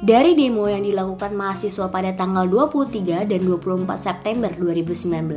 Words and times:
Dari 0.00 0.32
demo 0.32 0.64
yang 0.64 0.80
dilakukan 0.80 1.36
mahasiswa 1.36 1.92
pada 1.92 2.16
tanggal 2.16 2.48
23 2.48 3.28
dan 3.28 3.40
24 3.44 3.84
September 4.00 4.48
2019, 4.48 5.28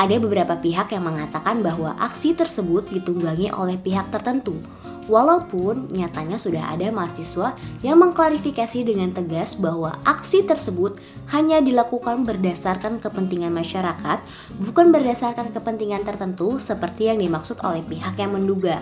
ada 0.00 0.16
beberapa 0.16 0.56
pihak 0.56 0.96
yang 0.96 1.04
mengatakan 1.04 1.60
bahwa 1.60 1.92
aksi 2.00 2.32
tersebut 2.32 2.88
ditunggangi 2.88 3.52
oleh 3.52 3.76
pihak 3.76 4.08
tertentu. 4.08 4.56
Walaupun 5.04 5.92
nyatanya 5.92 6.40
sudah 6.40 6.72
ada 6.72 6.88
mahasiswa 6.88 7.52
yang 7.84 8.00
mengklarifikasi 8.00 8.88
dengan 8.88 9.12
tegas 9.12 9.52
bahwa 9.52 9.92
aksi 10.08 10.48
tersebut 10.48 10.96
hanya 11.36 11.60
dilakukan 11.60 12.24
berdasarkan 12.24 13.04
kepentingan 13.04 13.52
masyarakat, 13.52 14.24
bukan 14.64 14.96
berdasarkan 14.96 15.52
kepentingan 15.52 16.08
tertentu 16.08 16.56
seperti 16.56 17.12
yang 17.12 17.20
dimaksud 17.20 17.60
oleh 17.60 17.84
pihak 17.84 18.16
yang 18.16 18.32
menduga. 18.32 18.80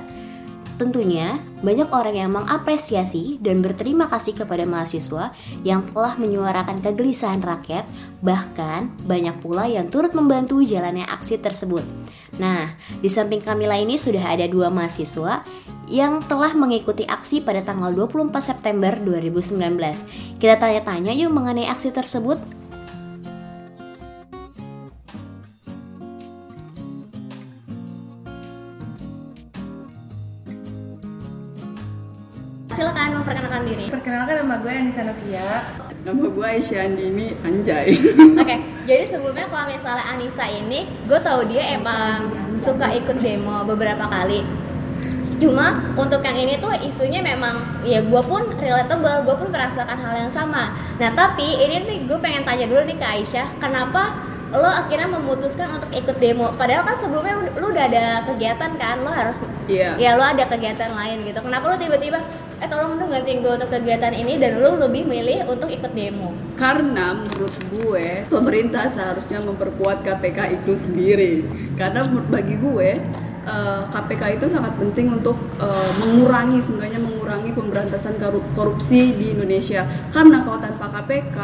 Tentunya, 0.81 1.39
banyak 1.61 1.93
orang 1.93 2.17
yang 2.17 2.31
mengapresiasi 2.35 3.39
dan 3.39 3.61
berterima 3.61 4.09
kasih 4.09 4.35
kepada 4.35 4.65
mahasiswa 4.65 5.31
yang 5.63 5.85
telah 5.93 6.17
menyuarakan 6.19 6.81
kegelisahan 6.81 7.45
rakyat, 7.45 7.87
bahkan 8.25 8.91
banyak 9.05 9.37
pula 9.39 9.69
yang 9.69 9.93
turut 9.93 10.17
membantu 10.17 10.65
jalannya 10.65 11.07
aksi 11.07 11.39
tersebut. 11.39 11.85
Nah, 12.41 12.73
di 12.99 13.07
samping 13.13 13.45
Kamila 13.45 13.77
ini 13.77 14.01
sudah 14.01 14.33
ada 14.33 14.49
dua 14.49 14.73
mahasiswa 14.73 15.45
yang 15.93 16.25
telah 16.25 16.57
mengikuti 16.57 17.05
aksi 17.05 17.45
pada 17.45 17.61
tanggal 17.61 17.93
24 17.93 18.33
September 18.41 18.97
2019. 18.97 20.41
Kita 20.41 20.57
tanya-tanya 20.57 21.13
yuk 21.13 21.31
mengenai 21.31 21.69
aksi 21.69 21.93
tersebut. 21.93 22.62
Memperkenalkan 33.73 33.89
diri. 33.89 33.95
Perkenalkan 33.95 34.35
nama 34.45 34.55
gue 34.61 34.73
Anissa 34.73 35.03
Novia. 35.05 35.49
Nama 36.03 36.25
gue 36.27 36.47
Aisyah 36.47 36.81
Andini 36.83 37.27
Anjay. 37.47 37.87
Oke, 38.43 38.57
jadi 38.85 39.05
sebelumnya 39.07 39.47
kalau 39.47 39.71
misalnya 39.71 40.05
Anissa 40.11 40.47
ini, 40.51 40.91
gue 41.07 41.21
tahu 41.23 41.47
dia 41.47 41.79
emang 41.79 42.27
suka 42.59 42.91
ikut 42.91 43.23
demo 43.23 43.63
beberapa 43.63 44.11
kali. 44.11 44.43
Cuma 45.39 45.95
untuk 45.99 46.23
yang 46.23 46.39
ini 46.39 46.59
tuh 46.63 46.71
isunya 46.87 47.19
memang 47.19 47.83
ya 47.83 48.03
gue 48.03 48.23
pun 48.23 48.47
relatable, 48.59 49.27
gue 49.27 49.37
pun 49.43 49.49
merasakan 49.51 49.99
hal 49.99 50.27
yang 50.27 50.31
sama. 50.31 50.71
Nah 51.03 51.11
tapi 51.15 51.59
ini 51.59 51.83
nih 51.83 51.99
gue 52.07 52.19
pengen 52.23 52.47
tanya 52.47 52.67
dulu 52.71 52.83
nih 52.87 52.95
ke 52.99 53.07
Aisyah, 53.07 53.59
kenapa 53.59 54.23
lo 54.55 54.69
akhirnya 54.69 55.11
memutuskan 55.11 55.67
untuk 55.75 55.91
ikut 55.91 56.15
demo? 56.23 56.55
Padahal 56.55 56.87
kan 56.87 56.95
sebelumnya 56.95 57.43
lo 57.59 57.75
udah 57.75 57.85
ada 57.91 58.05
kegiatan 58.27 58.71
kan, 58.79 59.03
lo 59.03 59.11
harus 59.11 59.43
Iya. 59.67 59.99
ya 59.99 60.15
lo 60.15 60.23
ada 60.23 60.47
kegiatan 60.47 60.95
lain 60.95 61.27
gitu. 61.27 61.39
Kenapa 61.43 61.75
lo 61.75 61.77
tiba-tiba 61.79 62.23
eh 62.63 62.71
tolong 62.71 62.95
dong 62.95 63.11
gantiin 63.11 63.43
gue 63.43 63.53
untuk 63.59 63.75
kegiatan 63.75 64.15
ini 64.15 64.39
dan 64.39 64.63
lo 64.63 64.79
lebih 64.79 65.03
milih 65.03 65.51
untuk 65.51 65.67
ikut 65.67 65.91
demo? 65.99 66.31
Karena 66.55 67.11
menurut 67.11 67.51
gue 67.75 68.23
pemerintah 68.31 68.87
seharusnya 68.87 69.43
memperkuat 69.43 70.07
KPK 70.07 70.63
itu 70.63 70.79
sendiri. 70.79 71.43
Karena 71.75 72.07
bagi 72.07 72.55
gue 72.63 73.03
eh, 73.43 73.83
KPK 73.91 74.39
itu 74.39 74.47
sangat 74.47 74.79
penting 74.79 75.11
untuk 75.11 75.35
eh, 75.59 75.91
mengurangi 76.07 76.63
seenggaknya 76.63 77.03
mengurangi 77.03 77.51
pemberantasan 77.51 78.15
korup- 78.23 78.47
korupsi 78.55 79.11
di 79.11 79.35
Indonesia. 79.35 79.83
Karena 80.15 80.47
kalau 80.47 80.63
tanpa 80.63 80.87
KPK 80.87 81.39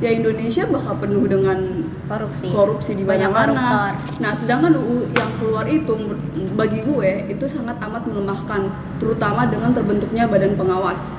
ya 0.00 0.10
Indonesia 0.16 0.64
bakal 0.64 0.96
penuh 0.96 1.28
dengan 1.28 1.84
Korupsi. 2.08 2.48
korupsi 2.50 2.92
di 2.96 3.04
Banyak 3.04 3.30
mana-mana. 3.30 3.94
Nah, 4.18 4.32
sedangkan 4.32 4.74
UU 4.74 5.12
yang 5.12 5.30
keluar 5.36 5.68
itu 5.68 5.92
bagi 6.56 6.80
gue 6.82 7.28
itu 7.28 7.44
sangat 7.46 7.76
amat 7.84 8.08
melemahkan, 8.08 8.72
terutama 8.96 9.46
dengan 9.46 9.76
terbentuknya 9.76 10.24
badan 10.26 10.56
pengawas. 10.56 11.14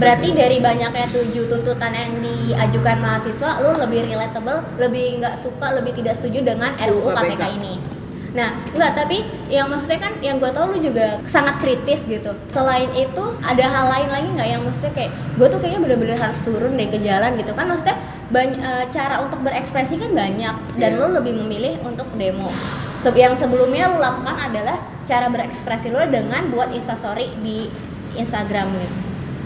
Berarti 0.00 0.32
dari 0.32 0.58
banyaknya 0.58 1.06
tujuh 1.12 1.52
tuntutan 1.52 1.92
yang 1.92 2.18
diajukan 2.24 2.96
mahasiswa, 3.04 3.60
lo 3.60 3.76
lebih 3.76 4.08
relatable, 4.08 4.64
lebih 4.80 5.20
nggak 5.20 5.36
suka, 5.36 5.76
lebih 5.76 5.92
tidak 6.00 6.16
setuju 6.16 6.56
dengan 6.56 6.72
RUU 6.80 7.12
KPK. 7.12 7.42
ini. 7.60 7.91
Nah, 8.32 8.56
nggak 8.72 8.96
tapi 8.96 9.20
yang 9.52 9.68
maksudnya 9.68 10.00
kan 10.00 10.16
yang 10.24 10.40
gue 10.40 10.48
tahu 10.48 10.72
lo 10.72 10.78
juga 10.80 11.20
sangat 11.28 11.60
kritis 11.60 12.08
gitu. 12.08 12.32
Selain 12.48 12.88
itu 12.96 13.24
ada 13.44 13.64
hal 13.68 13.86
lain 13.92 14.08
lagi 14.08 14.28
nggak 14.32 14.48
yang 14.48 14.62
maksudnya 14.64 14.92
kayak 14.96 15.12
gue 15.36 15.46
tuh 15.46 15.60
kayaknya 15.60 15.80
bener-bener 15.84 16.16
harus 16.16 16.40
turun 16.40 16.72
deh 16.72 16.88
ke 16.88 16.96
jalan 16.98 17.36
gitu 17.36 17.52
kan 17.52 17.68
maksudnya 17.68 18.00
bany- 18.32 18.56
eh, 18.56 18.88
cara 18.88 19.20
untuk 19.20 19.44
berekspresi 19.44 20.00
kan 20.00 20.16
banyak 20.16 20.54
dan 20.80 20.90
Iya. 20.96 21.00
lo 21.00 21.06
lebih 21.12 21.36
memilih 21.36 21.76
untuk 21.84 22.08
demo. 22.16 22.48
Se- 22.96 23.12
yang 23.12 23.36
sebelumnya 23.36 23.92
lo 23.92 24.00
lakukan 24.00 24.36
adalah 24.40 24.80
cara 25.04 25.28
berekspresi 25.28 25.92
lo 25.92 26.00
dengan 26.08 26.48
buat 26.48 26.72
instastory 26.72 27.36
di 27.38 27.68
Instagram 28.16 28.72
gitu. 28.72 28.96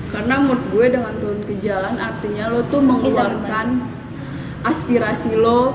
Karena 0.06 0.38
menurut 0.38 0.62
gue 0.70 0.86
dengan 0.94 1.10
turun 1.18 1.42
ke 1.42 1.58
jalan 1.58 1.98
artinya 1.98 2.46
lo 2.46 2.62
tuh 2.64 2.78
mengeluarkan 2.78 3.82
aspirasi 4.62 5.34
lo 5.34 5.74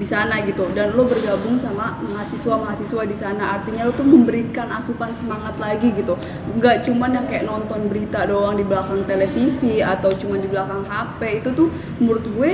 di 0.00 0.06
sana 0.08 0.40
gitu. 0.48 0.64
Dan 0.72 0.96
lo 0.96 1.04
bergabung 1.04 1.60
sama 1.60 2.00
mahasiswa-mahasiswa 2.00 3.02
di 3.04 3.12
sana. 3.12 3.60
Artinya 3.60 3.84
lo 3.84 3.92
tuh 3.92 4.08
memberikan 4.08 4.72
asupan 4.72 5.12
semangat 5.12 5.60
lagi 5.60 5.92
gitu. 5.92 6.16
Nggak 6.56 6.88
cuman 6.88 7.20
yang 7.20 7.26
kayak 7.28 7.44
nonton 7.44 7.92
berita 7.92 8.24
doang 8.24 8.56
di 8.56 8.64
belakang 8.64 9.04
televisi 9.04 9.84
atau 9.84 10.08
cuma 10.16 10.40
di 10.40 10.48
belakang 10.48 10.88
HP 10.88 11.44
itu 11.44 11.48
tuh 11.52 11.68
menurut 12.00 12.24
gue 12.32 12.52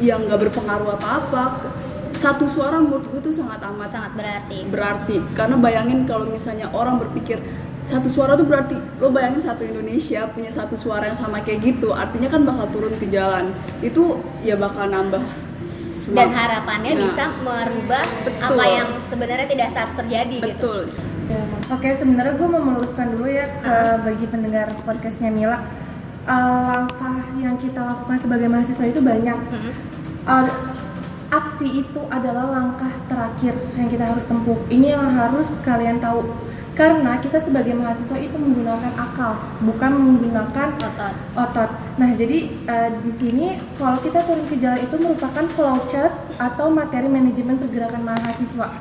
yang 0.00 0.24
nggak 0.24 0.48
berpengaruh 0.48 0.96
apa-apa. 0.96 1.68
Satu 2.16 2.48
suara 2.48 2.80
menurut 2.80 3.04
gue 3.12 3.20
tuh 3.28 3.32
sangat 3.32 3.60
amat 3.68 3.88
sangat 3.92 4.12
berarti. 4.16 4.64
berarti. 4.72 5.16
Karena 5.36 5.60
bayangin 5.60 6.08
kalau 6.08 6.24
misalnya 6.32 6.72
orang 6.72 6.96
berpikir 6.96 7.36
satu 7.80 8.12
suara 8.12 8.36
tuh 8.36 8.44
berarti 8.44 8.76
lo 9.00 9.08
bayangin 9.08 9.40
satu 9.40 9.64
Indonesia 9.64 10.28
punya 10.36 10.52
satu 10.52 10.76
suara 10.76 11.08
yang 11.08 11.16
sama 11.16 11.40
kayak 11.40 11.64
gitu 11.64 11.96
artinya 11.96 12.28
kan 12.28 12.44
bakal 12.44 12.68
turun 12.72 12.92
ke 13.00 13.08
jalan. 13.08 13.52
Itu 13.80 14.20
ya 14.44 14.56
bakal 14.60 14.92
nambah 14.92 15.49
dan 16.10 16.28
harapannya 16.34 16.92
Nah, 16.96 17.02
bisa 17.06 17.24
merubah 17.40 18.04
Betul. 18.26 18.56
apa 18.56 18.64
yang 18.66 18.88
sebenarnya 19.06 19.46
tidak 19.46 19.68
seharus 19.70 19.94
terjadi 19.94 20.36
gitu 20.42 20.50
betul 20.50 20.82
Oke, 21.70 21.94
sebenarnya 21.94 22.34
gue 22.34 22.48
mau 22.50 22.58
meluruskan 22.58 23.14
dulu 23.14 23.30
ya 23.30 23.46
ke 23.62 23.74
bagi 24.02 24.26
pendengar 24.26 24.74
podcastnya 24.82 25.30
Mila. 25.30 25.62
Eh, 26.26 26.60
langkah 26.66 27.22
yang 27.38 27.54
kita 27.62 27.78
lakukan 27.78 28.18
sebagai 28.18 28.50
mahasiswa 28.50 28.86
itu 28.90 28.98
banyak. 28.98 29.38
Eh, 30.26 30.48
aksi 31.30 31.86
itu 31.86 32.02
adalah 32.10 32.50
langkah 32.50 32.90
terakhir 33.06 33.54
yang 33.78 33.86
kita 33.86 34.10
harus 34.10 34.26
tempuh. 34.26 34.58
Ini 34.66 34.98
yang 34.98 35.06
harus 35.14 35.62
kalian 35.62 36.02
tahu. 36.02 36.26
Karena 36.80 37.20
kita 37.20 37.36
sebagai 37.36 37.76
mahasiswa 37.76 38.16
itu 38.16 38.40
menggunakan 38.40 38.96
akal, 38.96 39.36
bukan 39.60 40.00
menggunakan 40.00 40.80
otot 40.80 41.14
otot. 41.36 41.70
Nah, 42.00 42.16
jadi 42.16 42.48
eh, 42.48 42.90
di 43.04 43.12
sini 43.12 43.60
kalau 43.76 44.00
kita 44.00 44.24
turun 44.24 44.48
ke 44.48 44.56
jalan 44.56 44.80
itu 44.80 44.96
merupakan 44.96 45.44
flowchart 45.52 46.40
atau 46.40 46.72
materi 46.72 47.04
manajemen 47.12 47.60
pergerakan 47.60 48.00
mahasiswa. 48.00 48.72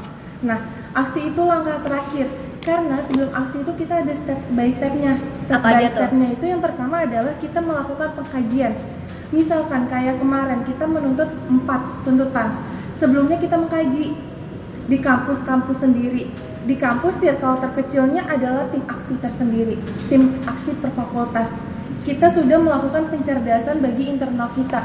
Nah, 0.48 0.60
aksi 0.96 1.36
itu 1.36 1.44
langkah 1.44 1.84
terakhir 1.84 2.32
karena 2.64 3.04
sebelum 3.04 3.36
aksi 3.36 3.68
itu 3.68 3.72
kita 3.76 4.00
ada 4.00 4.16
step 4.16 4.48
by 4.56 4.72
stepnya. 4.72 5.20
Step 5.36 5.60
Apa 5.60 5.84
by 5.84 5.88
stepnya 5.92 6.28
itu 6.40 6.46
yang 6.48 6.64
pertama 6.64 7.04
adalah 7.04 7.36
kita 7.36 7.60
melakukan 7.60 8.16
pengkajian. 8.16 8.80
Misalkan 9.36 9.92
kayak 9.92 10.24
kemarin 10.24 10.64
kita 10.64 10.88
menuntut 10.88 11.28
empat 11.52 12.08
tuntutan. 12.08 12.64
Sebelumnya 12.96 13.36
kita 13.36 13.60
mengkaji 13.60 14.29
di 14.90 14.98
kampus-kampus 14.98 15.86
sendiri. 15.86 16.26
Di 16.66 16.76
kampus 16.76 17.22
circle 17.22 17.62
terkecilnya 17.62 18.26
adalah 18.26 18.68
tim 18.70 18.84
aksi 18.84 19.22
tersendiri, 19.22 19.78
tim 20.10 20.34
aksi 20.44 20.76
per 20.82 20.92
fakultas. 20.92 21.56
Kita 22.04 22.28
sudah 22.28 22.58
melakukan 22.58 23.08
pencerdasan 23.14 23.80
bagi 23.80 24.10
internal 24.10 24.50
kita. 24.58 24.84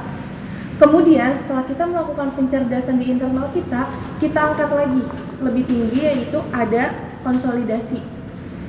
Kemudian 0.77 1.33
setelah 1.33 1.65
kita 1.65 1.87
melakukan 1.87 2.35
pencerdasan 2.37 3.01
di 3.01 3.11
internal 3.11 3.49
kita, 3.51 3.89
kita 4.21 4.39
angkat 4.53 4.71
lagi 4.75 5.03
lebih 5.41 5.65
tinggi 5.65 5.99
yaitu 6.05 6.39
ada 6.53 6.93
konsolidasi. 7.25 8.03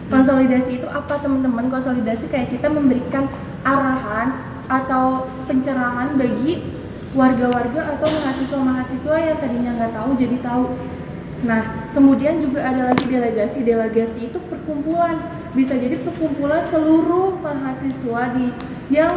Konsolidasi 0.08 0.82
itu 0.82 0.88
apa 0.88 1.18
teman-teman? 1.18 1.68
Konsolidasi 1.68 2.30
kayak 2.30 2.54
kita 2.54 2.70
memberikan 2.70 3.26
arahan 3.66 4.38
atau 4.70 5.26
pencerahan 5.50 6.14
bagi 6.14 6.62
warga-warga 7.18 7.96
atau 7.98 8.08
mahasiswa-mahasiswa 8.12 9.16
yang 9.18 9.38
tadinya 9.40 9.72
nggak 9.82 9.94
tahu 9.98 10.10
jadi 10.14 10.38
tahu. 10.46 10.66
Nah, 11.44 11.92
kemudian 11.92 12.40
juga 12.40 12.64
ada 12.64 12.96
lagi 12.96 13.06
delegasi. 13.10 13.66
Delegasi 13.66 14.32
itu 14.32 14.40
perkumpulan. 14.48 15.20
Bisa 15.52 15.76
jadi 15.76 16.00
perkumpulan 16.00 16.64
seluruh 16.72 17.36
mahasiswa 17.44 18.22
di 18.32 18.48
yang 18.88 19.12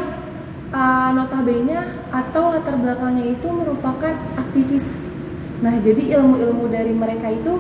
uh, 0.73 1.11
notabene 1.15 1.79
atau 2.11 2.51
latar 2.51 2.75
belakangnya 2.75 3.39
itu 3.39 3.49
merupakan 3.53 4.15
aktivis. 4.35 4.87
Nah, 5.63 5.75
jadi 5.79 6.19
ilmu-ilmu 6.19 6.71
dari 6.71 6.95
mereka 6.95 7.31
itu 7.31 7.59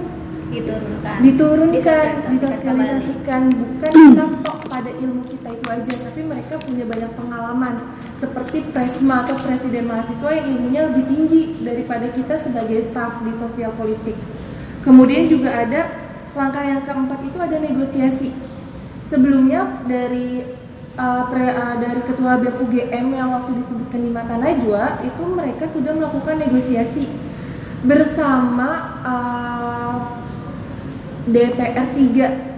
diturunkan 0.48 1.20
diturunkan, 1.20 1.76
Disosialisasikan 1.76 2.32
disosialisasikan, 2.32 3.42
bukan 3.52 3.92
kita 4.08 4.24
tok 4.40 4.58
pada 4.64 4.90
ilmu 4.96 5.20
kita 5.28 5.48
itu 5.52 5.66
aja, 5.68 5.94
tapi 6.08 6.20
mereka 6.24 6.54
punya 6.64 6.84
banyak 6.88 7.10
pengalaman 7.20 7.74
seperti 8.16 8.64
presma 8.72 9.28
atau 9.28 9.36
presiden 9.36 9.84
mahasiswa 9.84 10.30
yang 10.32 10.46
ilmunya 10.56 10.80
lebih 10.88 11.04
tinggi 11.04 11.42
daripada 11.60 12.06
kita 12.10 12.40
sebagai 12.40 12.80
staf 12.80 13.20
di 13.20 13.32
sosial 13.36 13.76
politik. 13.76 14.16
Kemudian 14.88 15.28
juga 15.28 15.52
ada 15.52 15.84
langkah 16.32 16.64
yang 16.64 16.80
keempat 16.80 17.20
itu 17.28 17.36
ada 17.36 17.56
negosiasi. 17.60 18.32
Sebelumnya 19.04 19.84
dari 19.84 20.40
uh, 20.96 21.28
pre, 21.28 21.44
uh, 21.44 21.76
dari 21.76 22.00
ketua 22.08 22.40
BEM 22.40 22.56
UGM 22.64 23.06
yang 23.12 23.28
waktu 23.36 23.60
disebutkan 23.60 24.00
di 24.00 24.08
mata 24.08 24.40
Najwa 24.40 25.04
itu 25.04 25.22
mereka 25.28 25.68
sudah 25.68 25.92
melakukan 25.92 26.40
negosiasi 26.40 27.04
bersama 27.84 28.96
uh, 29.04 29.96
DPR 31.28 31.92
3 31.92 32.48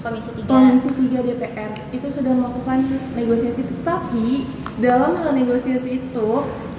Komisi 0.00 0.32
3. 0.32 0.48
Komisi 0.48 0.88
3 0.96 1.20
DPR 1.20 1.72
itu 1.92 2.08
sudah 2.08 2.32
melakukan 2.32 2.80
negosiasi 3.12 3.60
tetapi 3.60 4.48
dalam 4.80 5.20
hal 5.20 5.36
negosiasi 5.36 6.00
itu 6.00 6.28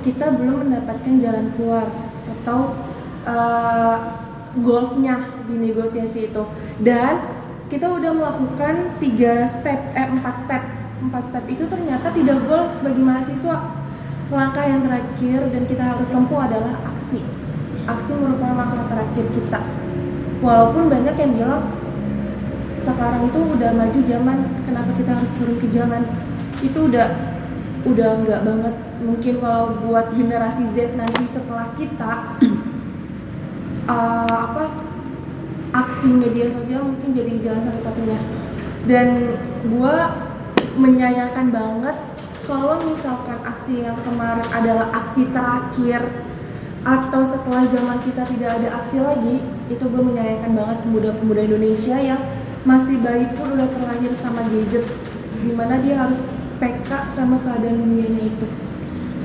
kita 0.02 0.34
belum 0.34 0.66
mendapatkan 0.66 1.22
jalan 1.22 1.54
keluar 1.54 1.86
atau 2.26 2.74
uh, 3.30 4.21
goalsnya 4.60 5.46
di 5.48 5.56
negosiasi 5.56 6.28
itu. 6.28 6.44
Dan 6.84 7.24
kita 7.72 7.88
udah 7.88 8.12
melakukan 8.12 9.00
tiga 9.00 9.48
step 9.48 9.80
eh 9.96 10.08
empat 10.12 10.36
step. 10.44 10.64
Empat 11.02 11.24
step 11.32 11.46
itu 11.48 11.64
ternyata 11.72 12.12
tidak 12.12 12.44
goals 12.44 12.76
bagi 12.84 13.00
mahasiswa. 13.00 13.58
Langkah 14.32 14.64
yang 14.68 14.84
terakhir 14.84 15.40
dan 15.52 15.64
kita 15.68 15.84
harus 15.96 16.08
tempuh 16.12 16.40
adalah 16.44 16.76
aksi. 16.92 17.24
Aksi 17.88 18.12
merupakan 18.20 18.60
langkah 18.60 18.86
terakhir 18.92 19.26
kita. 19.32 19.60
Walaupun 20.44 20.92
banyak 20.92 21.16
yang 21.16 21.32
bilang 21.36 21.64
sekarang 22.82 23.30
itu 23.30 23.40
udah 23.40 23.72
maju 23.78 24.00
zaman 24.10 24.38
kenapa 24.66 24.90
kita 24.98 25.14
harus 25.14 25.30
turun 25.38 25.62
ke 25.62 25.70
jalan 25.70 26.02
itu 26.66 26.80
udah 26.90 27.08
udah 27.86 28.10
nggak 28.26 28.42
banget. 28.46 28.76
Mungkin 29.02 29.34
kalau 29.42 29.82
buat 29.82 30.14
generasi 30.14 30.70
Z 30.74 30.94
nanti 30.94 31.26
setelah 31.30 31.74
kita 31.74 32.38
uh, 33.88 34.36
apa 34.52 34.64
aksi 35.72 36.12
media 36.12 36.52
sosial 36.52 36.84
mungkin 36.84 37.16
jadi 37.16 37.40
jalan 37.42 37.64
satu-satunya. 37.64 38.20
Dan 38.86 39.38
gue 39.66 39.96
menyayangkan 40.76 41.48
banget 41.54 41.96
kalau 42.50 42.82
misalkan 42.84 43.40
aksi 43.46 43.86
yang 43.86 43.98
kemarin 44.02 44.46
adalah 44.52 44.90
aksi 44.92 45.30
terakhir 45.30 46.02
atau 46.82 47.22
setelah 47.22 47.62
zaman 47.70 48.02
kita 48.02 48.26
tidak 48.26 48.58
ada 48.58 48.82
aksi 48.82 48.98
lagi 48.98 49.38
itu 49.70 49.84
gue 49.86 50.02
menyayangkan 50.02 50.58
banget 50.58 50.78
pemuda-pemuda 50.82 51.42
Indonesia 51.46 51.94
yang 52.02 52.18
masih 52.66 52.98
bayi 53.06 53.30
pun 53.38 53.54
udah 53.54 53.70
terlahir 53.70 54.12
sama 54.18 54.42
gadget 54.50 54.86
di 55.46 55.54
mana 55.54 55.78
dia 55.78 56.02
harus 56.02 56.34
peka 56.58 57.10
sama 57.14 57.38
keadaan 57.42 57.78
dunianya 57.78 58.22
itu. 58.26 58.48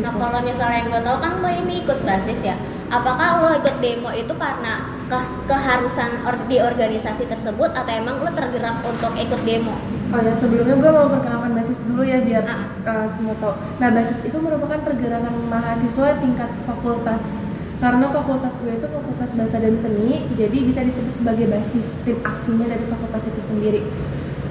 Nah 0.01 0.13
gitu. 0.13 0.21
kalau 0.21 0.41
misalnya 0.45 0.77
yang 0.85 0.89
gue 0.93 1.03
tau 1.05 1.17
kan 1.21 1.33
lo 1.41 1.49
ini 1.49 1.75
ikut 1.85 1.99
basis 2.05 2.41
ya 2.45 2.57
apakah 2.89 3.29
lo 3.43 3.49
ikut 3.59 3.77
demo 3.83 4.11
itu 4.15 4.33
karena 4.35 4.95
ke 5.07 5.19
keharusan 5.47 6.27
or 6.27 6.35
di 6.51 6.59
organisasi 6.59 7.31
tersebut 7.31 7.71
atau 7.75 7.93
emang 7.95 8.19
lo 8.23 8.31
tergerak 8.35 8.83
untuk 8.83 9.13
ikut 9.15 9.43
demo 9.47 9.75
Oh 10.15 10.23
ya 10.23 10.31
sebelumnya 10.31 10.79
gue 10.79 10.91
mau 10.95 11.11
perkenalkan 11.11 11.51
basis 11.59 11.83
dulu 11.83 12.07
ya 12.07 12.23
biar 12.23 12.47
ah. 12.47 12.63
uh, 12.87 13.11
semua 13.11 13.35
tahu. 13.43 13.59
Nah 13.83 13.91
basis 13.91 14.23
itu 14.23 14.39
merupakan 14.39 14.79
pergerakan 14.87 15.35
mahasiswa 15.51 16.23
tingkat 16.23 16.47
fakultas 16.63 17.27
karena 17.77 18.09
fakultas 18.09 18.57
gue 18.65 18.73
itu 18.73 18.89
fakultas 18.89 19.31
bahasa 19.37 19.57
dan 19.61 19.77
seni 19.77 20.25
jadi 20.33 20.59
bisa 20.65 20.81
disebut 20.81 21.13
sebagai 21.13 21.47
basis 21.53 21.93
tim 22.09 22.17
aksinya 22.25 22.73
dari 22.73 22.85
fakultas 22.89 23.29
itu 23.29 23.41
sendiri 23.45 23.81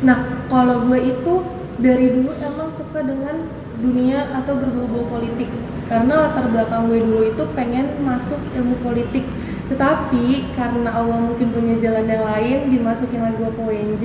nah 0.06 0.46
kalau 0.46 0.86
gue 0.86 1.00
itu 1.02 1.34
dari 1.82 2.14
dulu 2.14 2.32
emang 2.38 2.70
suka 2.70 3.02
dengan 3.02 3.50
dunia 3.82 4.30
atau 4.30 4.54
berbau 4.62 5.10
politik 5.10 5.50
karena 5.86 6.30
latar 6.30 6.50
belakang 6.50 6.90
gue 6.90 7.00
dulu 7.02 7.22
itu 7.26 7.44
pengen 7.54 7.86
masuk 8.02 8.42
ilmu 8.58 8.76
politik. 8.82 9.26
Tetapi 9.66 10.54
karena 10.54 10.94
Allah 10.94 11.18
mungkin 11.18 11.50
punya 11.50 11.78
jalan 11.82 12.06
yang 12.06 12.22
lain 12.22 12.70
dimasukin 12.70 13.22
lagi 13.22 13.38
gue 13.42 13.50
ke 13.50 13.62
UNJ 13.62 14.04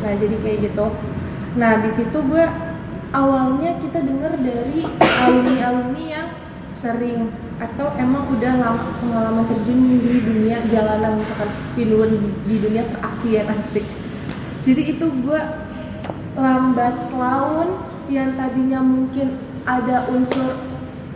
nah 0.00 0.12
jadi 0.16 0.36
kayak 0.38 0.58
gitu. 0.70 0.86
Nah 1.58 1.72
di 1.82 1.90
situ 1.90 2.18
gue 2.24 2.44
awalnya 3.10 3.74
kita 3.82 4.06
dengar 4.06 4.32
dari 4.38 4.86
alumni 5.26 5.56
alumni 5.66 6.04
yang 6.06 6.28
sering 6.80 7.28
atau 7.60 7.92
emang 8.00 8.24
udah 8.32 8.52
lama 8.56 8.84
pengalaman 9.02 9.44
terjun 9.44 10.00
di 10.00 10.18
dunia 10.24 10.64
jalanan 10.72 11.20
misalkan 11.20 11.50
di 11.76 11.84
dunia, 11.84 12.18
di 12.48 12.56
dunia 12.56 12.82
peraksian 12.88 13.46
asik. 13.58 13.84
Jadi 14.64 14.96
itu 14.96 15.06
gue 15.26 15.40
lambat 16.38 16.94
laun 17.12 17.82
yang 18.08 18.32
tadinya 18.38 18.80
mungkin 18.80 19.36
ada 19.68 20.08
unsur 20.08 20.69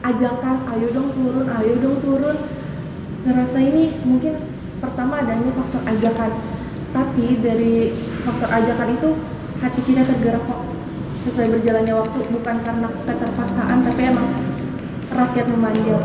ajakan 0.05 0.57
ayo 0.77 0.87
dong 0.93 1.09
turun 1.17 1.47
ayo 1.49 1.75
dong 1.81 1.97
turun. 2.05 2.37
Ngerasa 3.25 3.57
ini 3.57 4.05
mungkin 4.05 4.37
pertama 4.85 5.25
adanya 5.25 5.49
faktor 5.49 5.81
ajakan. 5.89 6.31
Tapi 6.93 7.41
dari 7.41 7.91
faktor 8.23 8.49
ajakan 8.53 8.89
itu 8.95 9.11
hati 9.65 9.81
kita 9.81 10.05
tergerak 10.05 10.45
kok. 10.45 10.61
Sesuai 11.25 11.57
berjalannya 11.57 11.95
waktu 11.97 12.19
bukan 12.29 12.57
karena 12.61 12.89
keterpaksaan 13.09 13.79
tapi 13.81 14.03
emang 14.13 14.29
rakyat 15.09 15.47
memanggil. 15.49 15.97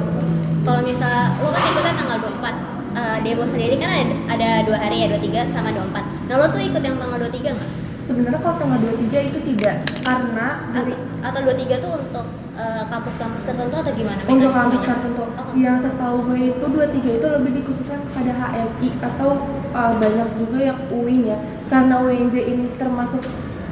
Kalau 0.64 0.82
misal 0.86 1.36
lo 1.44 1.52
kan 1.52 1.64
ikutnya 1.68 1.94
tanggal 2.00 2.18
24 2.24 2.96
uh, 2.96 3.18
demo 3.20 3.44
sendiri 3.44 3.76
kan 3.80 3.90
ada 3.92 4.16
ada 4.32 4.50
dua 4.64 4.78
hari 4.80 5.04
ya 5.04 5.08
23 5.12 5.50
sama 5.52 5.70
24 5.72 6.30
nah 6.30 6.36
lo 6.38 6.46
tuh 6.52 6.62
ikut 6.62 6.82
yang 6.84 6.98
tanggal 7.00 7.18
23 7.26 7.58
nggak? 7.58 7.72
Sebenarnya 8.00 8.40
kalau 8.42 8.56
tanggal 8.62 8.80
23 8.80 9.30
itu 9.34 9.40
tidak 9.54 9.76
karena 10.06 10.48
dari 10.72 10.94
atau, 11.20 11.40
atau 11.42 11.52
23 11.52 11.84
tuh 11.84 11.92
untuk 12.00 12.26
uh, 12.60 12.84
kampus-kampus 12.92 13.48
tertentu 13.48 13.76
atau 13.80 13.94
gimana? 13.96 14.20
Untuk 14.28 14.52
kampus 14.52 14.84
tertentu. 14.84 15.24
Oh, 15.24 15.48
yang 15.56 15.80
setahu 15.80 16.28
gue 16.28 16.52
itu 16.52 16.66
23 16.68 17.20
itu 17.24 17.28
lebih 17.40 17.52
dikhususkan 17.64 18.04
pada 18.12 18.36
HMI 18.36 18.90
atau 19.00 19.48
uh, 19.72 19.94
banyak 19.96 20.30
juga 20.36 20.58
yang 20.60 20.80
UIN 20.92 21.32
ya. 21.32 21.38
Karena 21.72 22.04
UNJ 22.04 22.36
ini 22.44 22.68
termasuk 22.76 23.24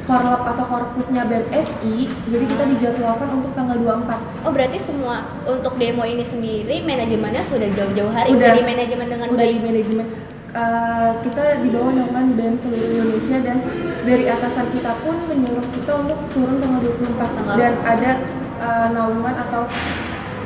korlap 0.08 0.42
atau 0.56 0.64
korpusnya 0.64 1.28
BMSI 1.28 2.08
jadi 2.32 2.44
kita 2.48 2.64
dijadwalkan 2.64 3.28
untuk 3.28 3.52
tanggal 3.52 3.76
24 3.76 4.48
oh 4.48 4.52
berarti 4.56 4.80
semua 4.80 5.20
untuk 5.44 5.76
demo 5.76 6.00
ini 6.08 6.24
sendiri 6.24 6.80
manajemennya 6.80 7.44
sudah 7.44 7.68
jauh-jauh 7.76 8.08
hari? 8.08 8.32
Udah. 8.32 8.56
Di 8.56 8.64
manajemen 8.64 9.06
dengan 9.12 9.28
udah 9.28 9.44
baik? 9.44 9.52
di 9.52 9.60
manajemen. 9.60 10.06
Uh, 10.48 11.12
kita 11.20 11.60
di 11.60 11.68
bawah 11.68 11.92
naungan 11.92 12.32
BEM 12.32 12.56
seluruh 12.56 12.88
Indonesia 12.88 13.36
dan 13.44 13.60
dari 14.08 14.24
atasan 14.32 14.72
kita 14.72 14.96
pun 15.04 15.20
menyuruh 15.28 15.68
kita 15.76 15.92
untuk 15.92 16.24
turun 16.32 16.56
tanggal 16.56 16.80
24 16.88 17.36
tanggal. 17.36 17.54
dan 17.60 17.72
ada 17.84 18.10
uh, 18.58 18.86
naungan 18.92 19.34
atau 19.48 19.64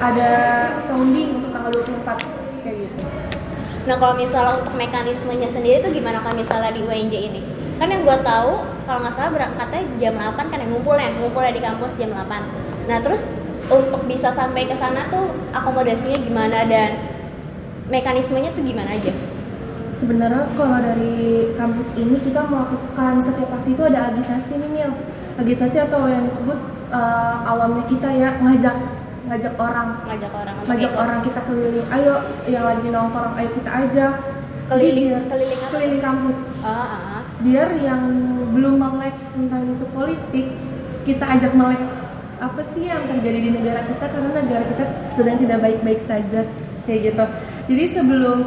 ada 0.03 0.31
sounding 0.83 1.41
untuk 1.43 1.51
tanggal 1.51 1.71
24 1.73 2.65
kayak 2.65 2.77
gitu. 2.87 3.03
Nah 3.83 3.97
kalau 3.99 4.15
misalnya 4.15 4.63
untuk 4.63 4.75
mekanismenya 4.79 5.49
sendiri 5.51 5.83
itu 5.83 5.91
gimana 5.91 6.23
kalau 6.23 6.39
misalnya 6.39 6.71
di 6.71 6.83
UNJ 6.87 7.15
ini? 7.19 7.41
Kan 7.83 7.91
yang 7.91 8.07
gue 8.07 8.19
tahu 8.23 8.63
kalau 8.87 8.99
nggak 9.03 9.15
salah 9.15 9.31
berangkatnya 9.35 9.83
jam 9.99 10.15
8 10.19 10.51
kan 10.51 10.59
yang 10.59 10.71
ngumpul 10.71 10.95
ya 10.99 11.11
ngumpulnya 11.15 11.53
di 11.55 11.63
kampus 11.63 11.95
jam 11.95 12.11
8 12.11 12.27
nah 12.91 12.99
terus 12.99 13.31
untuk 13.71 14.03
bisa 14.11 14.35
sampai 14.35 14.67
ke 14.67 14.75
sana 14.75 15.07
tuh 15.07 15.31
akomodasinya 15.55 16.19
gimana 16.19 16.67
dan 16.67 16.99
mekanismenya 17.89 18.51
tuh 18.53 18.65
gimana 18.65 18.97
aja? 18.97 19.13
Sebenarnya 19.93 20.49
kalau 20.57 20.81
dari 20.81 21.53
kampus 21.55 21.95
ini 21.95 22.17
kita 22.19 22.43
melakukan 22.49 23.23
setiap 23.23 23.53
aksi 23.55 23.77
itu 23.77 23.83
ada 23.87 24.11
agitasi 24.11 24.59
nih 24.59 24.71
Mil. 24.73 24.93
Agitasi 25.39 25.77
atau 25.85 26.09
yang 26.09 26.25
disebut 26.27 26.59
uh, 26.93 27.35
awamnya 27.49 27.85
kita 27.89 28.09
ya 28.13 28.37
ngajak 28.39 28.77
ngajak 29.27 29.55
orang. 29.57 29.89
Ngajak 30.07 30.33
orang 30.37 30.55
ngajak 30.69 30.93
orang 30.93 31.19
kita 31.25 31.41
keliling. 31.49 31.87
Ayo 31.89 32.15
yang 32.47 32.65
lagi 32.69 32.87
nongkrong 32.93 33.35
ayo 33.41 33.51
kita 33.57 33.71
ajak. 33.73 34.13
Keliling 34.71 35.27
keliling 35.27 35.61
keliling 35.73 36.03
kampus. 36.05 36.39
Uh, 36.63 36.71
uh 36.71 37.21
biar 37.43 37.75
yang 37.83 38.07
belum 38.55 38.79
melek 38.79 39.19
tentang 39.35 39.67
isu 39.67 39.91
politik 39.91 40.47
kita 41.03 41.25
ajak 41.27 41.53
melek. 41.59 41.83
Apa 42.39 42.63
sih 42.75 42.87
yang 42.87 43.07
terjadi 43.07 43.39
di 43.39 43.51
negara 43.51 43.83
kita? 43.87 44.07
Karena 44.07 44.31
negara 44.39 44.63
kita 44.67 44.85
sedang 45.11 45.39
tidak 45.43 45.59
baik-baik 45.59 45.99
saja. 45.99 46.47
Kayak 46.87 47.01
gitu. 47.11 47.25
Jadi 47.71 47.85
sebelum 47.95 48.39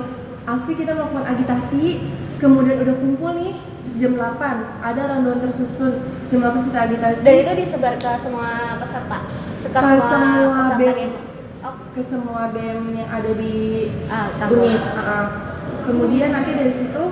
aksi 0.48 0.72
kita 0.76 0.96
melakukan 0.96 1.28
agitasi 1.28 2.04
kemudian 2.42 2.82
udah 2.84 2.96
kumpul 3.00 3.32
nih 3.38 3.56
jam 3.96 4.18
8 4.20 4.84
ada 4.84 5.02
rundown 5.16 5.40
tersusun. 5.40 5.94
Jam 6.28 6.40
8 6.44 6.68
kita 6.68 6.80
agitasi. 6.90 7.24
Dan 7.24 7.36
itu 7.42 7.54
disebar 7.64 7.94
ke 7.96 8.12
semua 8.20 8.76
peserta? 8.82 9.20
Ke, 9.66 9.68
ke 9.74 9.80
semua, 9.82 10.10
semua 10.10 10.78
BEM 10.78 11.12
oh. 11.66 11.76
ke 11.98 12.02
semua 12.06 12.42
BEM 12.54 12.82
yang 12.94 13.10
ada 13.10 13.32
di 13.34 13.90
uh, 14.06 14.52
Uni 14.54 14.78
uh, 14.78 15.00
uh. 15.02 15.28
kemudian 15.90 16.30
nanti 16.30 16.54
dari 16.54 16.74
situ 16.78 17.04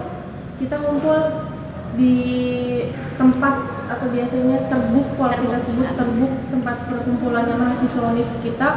kita 0.61 0.77
ngumpul 0.77 1.49
di 1.97 2.17
tempat 3.17 3.85
atau 3.89 4.07
biasanya 4.09 4.69
terbuk 4.69 5.17
kalau 5.17 5.33
kita 5.37 5.57
sebut 5.61 5.85
terbuk 5.93 6.33
tempat 6.49 6.75
perkumpulannya 6.89 7.55
mahasiswa 7.57 8.01
univ 8.09 8.29
kita. 8.41 8.69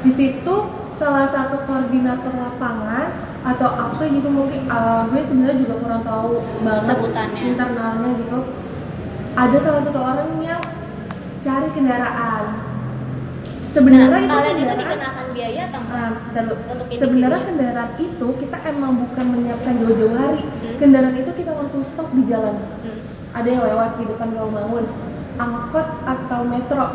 Di 0.00 0.10
situ 0.10 0.54
salah 0.94 1.28
satu 1.28 1.62
koordinator 1.68 2.32
lapangan 2.34 3.29
atau 3.40 3.68
apa 3.72 4.02
gitu 4.04 4.28
mungkin 4.28 4.68
uh, 4.68 5.08
gue 5.08 5.20
sebenarnya 5.24 5.56
juga 5.64 5.74
kurang 5.80 6.02
tahu 6.04 6.44
banget 6.60 6.84
sebutannya. 6.92 7.40
internalnya 7.40 8.10
gitu. 8.20 8.38
Ada 9.32 9.56
salah 9.62 9.82
satu 9.82 10.00
orang 10.00 10.28
yang 10.44 10.60
cari 11.40 11.68
kendaraan. 11.72 12.44
Sebenarnya 13.70 14.10
nah, 14.10 14.18
itu 14.18 14.28
kendaraan 14.28 14.58
itu 14.58 14.74
dikenakan 14.82 15.26
biaya 15.30 15.62
atau 15.70 15.80
untuk 16.68 16.86
sebenarnya 16.90 17.40
kendaraan 17.46 17.90
itu 17.96 18.26
kita 18.42 18.56
emang 18.66 18.92
bukan 19.08 19.26
menyiapkan 19.30 19.72
jauh-jauh 19.78 20.16
hari. 20.18 20.42
Hmm. 20.44 20.76
kendaraan 20.76 21.16
itu 21.16 21.32
kita 21.32 21.52
langsung 21.56 21.80
stop 21.80 22.08
di 22.12 22.22
jalan. 22.28 22.56
Hmm. 22.84 22.98
ada 23.30 23.46
yang 23.46 23.62
lewat 23.62 23.90
di 24.02 24.04
depan 24.10 24.34
ruang 24.34 24.52
bangun 24.52 24.84
angkot 25.40 25.88
atau 26.04 26.40
metro. 26.44 26.86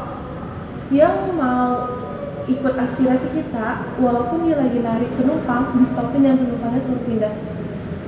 Yang 0.94 1.16
mau 1.34 2.05
ikut 2.46 2.74
aspirasi 2.78 3.28
kita 3.34 3.98
walaupun 3.98 4.46
dia 4.46 4.56
lagi 4.58 4.78
narik 4.78 5.10
penumpang 5.18 5.74
di 5.78 5.86
stopin 5.86 6.22
dan 6.22 6.38
penumpangnya 6.38 6.82
suruh 6.82 7.02
pindah. 7.02 7.34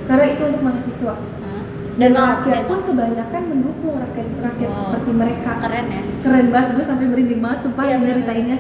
Karena 0.06 0.25
itu 0.29 0.41
untuk 0.46 0.62
mahasiswa. 0.62 1.15
Hah? 1.17 1.62
dan 1.98 2.13
Emang 2.13 2.46
rakyat 2.46 2.62
pun 2.70 2.79
kebanyakan 2.86 3.41
mendukung 3.50 3.96
rakyat 3.98 4.27
rakyat 4.38 4.70
Wow. 4.70 4.79
seperti 4.86 5.12
mereka. 5.17 5.51
keren 5.58 5.88
ya. 5.89 6.01
Keren 6.22 6.48
banget 6.53 6.70
gue 6.77 6.86
sampai 6.86 7.06
merinding 7.10 7.41
banget 7.41 7.60
sumpah 7.65 7.84
bener-bener. 7.89 8.13
ceritanya. 8.22 8.58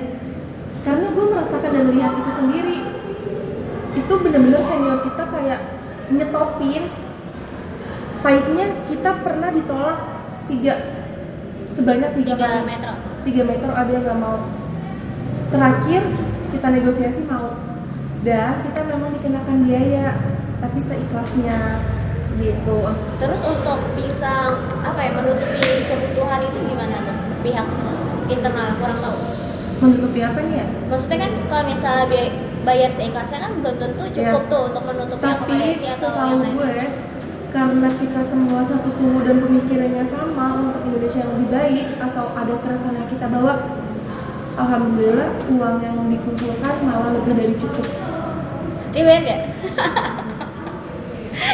Karena 0.81 1.07
gue 1.13 1.25
merasakan 1.29 1.69
dan 1.71 1.85
lihat 1.93 2.11
itu 2.17 2.31
sendiri 2.33 2.77
itu 3.97 4.13
bener-bener 4.21 4.61
senior 4.61 5.01
kita 5.01 5.23
kayak 5.25 5.59
nyetopin 6.13 6.83
pahitnya 8.21 8.65
kita 8.87 9.09
pernah 9.25 9.49
ditolak 9.51 9.97
tiga 10.47 10.73
sebanyak 11.69 12.09
tiga, 12.17 12.33
tiga 12.33 12.47
kali. 12.49 12.65
metro. 12.65 12.93
Tiga 13.27 13.41
metro 13.43 13.71
ada 13.75 13.91
yang 13.91 14.03
nggak 14.07 14.19
mau 14.21 14.37
terakhir 15.47 16.01
kita 16.49 16.67
negosiasi 16.69 17.21
mau. 17.23 17.55
Dan 18.21 18.59
kita 18.59 18.83
memang 18.83 19.13
dikenakan 19.13 19.63
biaya 19.63 20.19
tapi 20.57 20.79
seikhlasnya 20.79 21.79
gitu. 22.35 22.79
Terus 23.17 23.41
untuk 23.43 23.79
bisa 23.93 24.51
apa 24.81 24.99
ya 24.99 25.11
menutupi 25.11 25.61
kebutuhan 25.85 26.41
itu 26.43 26.59
gimana 26.61 26.95
tuh 27.01 27.15
pihak 27.41 27.67
internal 28.27 28.75
kurang 28.77 28.99
tahu. 28.99 29.19
Menutupi 29.77 30.19
apa 30.21 30.39
nih 30.41 30.55
ya? 30.59 30.67
Maksudnya 30.89 31.17
kan 31.23 31.31
kalau 31.47 31.63
misalnya 31.65 32.05
bi- 32.09 32.35
bayar 32.61 32.91
seikhlasnya 32.91 33.39
kan 33.39 33.51
belum 33.63 33.77
tentu 33.79 34.03
cukup 34.11 34.43
Iya. 34.43 34.51
tuh 34.51 34.61
untuk 34.67 34.83
menutupi 34.83 35.23
tapi 35.23 35.55
setahu 35.79 36.43
lain. 36.43 36.51
gue 36.51 36.77
karena 37.47 37.89
kita 37.95 38.21
semua 38.21 38.59
satu 38.59 38.91
suhu 38.91 39.23
dan 39.23 39.39
pemikirannya 39.39 40.03
sama 40.03 40.67
untuk 40.67 40.83
Indonesia 40.83 41.23
yang 41.23 41.31
lebih 41.31 41.47
baik 41.47 41.87
atau 41.95 42.35
ada 42.35 42.53
keresahan 42.59 42.99
yang 42.99 43.07
kita 43.07 43.23
bawa 43.31 43.76
alhamdulillah 44.57 45.29
uang 45.47 45.75
yang 45.79 45.97
dikumpulkan 46.07 46.73
malah 46.81 47.09
lebih 47.13 47.33
dari 47.35 47.55
cukup 47.55 47.87
bayar 48.89 49.21
nggak? 49.21 49.41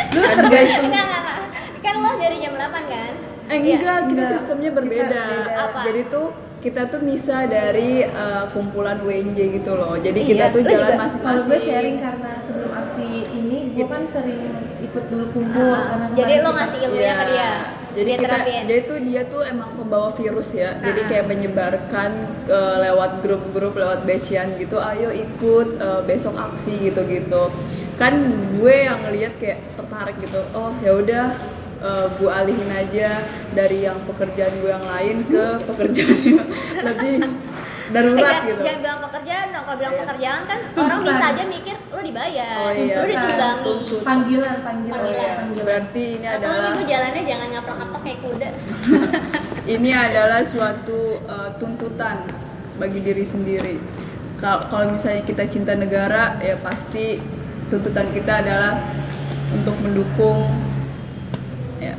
lu 0.10 0.20
Kan 0.22 0.36
tergantung 0.40 0.84
Enggak, 0.86 1.04
enggak, 1.04 1.22
enggak. 1.22 1.38
Kan 1.78 1.94
lo 2.00 2.12
dari 2.16 2.38
jam 2.40 2.54
8 2.54 2.64
kan? 2.88 3.12
Eh 3.44 3.58
Iya. 3.58 3.76
enggak, 3.76 4.00
kita 4.02 4.08
Enggak. 4.16 4.32
sistemnya 4.32 4.70
Kita 4.70 4.78
berbeda. 4.80 5.04
beda. 5.04 5.26
Apa? 5.62 5.80
Jadi 5.84 6.02
tuh 6.08 6.28
kita 6.58 6.82
tuh 6.88 7.02
bisa 7.04 7.38
dari 7.44 7.92
uh, 8.06 8.48
kumpulan 8.50 8.98
WNJ 8.98 9.40
gitu 9.54 9.72
loh. 9.74 10.00
Jadi 10.00 10.16
Iya, 10.18 10.30
kita 10.30 10.46
tuh 10.48 10.60
lu 10.60 10.66
jalan 10.66 10.80
juga? 10.80 10.96
masing-masing. 10.96 11.26
kalau 11.28 11.42
gue 11.44 11.60
sharing 11.60 11.98
karena 12.00 12.32
sebelum 12.40 12.72
aksi 12.74 13.08
ini 13.30 13.58
gue 13.76 13.86
kan 13.86 14.04
sering 14.08 14.44
ikut 14.80 15.04
dulu 15.06 15.26
kumpul 15.30 15.68
Ah, 15.68 15.84
karena 15.92 16.06
jadi 16.16 16.34
lo 16.34 16.44
kita- 16.46 16.56
ngasih 16.56 16.80
ilmunya 16.82 17.14
ke 17.14 17.26
dia. 17.28 17.52
Jadi 17.94 18.10
dia 18.10 18.18
kita, 18.18 18.38
jadi 18.66 18.82
tuh 18.84 18.98
dia 19.06 19.22
tuh 19.30 19.42
emang 19.46 19.70
pembawa 19.78 20.10
virus 20.14 20.50
ya. 20.54 20.74
Jadi 20.82 21.02
Ah. 21.02 21.08
kayak 21.08 21.26
menyebarkan 21.30 22.12
uh, 22.50 22.78
lewat 22.82 23.12
grup-grup, 23.22 23.78
lewat 23.78 24.02
batchian 24.04 24.58
gitu. 24.58 24.82
Ayo 24.82 25.14
ikut 25.14 25.78
uh, 25.78 26.02
besok 26.02 26.34
aksi 26.34 26.90
gitu-gitu. 26.90 27.54
Kan 27.96 28.14
gue 28.58 28.76
yang 28.84 29.06
ngeliat 29.06 29.38
kayak 29.38 29.62
tertarik 29.78 30.18
gitu. 30.20 30.42
Oh 30.54 30.74
ya 30.82 30.92
udah. 30.98 31.28
uh, 31.84 32.08
gue 32.16 32.32
alihin 32.32 32.72
aja 32.72 33.28
dari 33.52 33.84
yang 33.84 34.00
pekerjaan 34.08 34.56
gue 34.64 34.72
yang 34.72 34.88
lain 34.88 35.28
ke 35.28 35.46
pekerjaan 35.68 36.16
yang 36.24 36.48
lebih 36.80 37.18
darurat 37.90 38.40
Eh, 38.40 38.48
gitu. 38.48 38.62
Jangan 38.62 38.80
bilang 38.80 39.00
pekerjaan 39.02 39.48
dong. 39.50 39.64
Kalau 39.64 39.78
bilang 39.78 39.94
Iya. 39.94 40.02
pekerjaan 40.02 40.42
kan 40.44 40.60
orang 40.62 40.74
Tuntutan. 40.94 41.04
bisa 41.10 41.26
aja 41.28 41.44
mikir 41.46 41.76
lo 41.86 42.00
dibayar, 42.00 42.56
Oh, 42.58 42.72
iya. 42.72 42.96
lo 42.96 43.06
ditunggangi. 43.06 43.64
Tuntut. 43.64 44.02
panggilan 44.02 44.58
panggilan, 44.62 45.00
Oh, 45.00 45.10
iya. 45.10 45.32
panggilan. 45.38 45.66
Berarti 45.66 46.06
ini 46.14 46.26
Atau 46.26 46.40
adalah 46.46 46.70
ibu 46.70 46.82
jalannya 46.86 47.22
jangan 47.24 47.48
ngaplok-ngaplok 47.50 48.02
kayak 48.02 48.20
kuda. 48.22 48.50
ini 49.74 49.90
adalah 49.92 50.42
suatu 50.42 51.00
uh, 51.26 51.50
tuntutan 51.56 52.18
bagi 52.76 53.00
diri 53.00 53.24
sendiri. 53.24 53.76
Kal- 54.36 54.64
Kalau 54.66 54.88
misalnya 54.88 55.22
kita 55.22 55.44
cinta 55.46 55.74
negara, 55.74 56.36
ya 56.38 56.56
pasti 56.58 57.20
tuntutan 57.68 58.08
kita 58.10 58.40
adalah 58.40 58.76
untuk 59.52 59.76
mendukung 59.80 60.50
ya 61.78 61.96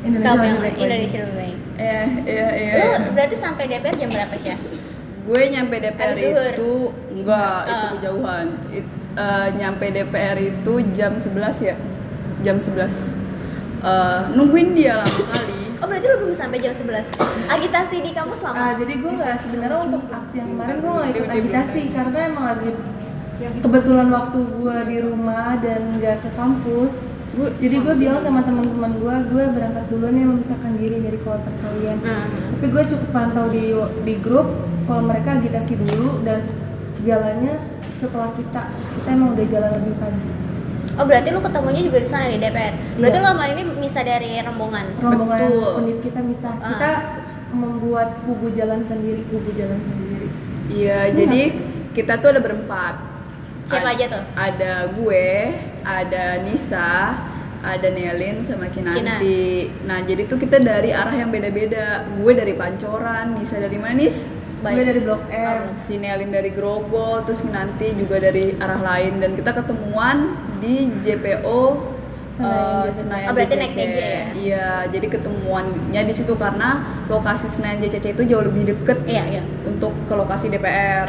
Indonesia 0.00 0.34
lebih 0.36 0.60
baik. 0.60 0.74
Indonesia 0.78 1.18
lebih 1.20 1.36
baik. 1.36 1.56
ya 1.76 2.00
ya 2.22 2.46
ya. 2.50 2.72
Lo 2.76 3.12
berarti 3.12 3.36
sampai 3.36 3.64
DPR 3.66 3.94
jam 3.94 4.08
berapa 4.08 4.34
sih? 4.36 4.50
Gue 5.28 5.42
nyampe 5.52 5.76
DPR 5.76 6.16
itu 6.16 6.72
enggak, 7.12 7.60
itu 7.62 7.84
Ah. 7.84 7.90
kejauhan. 7.94 8.46
It- 8.72 8.92
uh, 9.12 9.48
nyampe 9.52 9.86
DPR 9.86 10.38
itu 10.40 10.72
jam 10.96 11.12
11 11.14 11.60
ya. 11.60 11.76
Jam 12.40 12.56
11. 12.56 13.12
Uh, 13.78 14.32
nungguin 14.32 14.72
dia 14.72 14.98
lama 14.98 15.20
kali. 15.28 15.58
Oh 15.78 15.86
berarti 15.86 16.06
lo 16.08 16.16
belum 16.18 16.34
sampai 16.34 16.58
jam 16.58 16.74
11 16.74 17.06
Agitasi 17.46 18.02
di 18.02 18.10
kampus 18.10 18.42
lama? 18.42 18.58
Ah, 18.58 18.72
jadi 18.74 18.98
gue 18.98 19.12
nggak 19.14 19.36
sebenarnya 19.38 19.78
untuk 19.78 20.02
aksi 20.10 20.42
yang 20.42 20.50
kemarin 20.50 20.76
gue 20.82 20.90
nggak 20.90 21.10
ikut 21.14 21.28
agitasi 21.30 21.82
karena 21.94 22.18
emang 22.26 22.44
lagi 22.50 22.68
kebetulan 23.62 24.08
waktu 24.10 24.38
gue 24.42 24.76
di 24.90 24.96
rumah 24.98 25.54
dan 25.62 25.80
nggak 25.94 26.18
ke 26.18 26.30
kampus. 26.34 27.06
Gua, 27.36 27.48
jadi 27.60 27.76
gue 27.84 27.94
bilang 28.00 28.18
sama 28.24 28.40
teman-teman 28.40 28.98
gue, 28.98 29.14
gue 29.30 29.44
berangkat 29.52 29.84
dulu 29.92 30.06
nih 30.10 30.24
memisahkan 30.24 30.72
diri 30.80 30.96
dari 31.04 31.18
kloter 31.20 31.52
kalian. 31.60 32.00
Hmm. 32.00 32.26
Tapi 32.56 32.66
gue 32.72 32.82
cukup 32.96 33.08
pantau 33.12 33.46
di 33.52 33.76
di 34.08 34.14
grup 34.16 34.48
kalau 34.88 35.04
mereka 35.04 35.36
agitasi 35.36 35.76
dulu 35.76 36.24
dan 36.24 36.48
jalannya 37.04 37.60
setelah 37.92 38.30
kita 38.32 38.72
kita 38.72 39.08
emang 39.12 39.36
udah 39.36 39.46
jalan 39.46 39.70
lebih 39.82 39.94
pagi. 40.00 40.28
Oh 40.98 41.06
berarti 41.06 41.30
lu 41.30 41.38
ketemunya 41.38 41.82
juga 41.86 41.98
di 42.02 42.10
sana 42.10 42.26
di 42.26 42.42
DPR. 42.42 42.74
Berarti 42.98 43.16
Iya. 43.20 43.22
lo 43.22 43.28
kemarin 43.38 43.54
ini 43.54 43.64
bisa 43.78 44.00
dari 44.02 44.30
rombongan. 44.42 44.86
Rombongan 44.98 45.40
Betul. 45.46 45.70
univ 45.84 45.98
kita 46.02 46.20
misah. 46.24 46.54
Ah. 46.58 46.70
Kita 46.74 46.90
membuat 47.54 48.08
kubu 48.26 48.50
jalan 48.50 48.82
sendiri, 48.82 49.22
kubu 49.30 49.54
jalan 49.54 49.78
sendiri. 49.78 50.26
Iya, 50.68 51.14
jadi 51.14 51.42
kita 51.94 52.18
tuh 52.20 52.34
ada 52.34 52.40
berempat. 52.42 52.94
Siapa 53.68 53.88
aja 53.92 54.04
tuh? 54.08 54.22
Ada 54.32 54.72
gue, 54.96 55.28
ada 55.84 56.24
Nisa, 56.40 57.20
ada 57.60 57.88
Nelin 57.92 58.48
sama 58.48 58.72
Kinanti. 58.72 59.68
Nah, 59.84 60.00
jadi 60.00 60.24
tuh 60.24 60.40
kita 60.40 60.56
dari 60.56 60.90
arah 60.90 61.12
yang 61.12 61.28
beda-beda. 61.28 62.08
Gue 62.16 62.32
dari 62.32 62.56
Pancoran, 62.56 63.36
Nisa 63.36 63.60
dari 63.60 63.76
Manis, 63.76 64.16
Gue 64.58 64.82
dari 64.82 64.98
Blok 64.98 65.22
M. 65.30 65.70
si 65.86 66.00
Nelin 66.00 66.34
dari 66.34 66.50
Grogol, 66.50 67.22
terus 67.22 67.44
Kinanti 67.44 67.94
juga 67.94 68.18
dari 68.18 68.56
arah 68.58 68.80
lain 68.80 69.20
dan 69.22 69.36
kita 69.36 69.54
ketemuan 69.54 70.34
di 70.58 70.90
JPO 70.98 71.60
Senayan 72.34 72.74
JCC. 72.86 72.98
Senayan 73.02 73.26
Oh, 73.28 73.34
berarti 73.34 73.54
JCC. 73.54 73.62
naik 73.62 73.74
ya? 73.74 74.22
Iya, 74.34 74.68
jadi 74.94 75.06
ketemuannya 75.10 76.02
di 76.06 76.14
situ 76.14 76.32
karena 76.34 76.68
lokasi 77.06 77.50
Senayan 77.50 77.82
JCC 77.82 78.14
itu 78.14 78.22
jauh 78.26 78.42
lebih 78.46 78.74
deket 78.74 78.98
Iya 79.04 79.22
iya. 79.28 79.42
untuk 79.62 79.90
ke 80.06 80.14
lokasi 80.14 80.46
DPR. 80.48 81.06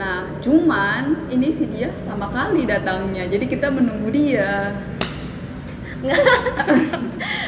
Nah, 0.00 0.24
cuman 0.40 1.28
ini 1.28 1.52
si 1.52 1.68
dia 1.68 1.92
lama 2.08 2.32
kali 2.32 2.64
datangnya, 2.64 3.28
jadi 3.28 3.44
kita 3.44 3.68
menunggu 3.68 4.08
dia. 4.08 4.72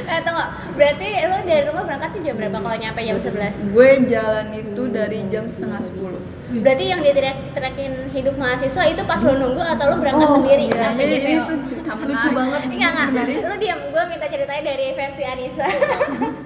eh 0.04 0.20
tunggu. 0.20 0.44
Berarti 0.76 1.08
lo 1.24 1.40
dari 1.40 1.64
rumah 1.64 1.88
berangkatnya 1.88 2.20
jam 2.20 2.34
berapa 2.36 2.60
kalau 2.60 2.76
nyampe 2.76 3.00
jam 3.00 3.16
11? 3.16 3.72
Gue 3.72 3.88
jalan 4.04 4.46
itu 4.52 4.82
dari 4.92 5.24
jam 5.32 5.48
setengah 5.48 5.80
sepuluh. 5.80 6.20
Berarti 6.52 6.84
yang 6.84 7.00
diteriak-teriakin 7.00 8.12
hidup 8.12 8.36
mahasiswa 8.36 8.84
itu 8.84 9.00
pas 9.08 9.20
lo 9.24 9.32
nunggu 9.40 9.62
atau 9.64 9.84
lo 9.88 9.96
berangkat 9.96 10.28
Oh, 10.28 10.36
sendiri 10.36 10.68
iya. 10.68 10.92
Ini, 10.92 11.04
JPO? 11.08 11.42
tuh 11.48 11.56
cerita 11.72 11.92
Lucu 11.96 12.28
banget. 12.36 12.60
Enggak 12.68 12.90
enggak. 12.92 13.08
Jadi, 13.16 13.34
Lo 13.40 13.54
diam, 13.56 13.80
gue 13.88 14.02
minta 14.04 14.26
ceritanya 14.28 14.62
dari 14.68 14.86
versi 14.92 15.22
Anissa. 15.24 15.66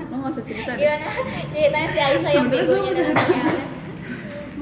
lo 0.07 0.15
gak 0.23 0.31
usah 0.31 0.45
cerita. 0.47 0.71
Gimana 0.79 1.07
ceritanya 1.51 1.89
si 1.91 1.99
Anissa 1.99 2.31
yang 2.31 2.47
begonya 2.47 2.93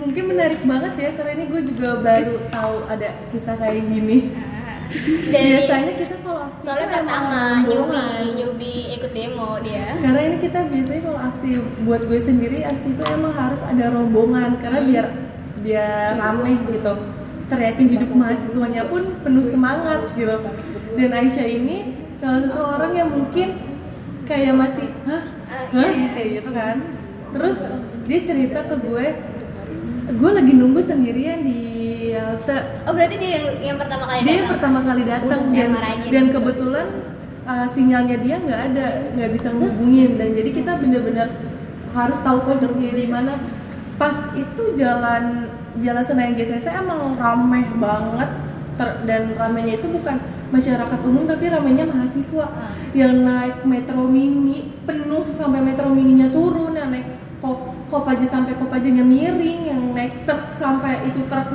Mungkin 0.05 0.25
menarik 0.29 0.61
banget 0.63 0.93
ya 0.95 1.11
karena 1.17 1.33
ini 1.33 1.45
gue 1.49 1.63
juga 1.65 1.89
baru 1.99 2.35
tahu 2.49 2.75
ada 2.87 3.09
kisah 3.33 3.57
kayak 3.57 3.83
gini. 3.85 4.19
Dari 5.33 5.65
Biasanya 5.65 5.93
kita 5.97 6.17
kalau 6.21 6.41
aksi 6.45 6.61
soalnya 6.61 6.89
pertama 6.93 7.41
nyubi 7.65 8.05
nyubi 8.37 8.73
ikut 8.95 9.11
demo 9.11 9.57
dia. 9.65 9.97
Karena 9.99 10.21
ini 10.23 10.37
kita 10.39 10.61
biasanya 10.69 11.03
kalau 11.03 11.21
aksi 11.25 11.49
buat 11.83 12.03
gue 12.05 12.21
sendiri 12.21 12.63
aksi 12.63 12.93
itu 12.93 13.03
emang 13.03 13.33
harus 13.33 13.65
ada 13.65 13.91
rombongan 13.91 14.61
karena 14.61 14.81
Hmm. 14.85 14.89
biar 14.93 15.07
biar 15.65 16.21
rame 16.21 16.53
gitu. 16.69 16.93
Teriakin 17.45 17.89
hidup 17.91 18.11
mahasiswanya 18.13 18.87
pun 18.87 19.03
penuh 19.25 19.43
semangat 19.43 20.05
gitu. 20.13 20.37
Dan 20.95 21.11
Aisyah 21.11 21.49
ini 21.49 21.77
salah 22.15 22.45
satu 22.45 22.61
orang 22.63 22.93
yang 22.93 23.09
mungkin 23.09 23.49
kayak 24.25 24.53
masih 24.53 24.89
hah 25.05 25.25
Ah, 25.49 25.65
hah 25.75 25.91
iya. 25.91 26.09
kayak 26.13 26.29
gitu 26.39 26.51
kan. 26.53 26.77
Terus 27.35 27.57
dia 28.05 28.21
cerita 28.21 28.63
ke 28.65 28.77
gue, 28.79 29.07
gue 30.07 30.31
lagi 30.31 30.53
nunggu 30.53 30.81
sendirian 30.81 31.41
di 31.41 31.61
halte 32.13 32.59
Oh 32.85 32.93
berarti 32.93 33.17
dia 33.17 33.31
yang, 33.35 33.47
yang 33.65 33.79
pertama 33.79 34.05
kali 34.05 34.21
dia 34.21 34.29
yang 34.29 34.39
datang? 34.39 34.53
pertama 34.53 34.79
kali 34.81 35.03
datang 35.03 35.41
dan 35.51 35.71
rajin. 35.73 36.11
dan 36.13 36.25
kebetulan 36.31 36.87
uh, 37.43 37.67
sinyalnya 37.67 38.17
dia 38.21 38.37
nggak 38.39 38.61
ada 38.71 38.87
nggak 39.15 39.31
bisa 39.33 39.49
ngehubungin 39.51 40.11
dan 40.21 40.29
jadi 40.33 40.51
kita 40.53 40.73
bener-bener 40.77 41.29
harus 41.91 42.19
tahu 42.21 42.39
posisinya 42.45 42.93
di 42.93 43.07
mana 43.07 43.33
pas 43.95 44.13
itu 44.35 44.75
jalan 44.75 45.47
jalan 45.79 46.05
Senayan 46.05 46.35
JCC 46.35 46.67
emang 46.67 47.15
ramai 47.15 47.63
banget 47.79 48.31
ter- 48.75 48.99
dan 49.07 49.35
ramainya 49.35 49.79
itu 49.79 49.87
bukan 49.87 50.19
masyarakat 50.51 51.01
umum 51.03 51.25
tapi 51.25 51.51
ramainya 51.51 51.87
mahasiswa 51.87 52.47
Ah. 52.47 52.71
yang 52.93 53.23
naik 53.23 53.63
metro 53.65 54.07
mini 54.07 54.71
penuh 54.85 55.31
sampai 55.31 55.63
metro 55.63 55.91
mininya 55.91 56.31
turun 56.31 56.75
yang 56.75 56.91
naik 56.91 57.07
Kopaja 57.93 58.27
sampai 58.27 58.57
Kopajanya 58.57 59.05
miring 59.05 59.69
yang 59.69 59.81
naik 59.93 60.25
truk 60.25 60.57
sampai 60.57 61.05
itu 61.09 61.23
truk 61.29 61.53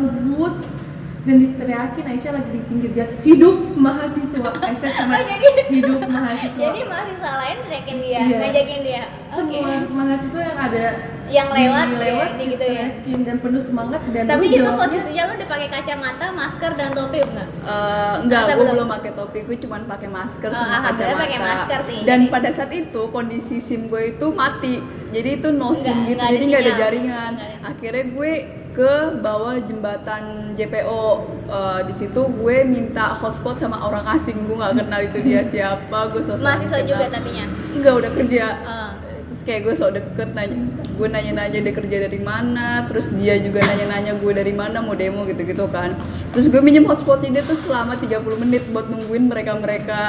dan 1.20 1.36
diteriakin 1.38 2.06
Aisyah 2.08 2.32
lagi 2.32 2.50
di 2.50 2.62
pinggir 2.64 2.92
jalan 2.94 3.12
hidup 3.22 3.56
mahasiswa 3.76 4.50
Aisyah 4.58 4.92
sama 4.94 5.14
Oh, 5.20 5.24
jadi- 5.26 5.68
hidup 5.70 6.02
mahasiswa 6.16 6.62
Jadi 6.64 6.80
mahasiswa 6.84 7.32
lain 7.38 7.58
teriakin 7.62 7.98
dia, 8.00 8.20
Iya. 8.22 8.38
ngajakin 8.40 8.80
dia. 8.82 9.04
Semua 9.30 9.70
mahasiswa 9.86 10.42
yang 10.42 10.60
ada 10.60 10.84
Yang 11.30 11.48
lewat, 11.54 11.86
di 11.86 11.94
ya, 11.94 12.00
lewat 12.02 12.30
di 12.32 12.46
gitu 12.48 12.66
ya. 12.66 12.86
diteriakin 12.90 13.20
dan 13.22 13.36
penuh 13.38 13.62
semangat 13.62 14.02
dan 14.08 14.24
Tapi 14.26 14.44
itu 14.48 14.58
jawabnya, 14.58 14.80
posisinya 14.80 15.22
lu 15.22 15.34
udah 15.36 15.48
pakai 15.48 15.68
kacamata, 15.70 16.26
masker 16.32 16.72
dan 16.74 16.90
topi 16.90 17.18
enggak? 17.22 17.48
Eh, 17.62 18.16
enggak, 18.20 18.40
Atau 18.40 18.50
gue 18.50 18.58
belum? 18.60 18.74
belum 18.74 18.90
pakai 18.90 19.12
topi, 19.14 19.40
gue 19.44 19.58
cuma 19.60 19.76
pakai 19.86 20.10
masker 20.10 20.50
Oh, 20.50 20.58
sama 20.58 20.78
kacamata. 20.84 21.20
pakai 21.20 21.40
masker 21.40 21.80
sih. 21.86 22.00
Dan 22.02 22.20
Jadi- 22.20 22.32
pada 22.32 22.50
saat 22.50 22.72
itu 22.74 23.02
kondisi 23.08 23.56
SIM 23.60 23.82
gue 23.86 24.02
itu 24.10 24.26
mati, 24.32 24.82
jadi 25.10 25.30
itu 25.38 25.48
no 25.52 25.70
SIM 25.72 25.94
gitu, 26.06 26.16
nggak 26.16 26.26
ada 26.26 26.34
jadi 26.34 26.46
nggak 26.48 26.62
ada 26.62 26.74
jaringan. 26.76 27.32
Nggak 27.32 27.48
ada. 27.52 27.68
Akhirnya 27.68 28.04
gue 28.10 28.32
ke 28.80 29.20
bawah 29.20 29.60
jembatan 29.60 30.56
JPO, 30.56 31.40
Eh, 31.50 31.82
di 31.90 31.94
situ 31.98 32.22
gue 32.30 32.62
minta 32.62 33.18
hotspot 33.18 33.58
sama 33.58 33.82
orang 33.82 34.06
asing, 34.14 34.46
gue 34.46 34.54
nggak 34.54 34.86
kenal 34.86 35.02
itu 35.02 35.18
dia 35.26 35.42
siapa, 35.54 36.14
gue 36.14 36.22
sosok 36.22 36.46
Mahasiswa 36.46 36.80
juga 36.86 37.10
tapinya. 37.10 37.46
Enggak 37.74 37.94
udah 38.06 38.12
kerja. 38.14 38.46
Ah. 38.62 38.92
Terus 39.02 39.42
kayak 39.50 39.62
gue 39.66 39.74
sok 39.74 39.92
deket 39.98 40.30
nanya, 40.38 40.58
gue 40.78 41.08
nanya-nanya 41.10 41.60
dia 41.66 41.74
kerja 41.74 41.98
dari 42.06 42.22
mana, 42.22 42.86
terus 42.86 43.10
dia 43.18 43.42
juga 43.42 43.66
nanya-nanya 43.66 44.22
gue 44.22 44.30
dari 44.30 44.54
mana 44.54 44.78
mau 44.86 44.94
demo 44.94 45.26
gitu-gitu 45.26 45.66
kan. 45.74 45.98
Terus 46.38 46.54
gue 46.54 46.62
minjem 46.62 46.86
hotspotnya 46.86 47.42
dia 47.42 47.44
tuh 47.50 47.58
selama 47.58 47.98
30 47.98 48.22
menit 48.46 48.70
buat 48.70 48.86
nungguin 48.86 49.26
mereka-mereka 49.26 50.02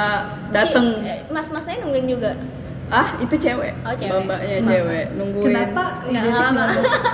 dateng. 0.53 1.01
Si, 1.01 1.09
eh, 1.09 1.25
mas-masnya 1.33 1.81
nungguin 1.81 2.05
juga. 2.05 2.37
Ah, 2.91 3.15
itu 3.17 3.35
cewek. 3.35 3.71
Oh, 3.81 3.93
cewek. 3.93 4.11
Kenapa? 4.11 4.35
cewek 4.61 5.05
nungguin. 5.15 5.45
kenapa 5.47 5.83
Nggak 6.05 6.23
lama. 6.27 6.65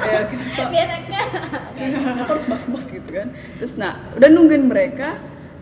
Ya, 0.03 0.19
kenapa? 0.25 0.63
Biasa 0.67 0.95
kan? 1.05 1.27
Kenapa 1.77 2.23
harus 2.27 2.45
bas-bas 2.45 2.85
gitu 2.89 3.09
kan 3.13 3.27
terus 3.55 3.73
nah 3.75 3.93
udah 4.11 4.27
nungguin 4.27 4.65
mereka 4.65 5.13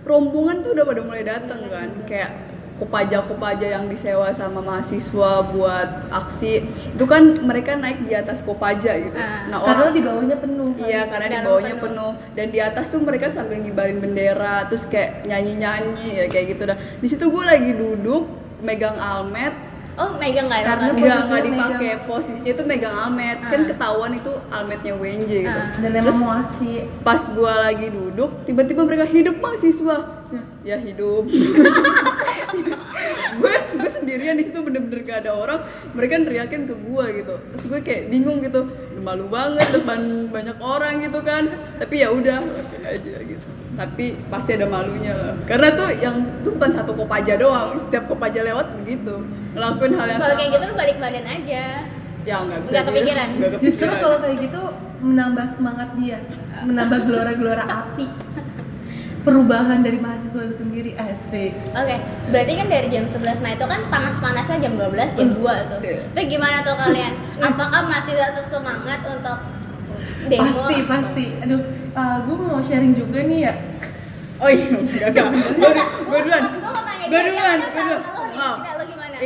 rombongan 0.02 0.64
tuh 0.64 0.72
udah 0.72 0.86
pada 0.86 1.02
mulai 1.04 1.24
datang 1.24 1.60
kan 1.68 1.90
kayak 2.06 2.32
kopaja-kopaja 2.76 3.68
yang 3.70 3.86
disewa 3.86 4.32
sama 4.32 4.60
mahasiswa 4.60 5.32
buat 5.46 5.90
aksi 6.10 6.54
itu 6.92 7.04
kan 7.04 7.36
mereka 7.42 7.74
naik 7.74 8.04
di 8.04 8.14
atas 8.14 8.40
kopaja 8.42 8.96
gitu 8.96 9.12
Ah. 9.14 9.48
nah 9.48 9.60
karena 9.60 9.82
orang 9.82 9.92
di 9.92 10.02
bawahnya 10.02 10.38
penuh 10.38 10.70
Iya 10.78 11.02
karena 11.06 11.28
di 11.30 11.40
bawahnya 11.42 11.76
penuh. 11.76 12.12
penuh. 12.14 12.34
dan 12.34 12.48
di 12.50 12.60
atas 12.60 12.86
tuh 12.90 13.00
mereka 13.00 13.28
sambil 13.28 13.58
ngibarin 13.58 13.98
bendera 13.98 14.68
terus 14.68 14.86
kayak 14.86 15.24
nyanyi 15.24 15.56
nyanyi 15.58 16.08
ya 16.16 16.26
kayak 16.26 16.46
gitu 16.52 16.64
dah 16.66 16.78
di 16.80 17.08
situ 17.08 17.26
gue 17.26 17.44
lagi 17.44 17.72
duduk 17.72 18.24
megang 18.62 18.96
almet 18.96 19.52
Oh, 19.96 20.12
megang 20.14 20.46
nggak 20.46 20.62
Karena 20.62 20.92
posisinya 20.92 21.24
nggak 21.25 21.44
dipakai. 21.46 21.72
megang- 21.88 22.04
Posisinya 22.06 22.54
tuh 22.54 22.66
megang 22.66 22.96
almet. 22.98 23.38
Kan 23.42 23.60
Ah. 23.60 23.68
ketahuan 23.68 24.12
itu 24.14 24.32
almetnya 24.50 24.94
WNJ 24.94 25.32
gitu. 25.42 25.56
Ah. 25.58 25.72
dan 25.74 25.92
emang 25.94 26.06
Terus 26.12 26.36
aksi 26.44 26.72
pas 27.02 27.22
gua 27.32 27.54
lagi 27.64 27.88
duduk, 27.90 28.44
tiba-tiba 28.44 28.82
mereka 28.84 29.06
hidup 29.06 29.40
mahasiswa. 29.40 29.98
Ya, 30.28 30.42
ya 30.66 30.78
hidup. 30.78 31.24
gue 33.36 33.54
gue 33.74 33.90
sendirian 33.90 34.36
di 34.36 34.44
situ 34.44 34.60
bener-bener 34.60 35.00
gak 35.02 35.18
ada 35.22 35.32
orang. 35.34 35.60
Mereka 35.92 36.14
neriakin 36.22 36.66
ke 36.66 36.75
gua 36.82 37.08
gitu. 37.10 37.34
Terus 37.54 37.64
gue 37.66 37.80
kayak 37.82 38.04
bingung 38.10 38.40
gitu. 38.42 38.68
Malu 38.98 39.28
banget 39.28 39.70
depan 39.72 40.00
banyak 40.28 40.58
orang 40.58 41.00
gitu 41.00 41.20
kan. 41.22 41.48
Tapi 41.78 41.96
ya 41.98 42.10
udah, 42.10 42.42
aja 42.84 43.16
gitu. 43.22 43.46
Tapi 43.75 44.05
pasti 44.32 44.55
ada 44.55 44.67
malunya 44.67 45.13
lah. 45.13 45.36
Karena 45.44 45.67
tuh 45.75 45.89
yang 46.00 46.15
tuh 46.41 46.51
bukan 46.55 46.72
satu 46.72 46.91
kopaja 46.96 47.36
doang. 47.36 47.75
Setiap 47.75 48.08
kopaja 48.08 48.39
lewat 48.41 48.72
begitu. 48.84 49.20
Ngelakuin 49.51 49.94
hal 50.00 50.08
yang 50.15 50.20
Kalau 50.24 50.36
kayak 50.39 50.51
gitu 50.55 50.63
lu 50.63 50.75
balik 50.75 50.98
badan 50.98 51.25
aja. 51.27 51.63
Ya 52.25 52.36
nggak 52.41 52.60
bisa. 52.65 52.72
Nggak 52.72 52.84
gitu. 52.84 52.91
kepikiran? 52.96 53.27
Nggak 53.36 53.51
justru 53.60 53.86
kepikiran. 53.86 54.03
kalau 54.03 54.17
kayak 54.24 54.38
gitu 54.41 54.62
menambah 55.05 55.48
semangat 55.53 55.90
dia 56.00 56.18
menambah 56.66 57.00
gelora-gelora 57.05 57.66
api 57.68 58.07
perubahan 59.25 59.81
dari 59.81 59.98
mahasiswa 59.98 60.46
itu 60.46 60.55
sendiri 60.61 60.92
asik 60.98 61.51
Oke, 61.74 61.98
berarti 62.29 62.53
kan 62.57 62.68
dari 62.70 62.88
jam 62.94 63.05
11 63.09 63.42
Nah 63.42 63.51
itu 63.57 63.66
kan 63.66 63.81
panas-panasnya 63.90 64.57
jam 64.61 64.74
12, 64.77 65.18
jam 65.18 65.29
2 65.33 65.72
tuh 65.74 65.79
Iya. 65.81 66.01
Itu 66.14 66.22
gimana 66.38 66.61
tuh 66.61 66.77
kalian? 66.77 67.14
Apakah 67.42 67.90
masih 67.90 68.14
tetap 68.14 68.46
semangat 68.46 69.01
untuk 69.05 69.38
demo? 70.27 70.44
pasti 70.44 70.75
pasti 70.90 71.25
aduh 71.42 71.61
gue 72.25 72.35
mau 72.35 72.59
sharing 72.59 72.94
juga 72.94 73.24
nih 73.24 73.40
ya 73.48 73.55
Oh 74.35 74.51
iya, 74.51 74.68
enggak 74.68 75.16
enggak. 75.16 75.31
Gue 75.31 75.72
gue 76.11 76.20
duluan. 76.27 76.44
Gue 77.07 77.20
nih? 77.24 77.64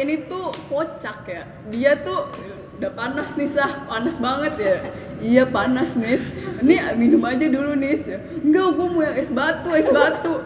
Ini 0.06 0.16
tuh 0.30 0.54
kocak 0.70 1.26
ya. 1.26 1.50
Dia 1.74 1.98
tuh 2.06 2.30
udah 2.78 2.92
panas 2.94 3.34
nih 3.34 3.50
sah, 3.50 3.90
panas 3.90 4.22
banget 4.22 4.54
ya. 4.62 4.76
Iya 5.18 5.44
panas 5.50 5.98
nis. 5.98 6.22
Ini 6.62 6.94
minum 6.94 7.26
aja 7.26 7.42
dulu 7.50 7.74
nis. 7.74 8.06
Enggak, 8.46 8.68
gue 8.78 8.86
mau 8.86 9.02
yang 9.02 9.18
es 9.18 9.34
batu, 9.34 9.74
es 9.74 9.90
batu. 9.90 10.46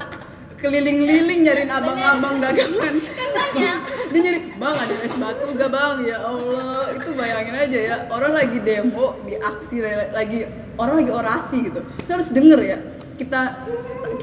Keliling-liling 0.63 1.39
nyariin 1.43 1.67
abang-abang 1.67 2.39
dagangan. 2.39 2.95
Kan 3.19 3.30
banyak 3.36 3.80
Dia 4.15 4.19
nyari, 4.23 4.39
bang 4.56 4.76
ada 4.80 4.95
es 5.04 5.15
batu 5.19 5.47
gak 5.60 5.69
bang? 5.76 5.95
Ya 6.08 6.17
Allah, 6.23 6.95
itu 6.95 7.10
bayangin 7.12 7.56
aja 7.60 7.80
ya. 7.84 7.95
Orang 8.08 8.32
lagi 8.32 8.63
demo, 8.63 9.19
di 9.28 9.36
aksi, 9.36 9.84
lagi 10.15 10.47
orang 10.80 10.95
lagi 11.04 11.12
orasi 11.12 11.58
gitu. 11.67 11.84
Kita 11.84 12.12
harus 12.15 12.30
denger 12.32 12.60
ya. 12.63 12.78
Kita 13.19 13.41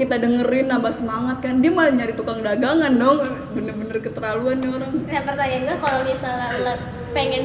kita 0.01 0.17
dengerin 0.17 0.73
nambah 0.73 0.93
semangat 0.97 1.45
kan. 1.45 1.61
Dia 1.61 1.71
malah 1.77 1.93
nyari 1.93 2.17
tukang 2.17 2.41
dagangan 2.41 2.93
dong. 2.97 3.21
Bener-bener 3.53 4.01
keterlaluan 4.01 4.57
nih 4.65 4.71
orang. 4.73 4.93
Nah 5.05 5.23
pertanyaan 5.29 5.63
gue 5.69 5.77
kalau 5.77 6.01
misalnya 6.09 6.75
pengen 7.13 7.45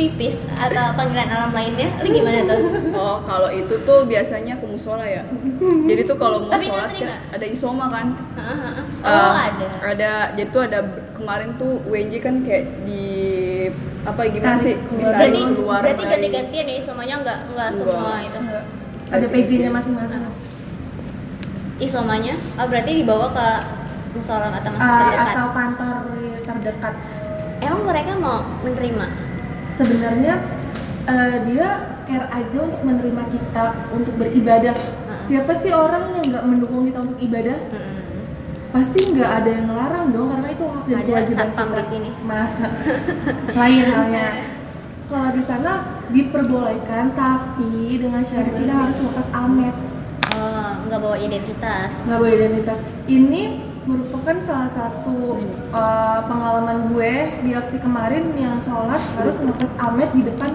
pipis 0.00 0.48
atau 0.50 0.96
panggilan 0.96 1.28
alam 1.28 1.50
lainnya, 1.50 1.92
lu 2.00 2.08
gimana 2.08 2.40
tuh? 2.42 2.60
Oh 2.90 3.20
kalau 3.20 3.48
itu 3.50 3.74
tuh 3.78 4.02
biasanya 4.02 4.56
ke 4.56 4.64
musola 4.64 5.04
ya. 5.04 5.20
Jadi 5.60 6.00
tuh 6.02 6.16
kalau 6.16 6.40
mau 6.40 6.48
Tapi 6.48 6.66
sholat 6.66 6.88
ngantri 6.88 6.98
kan 6.98 7.06
nggak? 7.06 7.20
ada 7.30 7.46
isoma 7.46 7.86
kan? 7.86 8.06
Heeh, 8.34 8.58
heeh. 8.58 8.84
Oh 9.02 9.32
ada. 9.36 9.68
Ada, 9.84 10.12
jadi 10.32 10.48
tuh 10.48 10.62
ada 10.62 10.78
kemarin 11.12 11.50
tuh 11.54 11.84
WNJ 11.84 12.14
kan 12.18 12.40
kayak 12.40 12.64
di 12.82 13.04
apa 14.00 14.20
gimana 14.26 14.56
sih? 14.58 14.72
keluar. 14.80 15.12
ditarik 15.12 15.20
Berarti, 15.36 15.40
keluar 15.54 15.78
berarti 15.78 15.92
dari- 15.98 16.12
ganti-gantian 16.16 16.64
ya 16.66 16.76
isomanya? 16.78 17.14
Nggak 17.20 17.38
nggak 17.50 17.70
semua 17.70 18.12
itu. 18.20 18.38
Enggak. 18.38 18.64
ada 19.10 19.26
PJ-nya 19.26 19.70
masing-masing. 19.70 20.22
Isomanya, 21.78 22.34
oh 22.54 22.66
berarti 22.66 22.90
dibawa 22.94 23.26
ke 23.30 23.48
musola 24.12 24.48
atau 24.50 24.70
masjid 24.70 24.84
Ah, 24.86 25.00
terdekat? 25.02 25.32
atau 25.32 25.46
kantor 25.50 25.94
terdekat. 26.42 26.94
Emang 27.58 27.80
mereka 27.82 28.12
mau 28.16 28.40
menerima? 28.60 29.06
Sebenarnya 29.70 30.34
eh, 31.06 31.36
dia 31.46 31.68
care 32.04 32.26
aja 32.26 32.58
untuk 32.60 32.82
menerima 32.82 33.22
kita 33.28 33.64
untuk 33.90 34.14
beribadah. 34.16 34.74
Siapa 35.20 35.52
sih 35.54 35.70
orang 35.70 36.16
yang 36.16 36.26
nggak 36.32 36.44
mendukung 36.44 36.82
kita 36.82 36.98
untuk 37.00 37.18
ibadah? 37.18 37.58
Pasti 38.70 39.00
nggak 39.10 39.30
ada 39.42 39.50
yang 39.50 39.66
ngelarang 39.66 40.06
dong 40.10 40.26
karena 40.30 40.48
itu 40.48 40.64
hak 40.64 40.84
dan 40.86 41.00
kewajiban 41.02 41.48
kita. 41.50 41.64
di 41.74 41.86
sini. 41.86 42.10
Nah, 42.24 42.46
lain 43.60 43.82
halnya. 43.84 44.26
Kalau 45.10 45.30
di 45.34 45.42
sana 45.42 45.72
diperbolehkan 46.06 47.10
tapi 47.10 47.98
dengan 47.98 48.22
syarat 48.22 48.54
kita 48.54 48.72
harus 48.72 48.98
lepas 49.02 49.28
almet 49.34 49.74
Oh, 50.30 50.72
nggak 50.86 51.00
bawa 51.02 51.18
identitas. 51.18 52.06
nggak 52.06 52.16
boleh 52.16 52.34
identitas. 52.38 52.78
Ini 53.04 53.42
merupakan 53.88 54.36
salah 54.44 54.68
satu 54.68 55.40
uh, 55.72 56.20
pengalaman 56.28 56.92
gue 56.92 57.12
di 57.48 57.56
aksi 57.56 57.80
kemarin 57.80 58.28
yang 58.36 58.60
sholat 58.60 59.00
harus 59.16 59.40
lepas 59.40 59.72
almet 59.80 60.12
di 60.12 60.20
depan 60.28 60.52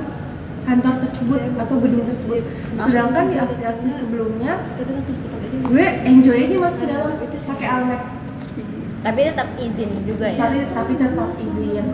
kantor 0.65 0.95
tersebut 1.05 1.41
atau 1.61 1.75
gedung 1.81 2.05
tersebut. 2.05 2.41
Sedangkan 2.77 3.29
di 3.29 3.38
aksi-aksi 3.38 3.89
sebelumnya 3.93 4.61
gue 5.65 5.85
enjoy 6.05 6.38
aja 6.45 6.55
masuk 6.61 6.79
ke 6.85 6.88
dalam 6.89 7.17
pakai 7.21 7.67
almet 7.69 8.01
Tapi 9.05 9.19
tetap 9.21 9.49
izin 9.61 9.89
juga 10.01 10.25
ya. 10.25 10.49
tapi 10.49 10.65
tapi 10.73 10.93
tetap 10.97 11.29
izin. 11.38 11.85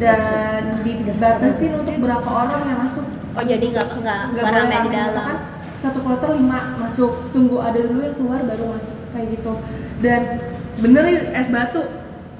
Dan 0.00 0.80
dibatasin 0.80 1.76
untuk 1.76 1.96
berapa 2.00 2.24
orang 2.24 2.72
yang 2.72 2.80
masuk. 2.80 3.04
Oh 3.36 3.44
jadi 3.44 3.64
nggak 3.68 3.88
nggak 4.00 4.20
nggak 4.32 4.44
boleh 4.48 4.64
di 4.64 4.90
dalam. 4.92 5.08
misalkan 5.12 5.38
satu 5.76 5.98
kloter 6.00 6.30
lima 6.32 6.72
masuk. 6.80 7.12
Tunggu 7.36 7.60
ada 7.60 7.76
dulu 7.84 8.00
yang 8.00 8.16
keluar 8.16 8.40
baru 8.48 8.64
masuk 8.80 8.96
kayak 9.12 9.36
gitu. 9.36 9.52
Dan 10.00 10.20
bener 10.78 11.04
es 11.32 11.48
batu. 11.50 11.82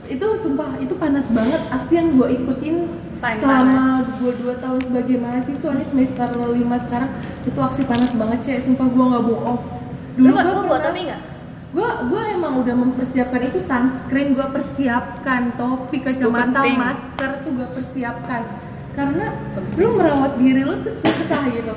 Itu 0.04 0.36
sumpah 0.36 0.76
itu 0.80 0.94
panas 1.00 1.26
banget. 1.32 1.60
Aksi 1.72 1.96
yang 1.96 2.16
gue 2.16 2.28
ikutin 2.36 2.76
Paling 3.24 3.40
selama 3.40 4.04
gue 4.20 4.32
dua 4.36 4.54
tahun 4.60 4.80
sebagai 4.84 5.16
mahasiswa 5.16 5.70
nih 5.80 5.86
semester 5.88 6.28
lima 6.52 6.76
sekarang 6.76 7.10
itu 7.48 7.56
aksi 7.56 7.82
panas 7.88 8.12
banget 8.12 8.38
cek. 8.44 8.58
Sumpah 8.68 8.86
gue 8.90 9.04
nggak 9.04 9.24
bohong. 9.24 9.58
Lu 10.20 10.30
dulu 10.30 10.60
gue 10.68 10.78
nggak? 10.78 11.22
gue 11.74 11.90
gue 12.06 12.22
emang 12.38 12.62
udah 12.62 12.70
mempersiapkan 12.78 13.50
itu 13.50 13.58
sunscreen 13.58 14.30
gue 14.38 14.46
persiapkan 14.46 15.58
topi 15.58 16.06
kacamata 16.06 16.62
masker 16.62 17.30
tuh 17.42 17.50
gue 17.50 17.68
persiapkan. 17.74 18.42
Karena 18.94 19.34
lu 19.74 19.98
merawat 19.98 20.38
diri 20.38 20.62
lu 20.62 20.78
tuh 20.86 20.94
susah 20.94 21.42
gitu 21.50 21.74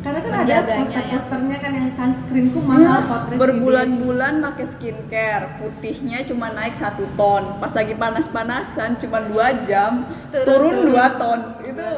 karena 0.00 0.18
kan 0.18 0.32
ada 0.32 0.40
Menjaganya, 0.40 0.64
ya. 0.64 0.78
poster-posternya 0.80 1.56
kan 1.58 1.72
yang 1.74 1.88
sunscreenku 1.88 2.58
mahal 2.62 3.00
Presiden. 3.04 3.36
berbulan-bulan 3.36 4.32
pakai 4.42 4.66
skincare 4.70 5.44
putihnya 5.56 6.18
cuma 6.24 6.46
naik 6.50 6.72
satu 6.74 7.04
ton 7.14 7.60
pas 7.60 7.68
lagi 7.70 7.92
panas-panasan 7.94 8.96
cuma 8.96 9.20
dua 9.22 9.52
jam 9.64 10.08
Turun. 10.30 10.46
turun, 10.46 10.76
dua 10.88 11.06
ton 11.14 11.40
itu 11.62 11.88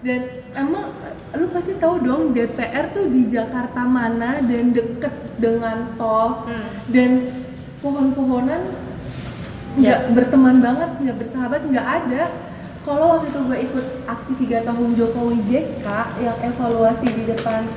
dan 0.00 0.20
emang 0.54 0.92
lu 1.30 1.46
pasti 1.48 1.76
tahu 1.76 2.00
dong 2.00 2.22
DPR 2.30 2.88
tuh 2.88 3.08
di 3.08 3.24
Jakarta 3.26 3.84
mana 3.84 4.40
dan 4.40 4.64
deket 4.70 5.12
dengan 5.36 5.92
tol 5.94 6.44
Hmm. 6.44 6.68
dan 6.88 7.10
pohon-pohonan 7.80 8.60
nggak 9.72 10.12
berteman 10.12 10.58
banget 10.58 10.90
nggak 11.00 11.16
bersahabat 11.16 11.60
nggak 11.64 11.86
ada 11.86 12.22
kalau 12.80 13.06
waktu 13.12 13.28
itu 13.28 13.40
gue 13.42 13.58
ikut 13.62 13.86
aksi 14.06 14.32
tiga 14.36 14.58
tahun 14.62 14.88
Jokowi 14.94 15.38
JK 15.44 15.86
yang 16.18 16.36
evaluasi 16.42 17.06
di 17.06 17.24
depan 17.26 17.68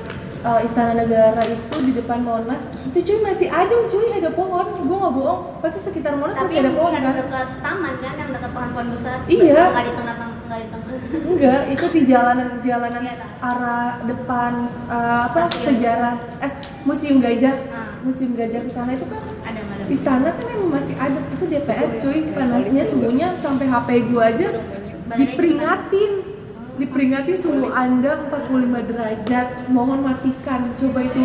uh, 0.41 0.59
Istana 0.59 0.95
Negara 0.95 1.43
itu 1.43 1.77
di 1.81 1.91
depan 1.91 2.19
Monas 2.19 2.63
itu 2.85 2.97
cuy 3.01 3.19
masih 3.21 3.47
ada 3.47 3.75
cuy 3.83 4.07
ada 4.13 4.31
pohon 4.31 4.63
gue 4.79 4.95
nggak 4.95 5.13
bohong 5.13 5.39
pasti 5.59 5.79
sekitar 5.81 6.15
Monas 6.15 6.33
Tapi 6.33 6.47
masih 6.47 6.59
ada 6.61 6.71
pohon 6.71 6.91
yang 6.91 7.03
kan 7.03 7.15
dekat 7.17 7.47
taman 7.59 7.93
kan, 7.99 8.13
yang 8.15 8.29
dekat 8.31 8.51
pohon-pohon 8.51 8.87
besar. 8.91 9.17
Iya. 9.25 9.61
Nggak 9.67 9.83
di 9.83 9.93
tengah-tengah, 9.93 10.37
nggak 10.43 10.59
di 10.59 10.67
tengah. 10.69 10.91
enggak 11.13 11.61
itu 11.69 11.85
di 11.89 12.01
jalanan-jalanan 12.05 13.01
Iya, 13.01 13.13
tahu. 13.15 13.31
arah 13.43 13.89
depan 14.03 14.53
uh, 14.87 15.19
apa 15.27 15.39
Stasiun. 15.45 15.65
sejarah 15.67 16.15
eh 16.39 16.51
museum 16.83 17.17
gajah 17.19 17.55
Ah. 17.69 17.91
museum 18.01 18.31
gajah 18.33 18.59
ke 18.59 18.69
sana 18.69 18.91
itu 18.91 19.05
kan 19.05 19.19
ada 19.41 19.59
ada. 19.61 19.83
istana 19.87 20.29
kan 20.31 20.45
emang 20.47 20.69
masih 20.71 20.95
ada 20.95 21.19
itu 21.27 21.45
DPR 21.45 21.89
cuy 21.97 22.19
panasnya 22.29 22.83
suhunya 22.83 23.27
sampai 23.35 23.65
HP 23.67 23.87
gua 24.09 24.23
aja 24.27 24.47
diperingatin. 25.17 26.11
Diperingatin. 26.77 27.35
Suhu 27.37 27.69
anda 27.69 28.29
45 28.29 28.89
derajat 28.89 29.47
mohon 29.69 30.01
matikan. 30.01 30.73
Coba 30.77 30.99
itu 31.05 31.21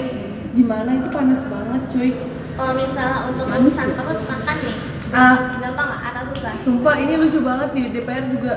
gimana? 0.52 0.98
Itu 1.00 1.08
panas 1.08 1.40
banget 1.48 1.82
cuy. 1.92 2.10
Kalau 2.58 2.72
misalnya 2.74 3.18
untuk 3.30 3.46
urusan 3.46 3.86
perut 3.94 4.18
makan 4.26 4.56
nih, 4.66 4.76
ah. 5.14 5.36
Gampang 5.62 5.86
nggak? 5.94 6.00
Atau 6.10 6.22
susah? 6.34 6.52
sumpah 6.58 6.94
ini 6.98 7.14
lucu 7.14 7.38
banget 7.38 7.70
di 7.70 7.82
DPR 7.94 8.24
juga. 8.34 8.54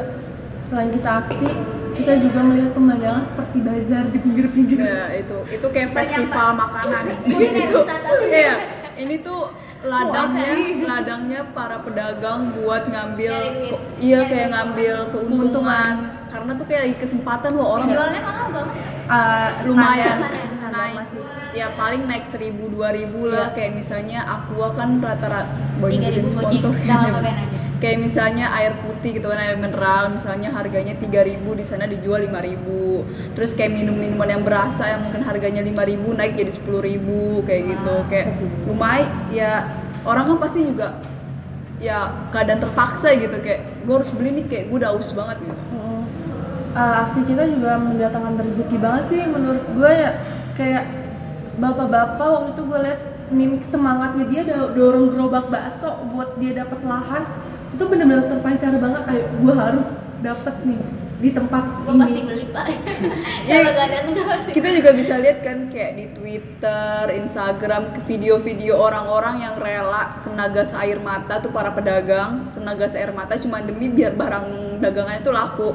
Selain 0.66 0.90
kita 0.90 1.26
aksi 1.26 1.50
kita 1.92 2.18
juga 2.18 2.40
melihat 2.42 2.72
pemandangan 2.74 3.24
seperti 3.26 3.58
bazar 3.62 4.10
di 4.10 4.18
pinggir-pinggir. 4.18 4.80
Ya, 4.82 5.06
itu. 5.22 5.38
Itu 5.54 5.68
kayak 5.70 5.94
Banyak, 5.94 6.08
festival 6.08 6.50
makanan. 6.58 7.04
Iya, 8.32 8.56
ini 8.98 9.16
tuh 9.22 9.52
ladangnya 9.82 10.46
ladangnya 10.86 11.42
para 11.58 11.82
pedagang 11.82 12.54
buat 12.54 12.86
ngambil 12.86 13.34
iya 13.98 14.20
kayak 14.24 14.48
duit. 14.48 14.54
ngambil 14.54 14.96
keuntungan 15.10 15.94
karena 16.30 16.52
tuh 16.54 16.66
kayak 16.66 16.86
kesempatan 16.96 17.52
loh 17.58 17.68
orang 17.76 17.88
Dijualnya 17.90 18.22
mahal 18.22 18.48
banget 18.54 18.76
ya? 18.78 18.88
Ah, 19.10 19.48
lumayan 19.66 20.18
naik 20.72 20.96
masih. 20.96 21.22
ya 21.52 21.68
paling 21.76 22.02
naik 22.08 22.26
seribu 22.32 22.64
dua 22.72 22.96
ribu 22.96 23.28
lah 23.28 23.52
Iya. 23.52 23.56
kayak 23.58 23.72
misalnya 23.76 24.20
aqua 24.24 24.72
kan 24.72 25.02
rata-rata 25.02 25.52
Tiga 25.82 26.08
ribu 26.08 26.30
aja. 26.32 27.60
Kayak 27.82 27.98
misalnya 27.98 28.54
air 28.62 28.78
putih 28.86 29.18
gitu 29.18 29.26
kan 29.26 29.42
air 29.42 29.58
mineral 29.58 30.14
misalnya 30.14 30.54
harganya 30.54 30.94
3000 31.02 31.42
di 31.42 31.66
sana 31.66 31.90
dijual 31.90 32.22
5000 32.30 33.34
terus 33.34 33.58
kayak 33.58 33.74
minum-minuman 33.74 34.30
yang 34.30 34.46
berasa 34.46 34.86
yang 34.86 35.02
mungkin 35.02 35.26
harganya 35.26 35.66
5000 35.66 35.98
naik 36.14 36.34
jadi 36.38 36.52
10000 36.54 37.42
kayak 37.50 37.64
gitu. 37.74 37.94
Wah. 37.98 38.06
kayak 38.06 38.28
lumayan 38.70 39.10
ya 39.34 39.52
orang 40.06 40.30
kan 40.30 40.38
pasti 40.46 40.70
juga 40.70 41.02
ya 41.82 42.30
keadaan 42.30 42.62
terpaksa 42.62 43.18
gitu. 43.18 43.38
Kayak 43.42 43.62
gue 43.82 43.94
harus 43.98 44.12
beli 44.14 44.30
nih 44.38 44.46
kayak 44.46 44.64
gue 44.70 44.78
udah 44.78 44.92
aus 44.94 45.10
banget 45.18 45.38
gitu. 45.42 45.64
Uh, 46.72 47.04
aksi 47.04 47.28
kita 47.28 47.44
juga 47.52 47.76
mendatangkan 47.82 48.48
rezeki 48.48 48.78
banget 48.80 49.04
sih 49.10 49.22
menurut 49.26 49.66
gue 49.74 49.90
ya. 49.92 50.12
Kayak 50.54 50.86
bapak-bapak 51.58 52.28
waktu 52.30 52.50
itu 52.54 52.62
gue 52.64 52.80
liat 52.86 53.02
mimik 53.32 53.64
semangatnya 53.66 54.24
dia 54.28 54.42
do- 54.44 54.72
dorong 54.76 55.08
gerobak 55.10 55.48
bakso 55.48 55.98
buat 56.12 56.36
dia 56.38 56.62
dapat 56.64 56.84
lahan 56.84 57.24
itu 57.72 57.84
bener-bener 57.88 58.28
terpancar 58.28 58.72
banget 58.76 59.04
ayo 59.10 59.24
gue 59.40 59.54
harus 59.56 59.88
dapat 60.22 60.56
nih 60.68 60.82
di 61.22 61.30
tempat 61.30 61.86
Gue 61.86 61.96
pasti 62.02 62.20
beli 62.26 62.50
pak. 62.50 62.66
Iya. 63.46 63.62
Kalau 63.70 63.72
nggak 63.78 64.26
pasti. 64.26 64.50
kita 64.58 64.70
juga 64.74 64.90
bisa 64.98 65.14
lihat 65.22 65.40
kan 65.46 65.70
kayak 65.70 65.94
di 65.94 66.06
Twitter, 66.18 67.02
Instagram, 67.14 67.94
ke 67.94 68.02
video-video 68.10 68.74
orang-orang 68.74 69.46
yang 69.46 69.56
rela 69.62 70.18
kena 70.26 70.50
gas 70.50 70.74
air 70.74 70.98
mata 70.98 71.38
tuh 71.38 71.54
para 71.54 71.70
pedagang 71.78 72.50
kena 72.58 72.74
gas 72.74 72.98
air 72.98 73.14
mata 73.14 73.38
cuma 73.38 73.62
demi 73.62 73.94
biar 73.94 74.18
barang 74.18 74.82
dagangannya 74.82 75.22
tuh 75.22 75.34
laku 75.34 75.70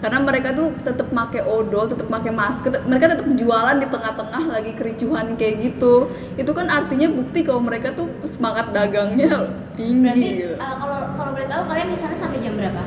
karena 0.00 0.18
mereka 0.18 0.48
tuh 0.50 0.72
tetap 0.80 1.12
pakai 1.12 1.44
odol, 1.44 1.84
tetap 1.86 2.08
pakai 2.08 2.32
masker, 2.32 2.72
tet- 2.72 2.86
mereka 2.88 3.12
tetap 3.12 3.26
jualan 3.28 3.76
di 3.76 3.86
tengah-tengah 3.86 4.42
lagi 4.48 4.72
kericuhan 4.72 5.36
kayak 5.36 5.54
gitu. 5.60 6.08
Itu 6.34 6.50
kan 6.56 6.72
artinya 6.72 7.12
bukti 7.12 7.44
kalau 7.44 7.60
mereka 7.60 7.92
tuh 7.92 8.08
semangat 8.24 8.72
dagangnya 8.72 9.52
tinggi. 9.76 10.00
Berarti 10.08 10.28
gitu. 10.40 10.54
uh, 10.56 10.74
kalau 10.74 11.00
kalau 11.12 11.30
boleh 11.36 11.48
tahu 11.48 11.62
kalian 11.68 11.88
di 11.92 11.98
sana 12.00 12.14
sampai 12.16 12.40
jam 12.40 12.56
berapa? 12.56 12.82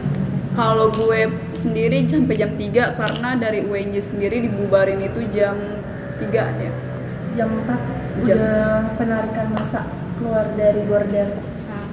Kalau 0.54 0.90
gue 0.90 1.22
sendiri 1.58 2.06
sampai 2.06 2.36
jam 2.36 2.52
3 2.54 2.94
karena 2.94 3.30
dari 3.34 3.62
UNJ 3.62 3.96
sendiri 4.04 4.38
dibubarin 4.42 5.02
itu 5.02 5.26
jam 5.30 5.58
3 6.20 6.30
ya. 6.34 6.72
jam 7.34 7.50
4 7.50 7.66
Jam- 8.22 8.38
udah 8.38 8.94
penarikan 8.94 9.48
masa 9.50 9.82
keluar 10.18 10.46
dari 10.54 10.86
border 10.86 11.34
Nah, 11.66 11.86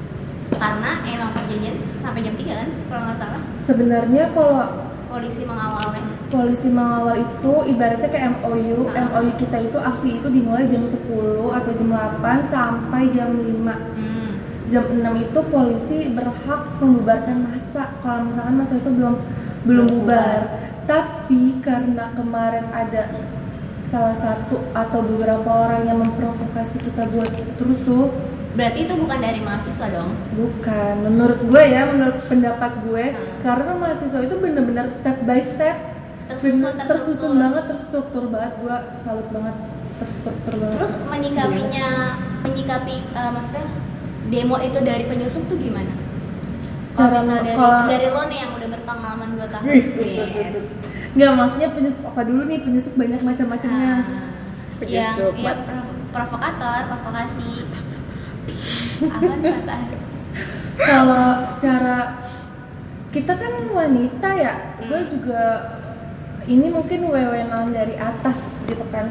karena 0.52 0.90
emang 1.08 1.32
perjanjian 1.32 1.72
sampai 1.80 2.20
jam 2.20 2.36
3 2.36 2.52
kan 2.52 2.68
kalau 2.84 3.02
nggak 3.08 3.16
salah 3.16 3.40
sebenarnya 3.56 4.24
kalau 4.36 4.89
polisi 5.10 5.42
mengawalnya. 5.42 6.06
Polisi 6.30 6.68
mengawal 6.70 7.16
itu 7.18 7.52
ibaratnya 7.74 8.08
kayak 8.08 8.26
MOU 8.38 8.86
Ah. 8.94 9.10
MOU 9.10 9.30
kita 9.34 9.58
itu 9.58 9.78
aksi 9.82 10.22
itu 10.22 10.28
dimulai 10.30 10.70
jam 10.70 10.86
10 10.86 11.50
atau 11.50 11.70
jam 11.74 11.88
8 11.90 12.46
sampai 12.46 13.10
jam 13.10 13.34
5 13.34 13.74
hmm. 13.98 14.30
jam 14.70 14.86
6 14.86 15.02
itu 15.26 15.40
polisi 15.50 15.98
berhak 16.14 16.62
membubarkan 16.78 17.50
masa. 17.50 17.90
Kalau 17.98 18.30
misalkan 18.30 18.54
masa 18.54 18.78
itu 18.78 18.90
belum 18.94 19.14
belum 19.66 19.86
bubar. 19.90 20.40
Tapi 20.86 21.58
karena 21.58 22.14
kemarin 22.14 22.70
ada 22.70 23.10
salah 23.82 24.14
satu 24.14 24.62
atau 24.70 25.02
beberapa 25.02 25.50
orang 25.50 25.82
yang 25.90 25.98
memprovokasi 25.98 26.78
kita 26.78 27.10
buat 27.10 27.30
rusuh 27.58 28.29
berarti 28.50 28.78
itu 28.80 28.94
bukan 28.94 29.18
dari 29.18 29.40
mahasiswa 29.40 29.86
dong 29.88 30.10
bukan 30.32 30.94
menurut 31.00 31.40
gue 31.40 31.62
ya 31.64 31.82
menurut 31.86 32.18
pendapat 32.26 32.72
gue 32.82 33.04
Hmm. 33.06 33.38
karena 33.40 33.72
mahasiswa 33.74 34.20
itu 34.20 34.34
bener-bener 34.36 34.86
step 34.88 35.22
by 35.22 35.38
step 35.38 35.76
Tersusun, 36.26 36.74
terstruktur. 36.76 36.86
tersusun 36.88 37.32
banget 37.36 37.64
terstruktur 37.66 38.22
banget 38.26 38.52
gue 38.56 38.76
salut 38.96 39.28
banget 39.28 39.54
terstruktur 39.96 40.52
banget 40.56 40.74
terus 40.74 40.92
menyikapinya 41.04 41.88
menyikapi 42.40 42.94
uh, 43.10 43.30
maksudnya 43.30 43.66
demo 44.26 44.56
itu 44.58 44.78
dari 44.80 45.04
penyusup 45.04 45.46
tuh 45.46 45.56
gimana 45.56 45.94
Cara 46.90 47.06
kalau 47.12 47.22
misalnya 47.22 47.42
dari, 47.44 47.54
kalau- 47.56 47.86
dari 47.86 48.06
lo 48.08 48.22
nih 48.24 48.38
yang 48.40 48.50
udah 48.52 48.68
berpengalaman 48.68 49.28
2 49.32 49.46
tahun 49.48 49.62
Yes, 49.64 49.88
yes, 49.96 50.12
yes, 50.16 50.32
yes. 50.36 50.64
Nggak, 51.10 51.30
maksudnya 51.34 51.68
penyusup 51.68 52.04
apa 52.06 52.22
dulu 52.22 52.42
nih? 52.44 52.58
Penyusup 52.60 52.94
banyak 52.94 53.18
macam-macamnya. 53.20 53.90
Ah, 53.90 54.02
yang 54.80 55.10
Penyusup, 55.10 55.34
ya, 55.36 55.52
pro- 55.60 55.86
provokator 56.08 56.80
provokasi 56.88 57.66
Kalau 60.80 61.26
cara 61.60 61.96
kita 63.10 63.32
kan 63.34 63.52
wanita 63.68 64.28
ya, 64.32 64.54
gue 64.80 65.00
juga 65.10 65.42
ini 66.46 66.70
mungkin 66.70 67.10
wewenang 67.10 67.70
dari 67.70 67.98
atas 67.98 68.64
gitu 68.64 68.82
kan. 68.88 69.10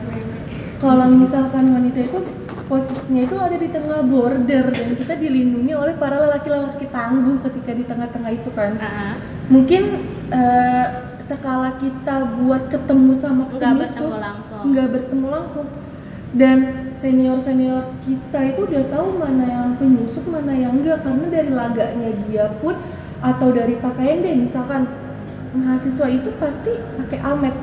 Kalau 0.80 1.06
misalkan 1.12 1.70
wanita 1.70 2.00
itu 2.00 2.20
posisinya 2.66 3.28
itu 3.28 3.36
ada 3.36 3.58
di 3.58 3.68
tengah 3.68 4.00
border 4.02 4.72
dan 4.72 4.96
kita 4.96 5.18
dilindungi 5.18 5.74
oleh 5.76 5.94
para 6.00 6.16
lelaki-lelaki 6.22 6.88
tangguh 6.88 7.42
ketika 7.44 7.72
di 7.76 7.84
tengah-tengah 7.84 8.32
itu 8.32 8.50
kan. 8.56 8.80
Ah, 8.80 9.14
Mungkin 9.52 9.84
eh, 10.32 10.86
skala 11.20 11.76
kita 11.78 12.24
buat 12.40 12.72
ketemu 12.72 13.12
sama 13.14 13.44
Nggak 13.52 13.74
bertemu 13.76 14.16
langsung. 14.18 14.62
nggak 14.72 14.88
bertemu 14.90 15.28
langsung 15.28 15.66
dan 16.30 16.58
senior 16.94 17.38
senior 17.38 17.82
kita 18.00 18.40
itu 18.46 18.62
udah 18.64 18.84
tahu 18.86 19.18
mana 19.18 19.46
yang 19.46 19.68
penyusup 19.76 20.26
mana 20.26 20.54
yang 20.54 20.78
enggak 20.78 21.02
karena 21.02 21.26
dari 21.26 21.50
laganya 21.50 22.10
dia 22.26 22.46
pun 22.60 22.78
atau 23.20 23.50
dari 23.50 23.76
pakaian 23.78 24.22
deh 24.22 24.38
misalkan 24.38 24.86
mahasiswa 25.52 26.06
itu 26.06 26.30
pasti 26.38 26.70
pakai 26.96 27.20
almet 27.20 27.56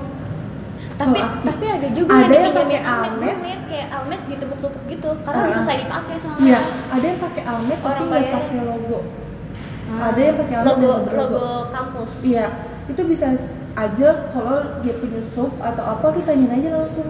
tapi 0.96 1.12
Kalau 1.14 1.28
aksi. 1.28 1.46
tapi 1.46 1.66
ada 1.68 1.88
juga 1.92 2.08
Ada 2.10 2.24
yang 2.24 2.26
dipinjemin 2.26 2.56
pakai 2.56 2.80
almet, 2.80 2.88
almet. 2.88 3.36
almet, 3.36 3.60
kayak 3.68 3.88
almet 3.92 4.20
ditepuk-tepuk 4.26 4.82
gitu 4.88 5.10
karena 5.22 5.40
Ah. 5.40 5.46
bisa 5.46 5.60
saya 5.62 5.78
dipakai 5.78 6.14
sama 6.16 6.34
Iya, 6.40 6.60
ada 6.88 7.04
yang 7.04 7.20
pakai 7.20 7.42
almet 7.44 7.78
tapi 7.78 8.02
nggak 8.02 8.24
pakai 8.32 8.56
logo. 8.58 8.98
Ah. 9.86 10.00
Ada 10.10 10.20
yang 10.20 10.36
pakai 10.36 10.54
almet 10.56 10.66
logo 10.72 10.82
logo 10.82 11.04
berlogo. 11.06 11.46
kampus 11.70 12.12
Iya, 12.24 12.46
itu 12.88 13.02
bisa 13.04 13.26
aja 13.76 14.08
kalau 14.26 14.56
dia 14.80 14.94
penyusup 14.96 15.50
atau 15.60 15.84
apa 15.86 16.04
lu 16.10 16.20
tanyain 16.24 16.56
aja 16.56 16.68
langsung 16.74 17.08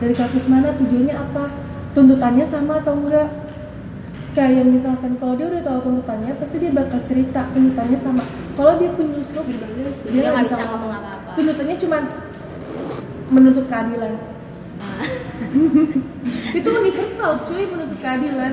dari 0.00 0.14
kampus 0.16 0.48
mana 0.48 0.72
tujuannya 0.74 1.14
apa? 1.14 1.44
Tuntutannya 1.92 2.44
sama 2.46 2.80
atau 2.80 2.96
enggak? 2.96 3.28
Kayak 4.30 4.62
misalkan 4.64 5.18
kalau 5.18 5.34
dia 5.34 5.50
udah 5.50 5.58
tahu 5.60 5.78
tuntutannya 5.90 6.32
pasti 6.38 6.56
dia 6.62 6.70
bakal 6.70 7.02
cerita 7.02 7.44
tuntutannya 7.50 7.98
sama. 7.98 8.24
Kalau 8.54 8.78
dia 8.78 8.90
penyusup 8.94 9.44
dia 9.44 9.90
Dia 10.06 10.30
nggak 10.30 10.44
bisa 10.46 10.56
ngomong 10.70 10.92
apa-apa. 10.94 11.30
tuntutannya 11.34 11.76
cuma 11.76 11.98
menuntut 13.30 13.66
keadilan. 13.66 14.12
Nah, 14.78 15.02
itu 16.58 16.68
universal 16.70 17.42
cuy 17.44 17.62
menuntut 17.66 17.98
keadilan. 17.98 18.52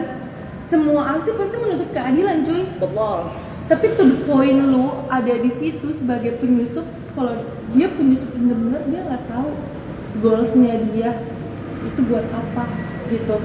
Semua 0.67 1.15
aksi 1.15 1.31
pasti 1.37 1.55
menuntut 1.55 1.89
keadilan 1.89 2.43
cuy. 2.43 2.63
Betul. 2.77 3.21
tapi 3.67 3.91
to 3.99 4.03
the 4.07 4.17
point 4.23 4.63
lu 4.63 4.87
ada 5.11 5.35
di 5.35 5.51
situ 5.51 5.91
sebagai 5.91 6.39
penyusup 6.39 6.87
kalau 7.11 7.35
dia 7.75 7.91
penyusup 7.91 8.31
bener-bener 8.31 8.79
dia 8.87 9.03
nggak 9.03 9.27
tahu 9.27 9.51
goalsnya 10.23 10.79
dia 10.87 11.19
itu 11.83 11.99
buat 12.03 12.25
apa 12.27 12.63
gitu 13.07 13.37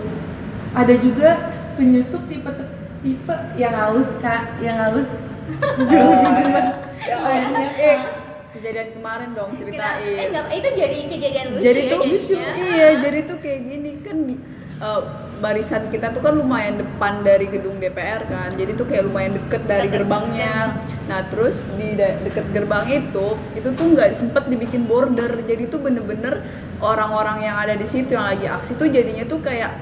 ada 0.73 0.95
juga 0.97 1.31
penyusup 1.75 2.23
tipe 2.27 2.51
tipe 3.01 3.37
yang 3.55 3.75
haus 3.75 4.15
kak 4.19 4.57
yang 4.59 4.79
haus 4.79 5.11
jauh 5.91 6.17
gitu 6.33 6.61
Ya, 7.03 7.19
Kayaknya. 7.19 7.67
eh, 7.75 7.99
kejadian 8.53 8.89
kemarin 8.95 9.29
dong 9.33 9.51
Kenapa? 9.51 9.67
Eh, 9.99 10.07
ceritain. 10.07 10.27
enggak, 10.31 10.45
itu 10.55 10.69
jadi 10.79 10.97
kejadian 11.09 11.47
lucu 11.51 11.63
jadi 11.65 11.81
ya 11.83 11.91
tuh 11.91 12.01
jadinya. 12.07 12.53
iya 12.63 12.89
jadi 13.03 13.19
tuh 13.27 13.37
kayak 13.43 13.61
gini 13.65 13.91
kan 14.01 14.17
di 14.23 14.35
eh, 14.79 15.03
barisan 15.43 15.91
kita 15.91 16.15
tuh 16.15 16.23
kan 16.23 16.39
lumayan 16.39 16.79
depan 16.79 17.27
dari 17.27 17.51
gedung 17.51 17.83
DPR 17.83 18.23
kan. 18.31 18.55
Jadi 18.55 18.79
tuh 18.79 18.87
kayak 18.87 19.11
lumayan 19.11 19.35
deket 19.35 19.67
dari 19.67 19.91
Deket, 19.91 20.07
gerbangnya. 20.07 20.79
Nah 21.11 21.21
terus 21.27 21.67
di 21.75 21.99
deket 21.99 22.47
gerbang 22.55 22.87
itu 22.87 23.35
itu 23.59 23.69
tuh 23.75 23.87
nggak 23.91 24.15
sempet 24.15 24.47
dibikin 24.47 24.87
border. 24.87 25.43
Jadi 25.43 25.67
tuh 25.67 25.83
bener-bener 25.83 26.47
orang-orang 26.79 27.43
yang 27.43 27.59
ada 27.59 27.75
di 27.75 27.85
situ 27.85 28.15
yang 28.15 28.31
lagi 28.31 28.47
aksi 28.47 28.79
tuh 28.79 28.87
jadinya 28.87 29.27
tuh 29.27 29.43
kayak 29.43 29.75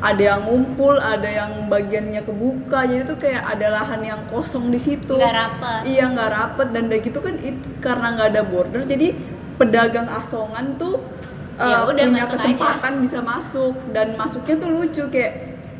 ada 0.00 0.22
yang 0.32 0.48
ngumpul, 0.48 0.96
ada 0.96 1.28
yang 1.28 1.68
bagiannya 1.68 2.24
kebuka, 2.24 2.88
jadi 2.88 3.04
tuh 3.04 3.20
kayak 3.20 3.44
ada 3.44 3.68
lahan 3.68 4.00
yang 4.00 4.20
kosong 4.32 4.72
di 4.72 4.80
situ. 4.80 5.12
Nggak 5.12 5.36
rapet. 5.36 5.80
Iya 5.92 6.04
nggak 6.08 6.30
rapet. 6.32 6.68
Dan 6.72 6.82
udah 6.88 7.00
gitu 7.04 7.18
kan 7.20 7.34
it, 7.44 7.56
karena 7.84 8.06
nggak 8.16 8.28
ada 8.32 8.42
border, 8.48 8.82
jadi 8.88 9.12
pedagang 9.60 10.08
asongan 10.08 10.80
tuh 10.80 11.04
Ya 11.60 11.84
uh, 11.84 11.92
udah, 11.92 12.04
punya 12.08 12.24
masuk 12.24 12.40
kesempatan 12.40 12.92
bisa 13.04 13.18
masuk. 13.20 13.74
Dan 13.92 14.16
masuknya 14.16 14.54
tuh 14.56 14.70
lucu 14.72 15.04
kayak 15.12 15.32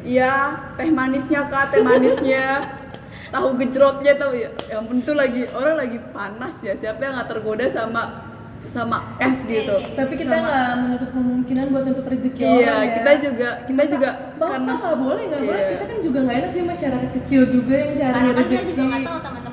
ya 0.04 0.60
teh 0.76 0.92
manisnya 0.92 1.48
kak 1.48 1.72
teh 1.72 1.80
manisnya? 1.80 2.46
Tahu 3.34 3.56
gejrotnya 3.62 4.12
tahu 4.18 4.32
ya. 4.36 4.50
Yang 4.68 4.84
penting 4.90 5.16
lagi 5.16 5.42
orang 5.54 5.74
lagi 5.78 5.98
panas 6.12 6.54
ya. 6.60 6.74
Siapa 6.76 7.00
yang 7.00 7.14
nggak 7.16 7.28
tergoda 7.30 7.66
sama 7.70 8.30
sama 8.70 9.02
es 9.18 9.34
gitu? 9.50 9.76
tapi 9.98 10.14
kita 10.14 10.36
nggak 10.36 10.68
menutup 10.84 11.10
kemungkinan 11.10 11.64
buat 11.74 11.84
nutup 11.90 12.06
rezeki 12.06 12.38
iya 12.38 12.54
orang 12.54 12.86
ya. 12.86 12.94
kita 12.94 13.12
juga 13.18 13.48
kita 13.66 13.80
Masa 13.82 13.92
juga 13.96 14.10
bapak 14.38 14.50
karena 14.52 14.72
nggak 14.78 14.98
boleh 15.00 15.22
nggak 15.26 15.42
boleh. 15.42 15.58
Iya. 15.58 15.70
kita 15.74 15.84
kan 15.88 15.98
juga 15.98 16.18
nggak 16.20 16.36
enak 16.38 16.50
di 16.52 16.60
masyarakat 16.62 17.10
kecil 17.18 17.42
juga 17.50 17.74
yang 17.74 17.92
cari 17.98 18.12
Karena 18.14 18.30
kan 18.30 18.36
kita 18.36 18.42
rezeki 18.46 18.70
juga 18.70 18.82
nggak 18.86 19.02
tahu 19.02 19.18
teman-teman 19.26 19.49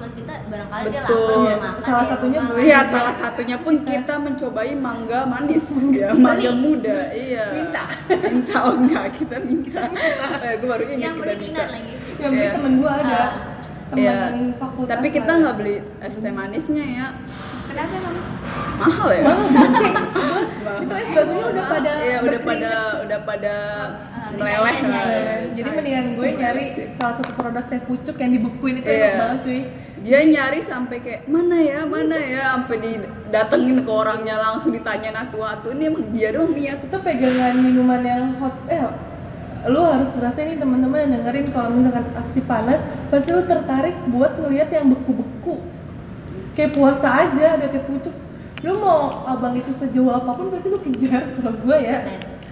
kita 0.80 0.88
barangkali 0.88 0.88
dia 0.88 1.02
Betul. 1.02 1.28
lapar 1.40 1.58
makan. 1.58 1.82
Salah 1.82 1.98
ya, 1.98 2.10
satunya 2.10 2.40
gue. 2.40 2.58
Iya, 2.60 2.80
salah 2.88 3.14
satunya 3.14 3.58
pun 3.58 3.74
kita 3.84 4.14
mencobai 4.18 4.74
mangga 4.78 5.20
manis, 5.24 5.66
ya, 5.92 6.08
mangga 6.16 6.52
muda, 6.54 6.98
iya. 7.12 7.46
Minta. 7.52 7.84
minta 8.28 8.56
oh 8.64 8.76
enggak, 8.76 9.06
kita 9.14 9.36
minta. 9.40 9.82
Eh, 10.40 10.54
gue 10.56 10.68
baru 10.68 10.84
ingat 10.86 11.00
Yang 11.00 11.16
kita 11.16 11.24
beli 11.28 11.36
minta. 11.44 11.64
lagi. 11.68 11.94
yang 12.18 12.32
beli 12.32 12.44
Iya. 12.44 12.52
temen 12.52 12.72
gue 12.76 12.92
ada 12.92 13.20
Ah. 13.20 13.30
teman 13.88 14.00
Iya. 14.00 14.18
fakultas 14.58 14.94
Tapi 14.94 15.08
kita 15.10 15.32
nggak 15.34 15.56
beli 15.56 15.76
es 16.00 16.16
teh 16.16 16.32
manisnya 16.32 16.86
ya, 16.86 17.08
Kenapa 17.68 17.94
emang? 17.94 18.16
mahal 18.78 19.10
ya. 19.12 19.24
Mahal 19.24 20.40
itu 20.84 20.94
es 20.96 21.10
batunya 21.10 21.46
udah 21.48 21.66
pada 21.68 21.92
Iya, 22.00 22.18
udah 22.20 22.40
pada 22.42 22.72
udah 23.02 23.20
pada 23.22 23.54
Ah, 24.10 24.30
meleleh 24.34 24.76
dicairkan 24.76 24.90
lah. 24.90 25.04
ya. 25.08 25.36
Jadi 25.54 25.70
mendingan 25.72 26.06
gue 26.14 26.28
nyari 26.34 26.64
salah 26.92 27.16
satu 27.16 27.32
produk 27.34 27.64
teh 27.64 27.80
pucuk 27.82 28.16
yang 28.16 28.32
dibekuin 28.34 28.76
itu 28.78 28.88
Iya. 28.88 28.98
enak 29.00 29.14
banget 29.18 29.40
cuy 29.42 29.60
Dia 30.08 30.24
nyari 30.24 30.64
sampai 30.64 31.04
kayak 31.04 31.28
mana 31.28 31.60
ya, 31.60 31.84
mana 31.84 32.16
ya, 32.16 32.56
sampai 32.56 32.80
didatengin 32.80 33.84
ke 33.84 33.92
orangnya 33.92 34.40
langsung 34.40 34.72
ditanya 34.72 35.28
atu-atu 35.28 35.76
ini 35.76 35.92
emang 35.92 36.08
dia 36.16 36.32
doang 36.32 36.56
niat. 36.56 36.80
itu 36.88 36.96
pegangan 36.96 37.60
minuman 37.60 38.00
yang 38.00 38.32
hot 38.40 38.56
eh 38.72 38.88
lu 39.68 39.84
harus 39.84 40.16
ngerasain 40.16 40.56
nih 40.56 40.60
teman-teman 40.64 41.04
yang 41.04 41.12
dengerin 41.20 41.52
kalau 41.52 41.76
misalkan 41.76 42.08
aksi 42.16 42.40
panas 42.48 42.80
pasti 43.12 43.36
lu 43.36 43.44
tertarik 43.44 44.00
buat 44.08 44.40
ngelihat 44.40 44.72
yang 44.72 44.96
beku-beku. 44.96 45.60
Kayak 46.56 46.72
puasa 46.80 47.28
aja 47.28 47.60
ada 47.60 47.68
teh 47.68 47.84
pucuk. 47.84 48.16
Lu 48.64 48.80
mau 48.80 49.28
abang 49.28 49.60
itu 49.60 49.76
sejauh 49.76 50.16
apa 50.16 50.32
pun 50.32 50.48
pasti 50.56 50.72
lu 50.72 50.80
kejar 50.80 51.36
kalau 51.36 51.52
gue 51.52 51.78
ya 51.84 52.08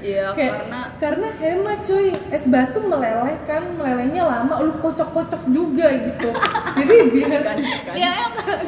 Iya, 0.06 0.38
kayak 0.38 0.54
karena 0.54 0.82
karena 1.02 1.28
hemat 1.42 1.80
cuy 1.82 2.14
es 2.30 2.46
batu 2.46 2.78
meleleh 2.78 3.38
kan 3.50 3.66
melelehnya 3.74 4.22
lama 4.22 4.62
lu 4.62 4.78
kocok-kocok 4.78 5.42
juga 5.50 5.90
gitu 5.98 6.30
jadi 6.78 6.96
biar 7.10 7.42
kan, 7.42 7.58
kan. 7.58 7.96
Iya 7.98 8.14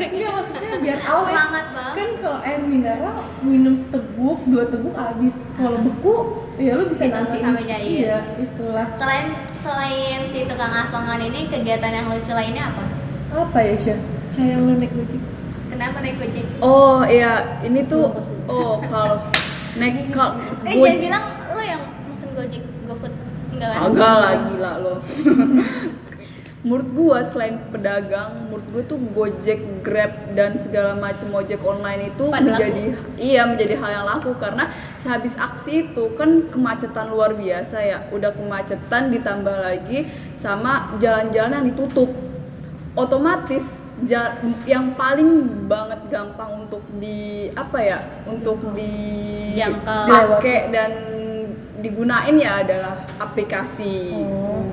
gitu. 0.02 0.26
maksudnya 0.34 0.72
biar 0.82 0.98
awet 0.98 1.30
Semangat 1.30 1.66
banget. 1.78 1.94
Kan 1.94 2.10
kalau 2.26 2.40
air 2.42 2.62
mineral 2.66 3.18
minum 3.46 3.74
seteguk, 3.78 4.40
dua 4.50 4.64
teguk 4.66 4.96
habis. 4.98 5.36
Kalau 5.54 5.78
beku 5.86 6.16
ya 6.58 6.74
lu 6.74 6.90
bisa 6.90 7.06
nanti 7.06 7.38
sampai 7.38 7.64
cair. 7.70 7.86
Iya, 7.86 8.20
itulah. 8.42 8.88
Selain 8.98 9.28
selain 9.62 10.20
si 10.26 10.50
tukang 10.50 10.74
asongan 10.74 11.22
ini 11.22 11.46
kegiatan 11.46 11.94
yang 11.94 12.08
lucu 12.10 12.34
lainnya 12.34 12.74
apa? 12.74 12.84
Apa 13.46 13.60
ya, 13.62 13.76
Syah? 13.78 14.00
Kayak 14.34 14.58
lu 14.66 14.74
naik 14.82 14.92
kucing. 14.94 15.24
Kenapa 15.70 15.98
naik 16.02 16.18
kucing? 16.18 16.48
Oh 16.64 17.06
iya, 17.06 17.62
ini 17.62 17.86
tuh 17.86 18.10
oh 18.50 18.82
kalau 18.90 19.22
naik 19.78 20.12
kalau 20.12 20.42
Eh 20.66 20.74
gue 20.76 20.90
jangan 20.90 21.02
bilang 21.02 21.26
lo 21.54 21.62
yang 21.64 21.84
mesen 22.10 22.30
Gojek, 22.34 22.64
GoFood 22.86 23.14
Enggak 23.58 23.70
kan? 23.74 23.80
agak 23.90 24.14
lah 24.22 24.34
gila 24.50 24.72
lo. 24.82 24.94
menurut 26.68 26.90
gua 26.92 27.24
selain 27.24 27.64
pedagang, 27.72 28.52
menurut 28.52 28.68
gua 28.76 28.84
tuh 28.84 29.00
Gojek, 29.16 29.60
Grab 29.88 30.12
dan 30.36 30.60
segala 30.60 31.00
macam 31.00 31.32
ojek 31.40 31.64
online 31.64 32.12
itu 32.12 32.28
Pada 32.28 32.44
menjadi 32.44 32.86
iya 33.16 33.48
menjadi 33.48 33.80
hal 33.80 34.04
yang 34.04 34.06
laku 34.06 34.36
karena 34.36 34.68
sehabis 35.00 35.40
aksi 35.40 35.88
itu 35.88 36.12
kan 36.20 36.52
kemacetan 36.52 37.08
luar 37.08 37.40
biasa 37.40 37.78
ya. 37.80 37.98
Udah 38.12 38.36
kemacetan 38.36 39.16
ditambah 39.16 39.58
lagi 39.64 40.12
sama 40.36 40.92
jalan-jalan 41.00 41.64
yang 41.64 41.68
ditutup. 41.72 42.12
Otomatis 43.00 43.87
yang 44.70 44.94
paling 44.94 45.66
banget 45.66 45.98
gampang 46.14 46.68
untuk 46.68 46.86
di 47.02 47.50
apa 47.58 47.80
ya 47.82 48.00
untuk 48.30 48.62
di 48.78 48.94
pakai 50.06 50.70
dan 50.70 50.92
digunain 51.82 52.38
ya 52.38 52.62
adalah 52.62 53.06
aplikasi. 53.18 54.14
Oh. 54.14 54.66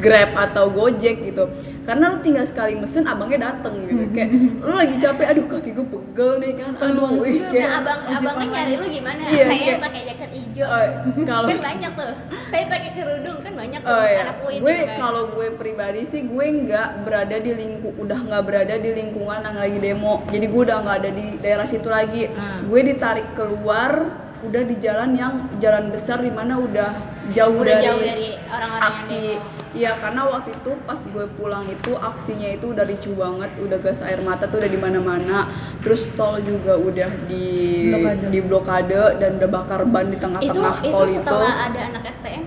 Grab 0.00 0.30
atau 0.34 0.64
Gojek 0.68 1.16
gitu 1.22 1.44
karena 1.80 2.04
lu 2.08 2.18
tinggal 2.20 2.44
sekali 2.44 2.72
mesen 2.74 3.04
abangnya 3.04 3.50
dateng 3.50 3.84
gitu 3.84 4.04
kayak 4.10 4.30
lu 4.58 4.72
lagi 4.72 4.96
capek 4.96 5.26
aduh 5.26 5.44
kaki 5.44 5.70
gue 5.72 5.86
pegel 5.86 6.30
nih 6.38 6.52
kan 6.54 6.72
aduh 6.78 7.20
ih, 7.20 7.40
juga, 7.40 7.48
kayak 7.50 7.66
Nah, 7.66 7.80
abang 7.80 8.00
abangnya 8.06 8.46
nyari 8.52 8.72
lu 8.72 8.86
gimana? 8.86 9.20
Iya, 9.26 9.44
saya 9.44 9.58
kayak- 9.58 9.80
pakai 9.80 10.00
jaket 10.04 10.30
hijau. 10.30 10.66
Oh, 10.66 10.84
kalau- 11.24 11.48
kan 11.48 11.58
banyak 11.60 11.92
tuh. 11.92 12.12
Saya 12.46 12.64
pakai 12.66 12.90
kerudung 12.92 13.38
kan 13.40 13.52
banyak 13.52 13.80
tuh 13.80 13.90
Oh 13.90 14.04
ya, 14.04 14.20
anak 14.22 14.36
gue 14.40 14.54
juga. 14.76 14.94
kalau 14.94 15.22
gue 15.30 15.46
pribadi 15.56 16.02
sih 16.04 16.22
gue 16.24 16.46
nggak 16.62 16.88
berada 17.02 17.36
di 17.38 17.52
lingkup 17.52 17.94
udah 17.96 18.18
nggak 18.20 18.42
berada 18.44 18.74
di 18.76 18.90
lingkungan 18.92 19.38
yang 19.40 19.56
lagi 19.56 19.78
demo. 19.80 20.14
Jadi 20.28 20.46
gue 20.46 20.62
udah 20.62 20.78
nggak 20.80 20.96
ada 20.96 21.10
di 21.10 21.26
daerah 21.38 21.66
situ 21.66 21.88
lagi. 21.88 22.22
Hmm. 22.28 22.60
Gue 22.66 22.80
ditarik 22.84 23.34
keluar, 23.34 23.92
udah 24.40 24.62
di 24.62 24.76
jalan 24.78 25.10
yang 25.12 25.32
jalan 25.58 25.90
besar 25.90 26.18
di 26.18 26.30
mana 26.30 26.54
udah 26.56 26.90
jauh 27.30 27.56
Udah 27.56 27.66
dari, 27.72 27.82
jauh 27.82 28.00
dari 28.00 28.30
orang-orang 28.46 28.78
yang 28.84 28.94
aksi. 28.94 29.20
demo. 29.34 29.58
Iya 29.70 29.94
karena 30.02 30.26
waktu 30.26 30.50
itu 30.50 30.72
pas 30.82 30.98
gue 30.98 31.26
pulang 31.38 31.62
itu 31.70 31.94
aksinya 31.94 32.48
itu 32.50 32.74
udah 32.74 32.82
ricu 32.90 33.14
banget, 33.14 33.50
udah 33.62 33.78
gas 33.78 34.02
air 34.02 34.18
mata 34.18 34.50
tuh 34.50 34.58
udah 34.58 34.70
di 34.70 34.80
mana-mana. 34.82 35.46
Terus 35.78 36.10
tol 36.18 36.42
juga 36.42 36.74
udah 36.74 37.10
di 37.30 37.46
Blokade. 37.94 38.26
di 38.34 38.38
blokade 38.42 39.02
dan 39.22 39.30
udah 39.38 39.50
bakar 39.50 39.86
ban 39.86 40.10
di 40.10 40.18
itu 40.18 40.26
tengah-tengah 40.26 40.74
itu 40.82 40.90
tol 40.90 41.06
setelah 41.06 41.54
ada 41.70 41.80
anak 41.86 42.02
STM 42.10 42.44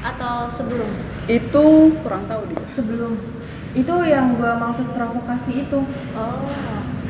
atau 0.00 0.36
sebelum? 0.48 0.90
itu 1.28 1.64
kurang 2.04 2.24
tahu 2.28 2.42
deh. 2.52 2.58
Sebelum 2.68 3.12
itu 3.72 3.94
yang 4.04 4.36
gua 4.36 4.58
maksud 4.60 4.84
provokasi 4.92 5.64
itu. 5.64 5.80
Oh. 6.12 6.44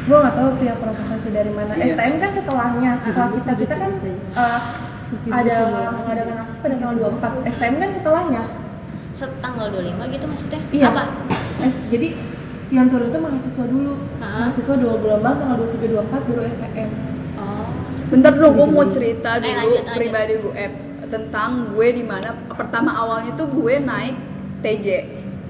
Gua 0.07 0.17
nggak 0.27 0.37
tahu 0.39 0.51
pihak 0.63 0.79
provokasi 0.79 1.29
dari 1.35 1.51
mana. 1.51 1.75
Iya. 1.75 1.99
STM 1.99 2.15
kan 2.23 2.31
setelahnya, 2.31 2.91
setelah 2.95 3.31
kita 3.35 3.53
kita 3.59 3.75
kan 3.75 3.91
eh, 4.07 4.61
ada 5.35 5.57
mengadakan 5.91 6.37
aksi 6.47 6.57
pada 6.63 6.75
tanggal 6.79 6.97
24. 7.19 7.51
STM 7.51 7.75
kan 7.83 7.91
setelahnya. 7.91 8.43
Setanggal 9.21 9.67
25 9.71 10.01
gitu 10.11 10.25
maksudnya? 10.25 10.61
Iya. 10.71 10.87
Apa? 10.89 11.03
S- 11.61 11.83
jadi 11.87 12.17
yang 12.71 12.89
turun 12.89 13.13
itu 13.13 13.19
mahasiswa 13.19 13.65
dulu. 13.67 13.93
Ah. 14.17 14.47
Mahasiswa 14.47 14.75
dua 14.75 14.95
gelombang 14.97 15.37
tanggal 15.37 15.57
23 15.61 15.93
24 15.93 16.25
baru 16.25 16.43
STM. 16.49 16.91
Oh. 17.37 17.69
Bentar 18.09 18.33
dong, 18.33 18.55
gue 18.55 18.67
mau 18.67 18.87
cerita 18.89 19.37
Eh, 19.37 19.43
dulu 19.43 19.53
lanjut, 19.53 19.83
lanjut. 19.83 19.95
pribadi 19.95 20.33
gue 20.35 20.55
eh, 20.57 20.71
tentang 21.07 21.51
gue 21.71 21.89
di 21.93 22.03
mana 22.03 22.29
pertama 22.49 22.97
awalnya 22.97 23.37
tuh 23.37 23.47
gue 23.47 23.75
naik 23.77 24.17
TJ. 24.61 24.87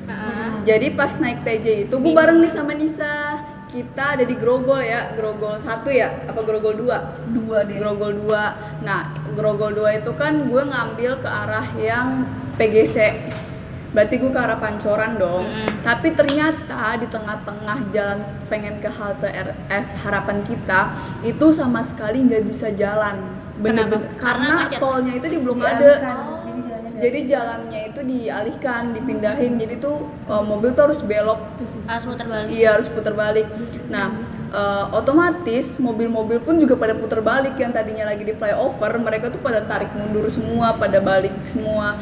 Heeh. 0.02 0.48
Jadi 0.66 0.86
pas 0.90 1.12
naik 1.14 1.40
TJ 1.40 1.66
itu 1.86 1.94
gue 1.94 2.10
bareng 2.10 2.42
nih 2.42 2.50
sama 2.50 2.74
Nisa. 2.74 3.38
Kita 3.70 4.18
ada 4.18 4.26
di 4.26 4.34
Grogol 4.34 4.82
ya, 4.82 5.14
Grogol 5.14 5.54
satu 5.54 5.94
ya, 5.94 6.26
apa 6.26 6.42
Grogol 6.42 6.74
2? 6.74 6.90
Dua 7.30 7.62
deh. 7.62 7.78
Grogol 7.78 8.18
2. 8.18 8.82
Nah, 8.82 9.14
Grogol 9.30 9.78
2 9.78 10.02
itu 10.02 10.10
kan 10.18 10.42
gue 10.42 10.62
ngambil 10.64 11.22
ke 11.22 11.28
arah 11.30 11.66
yang 11.78 12.26
PGC. 12.58 12.96
Berarti 13.90 14.14
gue 14.22 14.30
ke 14.30 14.40
arah 14.40 14.58
Pancoran 14.62 15.18
dong. 15.18 15.44
Mm-mm. 15.46 15.82
Tapi 15.82 16.14
ternyata 16.14 16.94
di 16.98 17.06
tengah-tengah 17.10 17.78
jalan 17.90 18.18
pengen 18.46 18.78
ke 18.78 18.86
halte 18.86 19.26
RS 19.26 19.86
Harapan 20.06 20.46
kita 20.46 20.94
itu 21.26 21.46
sama 21.50 21.82
sekali 21.82 22.22
nggak 22.22 22.44
bisa 22.46 22.70
jalan. 22.74 23.18
Bener-bener. 23.58 24.14
Kenapa? 24.14 24.22
Karena 24.22 24.48
Karena 24.70 24.78
tolnya 24.78 25.12
itu 25.18 25.26
di 25.26 25.38
blokade. 25.42 25.82
Dialihkan. 25.82 26.16
Jadi 26.40 26.60
jalannya 26.62 27.00
Jadi 27.00 27.20
jalannya 27.26 27.80
itu 27.90 28.00
dialihkan, 28.06 28.82
dipindahin. 28.94 29.52
Jadi 29.58 29.74
tuh 29.82 29.96
uh, 30.30 30.44
mobil 30.44 30.70
tuh 30.72 30.82
harus 30.90 31.00
belok 31.02 31.40
Harus 31.90 32.04
muter 32.06 32.26
balik. 32.30 32.48
Iya 32.54 32.68
harus 32.78 32.88
putar 32.88 33.14
balik. 33.18 33.46
Nah 33.90 34.08
eh, 34.50 34.84
otomatis 34.94 35.78
mobil-mobil 35.78 36.42
pun 36.42 36.58
juga 36.58 36.74
pada 36.74 36.94
putar 36.94 37.22
balik 37.22 37.54
yang 37.58 37.70
tadinya 37.70 38.10
lagi 38.10 38.26
di 38.26 38.34
flyover 38.34 38.98
mereka 38.98 39.30
tuh 39.30 39.38
pada 39.38 39.62
tarik 39.62 39.90
mundur 39.94 40.26
semua 40.26 40.74
pada 40.74 40.98
balik 40.98 41.32
semua 41.46 41.94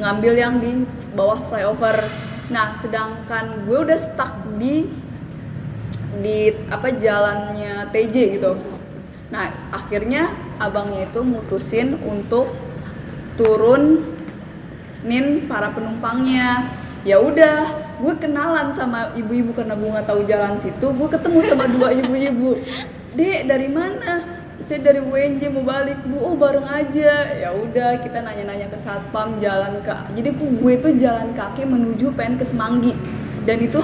ngambil 0.00 0.32
yang 0.36 0.54
di 0.60 0.84
bawah 1.16 1.40
flyover. 1.48 2.04
Nah 2.52 2.78
sedangkan 2.78 3.66
gue 3.66 3.78
udah 3.82 3.98
stuck 3.98 4.32
di 4.60 4.86
di 6.20 6.52
apa 6.72 6.94
jalannya 6.96 7.88
TJ 7.92 8.16
gitu. 8.40 8.56
Nah 9.32 9.50
akhirnya 9.72 10.30
abangnya 10.60 11.08
itu 11.08 11.20
mutusin 11.24 11.98
untuk 12.04 12.52
turunin 13.40 15.26
para 15.48 15.72
penumpangnya. 15.72 16.68
Ya 17.06 17.22
udah 17.22 17.70
gue 18.02 18.14
kenalan 18.18 18.74
sama 18.74 19.14
ibu-ibu 19.14 19.54
karena 19.54 19.78
gue 19.78 19.88
nggak 19.88 20.08
tahu 20.10 20.26
jalan 20.26 20.58
situ 20.58 20.86
gue 20.90 21.08
ketemu 21.08 21.38
sama 21.46 21.64
dua 21.70 21.88
ibu-ibu. 21.94 22.58
Dek 23.16 23.48
dari 23.48 23.68
mana 23.72 24.35
saya 24.66 24.82
dari 24.82 24.98
WNJ 24.98 25.46
mau 25.54 25.62
balik 25.62 26.02
bu 26.10 26.18
oh 26.18 26.34
bareng 26.34 26.66
aja. 26.66 27.30
Ya 27.38 27.54
udah 27.54 28.02
kita 28.02 28.18
nanya-nanya 28.18 28.66
ke 28.66 28.74
satpam 28.74 29.38
jalan 29.38 29.78
ke 29.86 29.94
jadi 30.18 30.30
ku- 30.34 30.58
gue 30.58 30.74
tuh 30.82 30.92
jalan 30.98 31.30
kaki 31.38 31.62
menuju 31.62 32.10
pengen 32.18 32.42
ke 32.42 32.44
Semanggi. 32.44 32.92
Dan 33.46 33.62
itu 33.62 33.78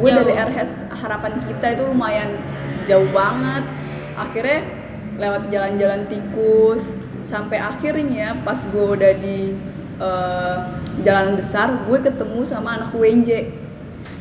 gue 0.00 0.08
Jauh. 0.08 0.24
dari 0.24 0.32
RHS 0.32 0.88
harapan 1.04 1.36
kita 1.44 1.66
itu 1.76 1.82
lumayan 1.84 2.32
jauh 2.88 3.08
banget. 3.12 3.64
Akhirnya 4.16 4.60
lewat 5.20 5.52
jalan-jalan 5.52 6.08
tikus 6.08 6.96
sampai 7.28 7.60
akhirnya 7.60 8.40
pas 8.40 8.56
gue 8.56 8.86
udah 8.96 9.12
di 9.20 9.52
eh, 10.00 10.56
jalan 11.04 11.36
besar 11.36 11.76
gue 11.84 11.98
ketemu 12.00 12.40
sama 12.48 12.80
anak 12.80 12.96
WNJ 12.96 13.52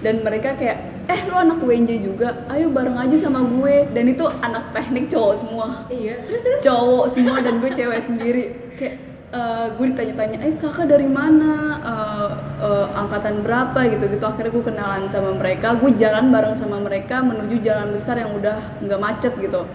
dan 0.03 0.19
mereka 0.27 0.59
kayak 0.59 0.88
eh 1.09 1.21
lo 1.25 1.35
anak 1.41 1.57
WNJ 1.65 2.05
juga? 2.05 2.45
Ayo 2.53 2.69
bareng 2.69 2.93
aja 2.93 3.17
sama 3.17 3.41
gue. 3.41 3.89
Dan 3.89 4.13
itu 4.13 4.25
anak 4.45 4.69
teknik 4.77 5.09
cowok 5.09 5.33
semua. 5.41 5.67
Iya, 5.89 6.21
terus 6.29 6.41
terus. 6.45 6.61
cowok 6.61 7.05
semua 7.09 7.37
dan 7.41 7.57
gue 7.57 7.71
cewek 7.73 8.01
sendiri. 8.05 8.43
Kayak 8.77 8.95
eh, 9.33 9.65
gue 9.73 9.85
ditanya-tanya 9.89 10.37
eh 10.45 10.53
kakak 10.61 10.85
dari 10.85 11.09
mana? 11.09 11.53
Eh, 11.81 12.29
eh, 12.61 12.87
angkatan 12.93 13.41
berapa? 13.41 13.79
Gitu 13.89 14.05
gitu 14.05 14.25
akhirnya 14.29 14.53
gue 14.53 14.63
kenalan 14.69 15.03
sama 15.09 15.33
mereka. 15.33 15.73
Gue 15.81 15.97
jalan 15.97 16.29
bareng 16.29 16.53
sama 16.53 16.77
mereka 16.77 17.25
menuju 17.25 17.57
jalan 17.65 17.89
besar 17.89 18.21
yang 18.21 18.29
udah 18.37 18.61
nggak 18.85 19.01
macet 19.01 19.33
gitu. 19.41 19.65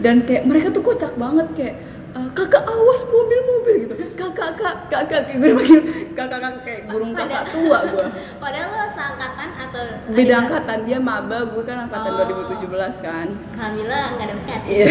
Dan 0.00 0.24
kayak 0.24 0.48
mereka 0.48 0.72
tuh 0.72 0.80
kocak 0.80 1.12
banget. 1.20 1.46
Kayak 1.52 1.76
eh, 2.22 2.32
kakak 2.32 2.64
awas 2.64 3.00
mobil-mobil 3.06 3.74
gitu. 3.80 3.94
Kakak 4.12 4.50
kak 4.54 4.76
kakak 4.86 5.20
kayak 5.24 5.38
gue 5.38 5.50
panggil 5.52 5.80
kakak 6.10 6.28
kakak 6.34 6.54
kayak 6.60 6.80
burung 6.86 7.12
kakak 7.12 7.48
tua 7.48 7.78
gue 7.84 8.06
Padahal 8.36 8.68
lo 8.68 8.86
seangkatan 8.88 9.48
atau 9.58 9.82
beda 10.10 10.34
angkatan. 10.38 10.78
Dia 10.82 10.98
maba 10.98 11.38
gue 11.46 11.62
kan 11.62 11.76
angkatan 11.82 12.10
Oh. 12.10 12.26
2017 12.26 12.66
kan. 13.00 13.26
Alhamdulillah 13.54 14.04
nggak 14.10 14.26
ada 14.26 14.34
dekat. 14.36 14.60
Iya. 14.66 14.90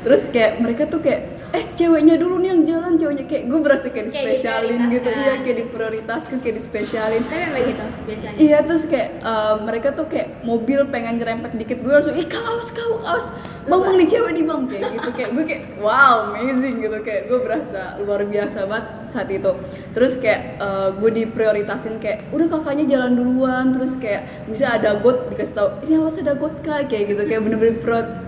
Terus 0.00 0.22
kayak 0.30 0.52
mereka 0.58 0.82
tuh 0.86 1.00
kayak 1.00 1.20
eh 1.50 1.64
ceweknya 1.72 2.14
dulu 2.14 2.38
nih 2.38 2.48
yang 2.50 2.62
jalan 2.64 2.92
ceweknya. 2.94 3.24
Kayak 3.24 3.44
gue 3.46 3.60
berasa 3.60 3.86
kayak 3.86 4.06
Kayak 4.06 4.08
dispesialin 4.08 4.78
gitu. 4.84 4.90
Diprioritaskan. 5.04 5.20
iya 5.20 5.34
kayak 5.40 5.56
diprioritaskan 5.60 6.36
kayak 6.40 6.56
dispesialin. 6.56 7.22
Tapi 7.22 7.36
memang 7.42 7.64
gitu 7.66 7.84
biasanya. 8.04 8.36
Iya 8.38 8.58
terus 8.62 8.82
kayak 8.84 9.08
eh, 9.20 9.54
mereka 9.60 9.88
tuh 9.92 10.06
kayak 10.06 10.28
mobil 10.42 10.80
pengen 10.88 11.14
nyerempet 11.16 11.52
dikit. 11.54 11.78
Gue 11.78 11.92
langsung 11.92 12.14
ih 12.14 12.24
kau 12.24 12.42
awas 12.42 12.68
kau 12.70 12.94
awas. 13.02 13.26
Bang 13.64 13.80
bang 13.80 13.96
nih 13.96 14.08
cewek 14.10 14.30
nih 14.30 14.44
bang 14.44 14.60
kayak 14.66 14.82
gitu. 14.92 15.08
Kayak 15.10 15.30
gue 15.32 15.44
kayak 15.46 15.62
wow 15.78 16.16
amazing 16.30 16.53
gitu. 16.62 16.96
Kayak 17.02 17.22
gue 17.26 17.38
berasa 17.42 17.98
luar 18.02 18.22
biasa 18.28 18.68
banget 18.70 18.86
saat 19.10 19.28
itu. 19.30 19.50
Terus 19.90 20.12
kayak 20.20 20.40
eh, 20.60 20.88
gue 20.94 21.10
diprioritasin 21.24 21.98
kayak 21.98 22.30
udah 22.30 22.46
kakaknya 22.46 22.84
jalan 22.86 23.12
duluan. 23.18 23.74
Terus 23.74 23.98
kayak 23.98 24.46
bisa 24.46 24.78
ada 24.78 25.00
got 25.02 25.32
dikasih 25.32 25.54
tahu 25.56 25.68
ini 25.88 25.94
awas 25.98 26.20
ada 26.20 26.34
got 26.38 26.54
kak. 26.62 26.86
Kayak 26.86 27.16
gitu. 27.16 27.22
Kayak 27.26 27.42
bener-bener 27.48 27.76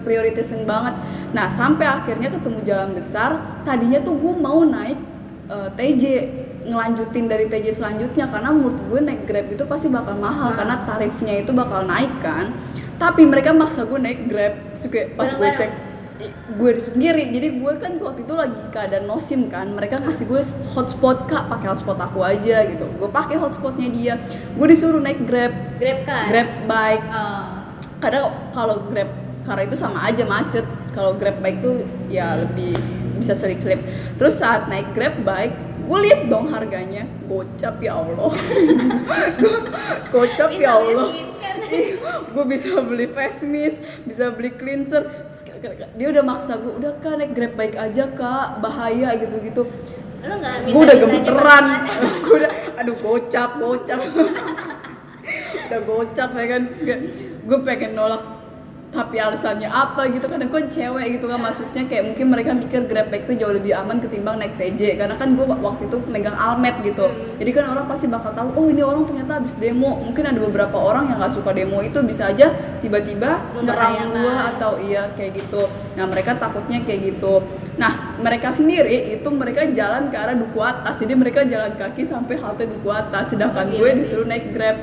prioritasin 0.02 0.66
banget. 0.66 0.94
Nah 1.30 1.46
sampai 1.52 1.86
akhirnya 1.86 2.32
ketemu 2.32 2.58
jalan 2.66 2.90
besar 2.96 3.30
tadinya 3.62 4.00
tuh 4.02 4.16
gue 4.18 4.34
mau 4.34 4.64
naik 4.66 4.98
eh, 5.52 5.68
TJ 5.76 6.04
ngelanjutin 6.66 7.30
dari 7.30 7.46
TJ 7.46 7.66
selanjutnya. 7.78 8.26
Karena 8.26 8.50
menurut 8.50 8.80
gue 8.90 9.00
naik 9.04 9.22
Grab 9.30 9.46
itu 9.54 9.62
pasti 9.70 9.86
bakal 9.86 10.18
mahal 10.18 10.50
Nah. 10.50 10.56
karena 10.58 10.76
tarifnya 10.82 11.34
itu 11.38 11.54
bakal 11.54 11.86
naik 11.86 12.10
kan. 12.18 12.50
Tapi 12.96 13.28
mereka 13.28 13.52
maksa 13.52 13.84
gue 13.84 14.00
naik 14.00 14.26
Grab. 14.26 14.56
Kayak 14.90 15.14
pas 15.14 15.30
gue 15.30 15.50
cek 15.52 15.85
gue 16.56 16.70
sendiri. 16.80 17.28
Jadi 17.30 17.48
gue 17.60 17.72
kan 17.76 17.92
waktu 18.00 18.20
itu 18.24 18.34
lagi 18.34 18.62
keadaan 18.72 19.04
nosim 19.08 19.48
kan. 19.52 19.72
Mereka 19.76 20.02
kasih 20.02 20.24
gue 20.26 20.42
hotspot 20.72 21.28
kak 21.28 21.48
pakai 21.52 21.66
hotspot 21.72 21.98
aku 22.00 22.24
aja 22.24 22.64
gitu. 22.66 22.86
Gue 22.96 23.08
pakai 23.10 23.36
hotspotnya 23.36 23.88
dia. 23.92 24.14
Gue 24.56 24.66
disuruh 24.72 25.00
naik 25.00 25.24
Grab. 25.28 25.52
Grab 25.76 25.98
kan? 26.08 26.26
Grab 26.32 26.50
bike. 26.64 27.06
Oh. 27.12 27.46
kadang 27.96 28.28
kalau 28.52 28.76
grab 28.92 29.08
car 29.48 29.56
itu 29.64 29.76
sama 29.76 30.04
aja 30.08 30.24
macet. 30.28 30.64
Kalau 30.92 31.16
grab 31.16 31.40
bike 31.40 31.60
tuh 31.60 31.84
ya 32.08 32.40
lebih 32.40 32.76
bisa 33.16 33.32
sering 33.32 33.56
slip 33.64 33.80
terus 34.20 34.36
saat 34.36 34.68
naik 34.68 34.92
grab 34.92 35.16
bike 35.24 35.56
gue 35.86 35.98
lihat 36.02 36.20
dong 36.26 36.50
harganya. 36.50 37.06
Gocap 37.30 37.78
ya 37.78 37.94
allah. 37.94 38.32
Gocap 40.12 40.50
ya 40.58 40.78
allah 40.78 41.35
gue 42.34 42.44
bisa 42.48 42.80
beli 42.82 43.06
face 43.10 43.42
mist 43.46 43.78
bisa 44.04 44.30
beli 44.32 44.54
cleanser. 44.54 45.30
Dia 45.96 46.08
udah 46.12 46.24
maksa 46.24 46.60
gue 46.60 46.72
udah 46.78 46.92
kak 47.00 47.18
naik 47.18 47.32
grab 47.32 47.52
bike 47.56 47.76
aja 47.76 48.04
kak. 48.12 48.60
Bahaya 48.60 49.16
gitu 49.18 49.36
gitu 49.42 49.62
nggak 50.26 50.54
gue 50.66 50.82
udah 50.82 50.98
gemeteran. 50.98 51.64
gue 52.26 52.36
udah 52.42 52.52
aduh 52.82 52.96
gocap 52.98 53.50
gocap. 53.62 54.00
Udah 55.66 55.82
gocap 55.82 56.30
ya 56.38 56.46
kan. 56.46 56.62
Gue 57.42 57.58
pengen 57.66 57.98
nolak 57.98 58.22
tapi 58.96 59.20
alasannya 59.20 59.68
apa 59.68 60.08
gitu? 60.08 60.24
Karena 60.24 60.48
gue 60.48 60.62
cewek 60.66 61.06
gitu 61.12 61.28
kan 61.28 61.38
maksudnya 61.38 61.84
kayak 61.84 62.04
mungkin 62.08 62.26
mereka 62.32 62.50
mikir 62.50 62.80
grab 62.88 63.12
bike 63.12 63.28
tuh 63.28 63.36
jauh 63.36 63.52
lebih 63.52 63.76
aman 63.76 64.00
ketimbang 64.00 64.40
naik 64.40 64.56
TJ 64.56 64.96
karena 64.96 65.12
kan 65.12 65.36
gue 65.36 65.44
waktu 65.44 65.84
itu 65.84 65.96
megang 66.08 66.32
almet 66.32 66.74
gitu. 66.80 67.04
Hmm. 67.04 67.36
jadi 67.36 67.50
kan 67.52 67.64
orang 67.70 67.86
pasti 67.86 68.08
bakal 68.08 68.32
tahu 68.32 68.48
oh 68.56 68.66
ini 68.72 68.80
orang 68.80 69.04
ternyata 69.04 69.36
habis 69.36 69.52
demo. 69.54 70.00
Mungkin 70.00 70.24
ada 70.24 70.40
beberapa 70.40 70.76
orang 70.80 71.12
yang 71.12 71.20
nggak 71.20 71.34
suka 71.36 71.52
demo 71.52 71.84
itu 71.84 72.00
bisa 72.00 72.32
aja 72.32 72.48
tiba-tiba 72.80 73.36
Membahayakan. 73.52 74.08
gue 74.16 74.34
atau 74.56 74.72
iya 74.80 75.12
kayak 75.12 75.36
gitu. 75.36 75.68
Nah 75.94 76.04
mereka 76.08 76.32
takutnya 76.34 76.80
kayak 76.80 77.12
gitu. 77.12 77.44
Nah 77.76 77.92
mereka 78.18 78.48
sendiri 78.50 79.12
itu 79.12 79.28
mereka 79.28 79.68
jalan 79.68 80.08
ke 80.08 80.16
arah 80.16 80.32
duku 80.32 80.58
atas. 80.58 80.96
Jadi 80.96 81.12
mereka 81.12 81.44
jalan 81.44 81.76
kaki 81.76 82.08
sampai 82.08 82.40
halte 82.40 82.64
duku 82.64 82.88
atas. 82.88 83.28
Sedangkan 83.28 83.68
Oh, 83.68 83.76
gue 83.76 83.84
gila. 83.84 83.98
disuruh 84.00 84.24
naik 84.24 84.56
grab 84.56 84.78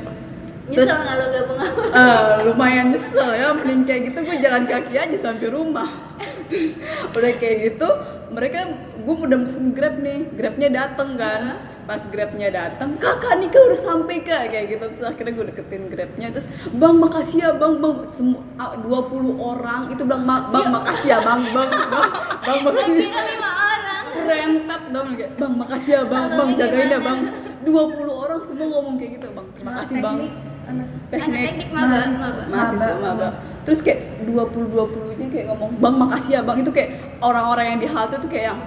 Nyesel 0.63 0.95
nggak 0.95 1.15
lo 1.15 1.25
gabung 1.27 1.59
sama? 1.59 1.83
Eh, 1.91 2.21
lumayan 2.47 2.85
nyesel 2.89 3.29
ya 3.33 3.51
mending 3.51 3.83
kayak 3.83 4.01
gitu 4.07 4.19
gue 4.23 4.37
jalan 4.39 4.63
kaki 4.63 4.95
aja 4.95 5.17
sampai 5.19 5.47
rumah. 5.51 5.89
Terus 6.49 6.79
udah 7.11 7.31
kayak 7.35 7.57
gitu 7.67 7.89
mereka 8.31 8.59
gue 8.97 9.15
udah 9.19 9.39
mesen 9.39 9.75
grab 9.75 9.99
nih 9.99 10.23
grabnya 10.31 10.69
dateng 10.71 11.19
kan. 11.19 11.59
Pas 11.83 11.99
grabnya 12.07 12.47
dateng 12.47 12.95
kakak 12.95 13.35
nih 13.37 13.51
kak 13.51 13.59
udah 13.59 13.79
sampai 13.81 14.15
kak 14.23 14.43
kayak 14.49 14.65
gitu. 14.71 14.83
Terus 14.87 15.03
akhirnya 15.03 15.33
gue 15.35 15.45
deketin 15.51 15.83
grabnya 15.91 16.27
terus 16.31 16.47
bang 16.71 16.95
makasih 16.95 17.37
ya 17.43 17.51
bang 17.53 17.73
bang. 17.77 17.95
Semua 18.07 18.39
20 18.79 19.35
orang 19.35 19.91
itu 19.91 20.01
bilang 20.01 20.23
"Ma- 20.23 20.47
bang 20.47 20.71
makasih 20.71 21.07
ya 21.09 21.19
bang 21.19 21.41
bang 21.43 21.69
bang 21.91 22.09
bang 22.39 22.59
makasih. 22.63 22.95
Lima 23.11 23.51
orang. 23.51 24.03
rentet 24.23 24.83
dong 24.89 25.09
kayak 25.11 25.31
bang 25.35 25.53
makasih 25.53 25.91
ya 25.91 26.01
bang 26.07 26.25
bang 26.31 26.49
jagain 26.55 26.87
ya 26.87 26.99
bang. 27.03 27.19
20 27.63 27.75
orang 28.07 28.39
semua 28.39 28.67
ngomong 28.69 28.95
kayak 28.95 29.11
gitu 29.19 29.27
bang 29.29 29.47
terima 29.51 29.71
kasih 29.79 29.97
bang 29.99 30.17
Teknik, 30.63 30.87
anak 31.11 31.27
Anak 31.27 31.41
teknik 31.41 31.69
maba, 31.69 31.87
Mahasiswa. 31.87 32.19
maba. 32.25 32.43
mahasiswa 32.47 32.93
Maba. 32.93 33.11
maba 33.13 33.27
terus 33.63 33.79
kayak 33.79 33.99
20 34.21 34.75
20 34.75 35.15
nya 35.15 35.27
kayak 35.29 35.45
ngomong 35.47 35.71
bang 35.77 35.95
makasih 35.95 36.31
ya 36.33 36.41
bang 36.41 36.57
itu 36.59 36.71
kayak 36.71 36.89
orang-orang 37.19 37.65
yang 37.65 37.79
di 37.79 37.87
halte 37.87 38.15
tuh 38.17 38.27
kayak 38.27 38.45
yang 38.49 38.59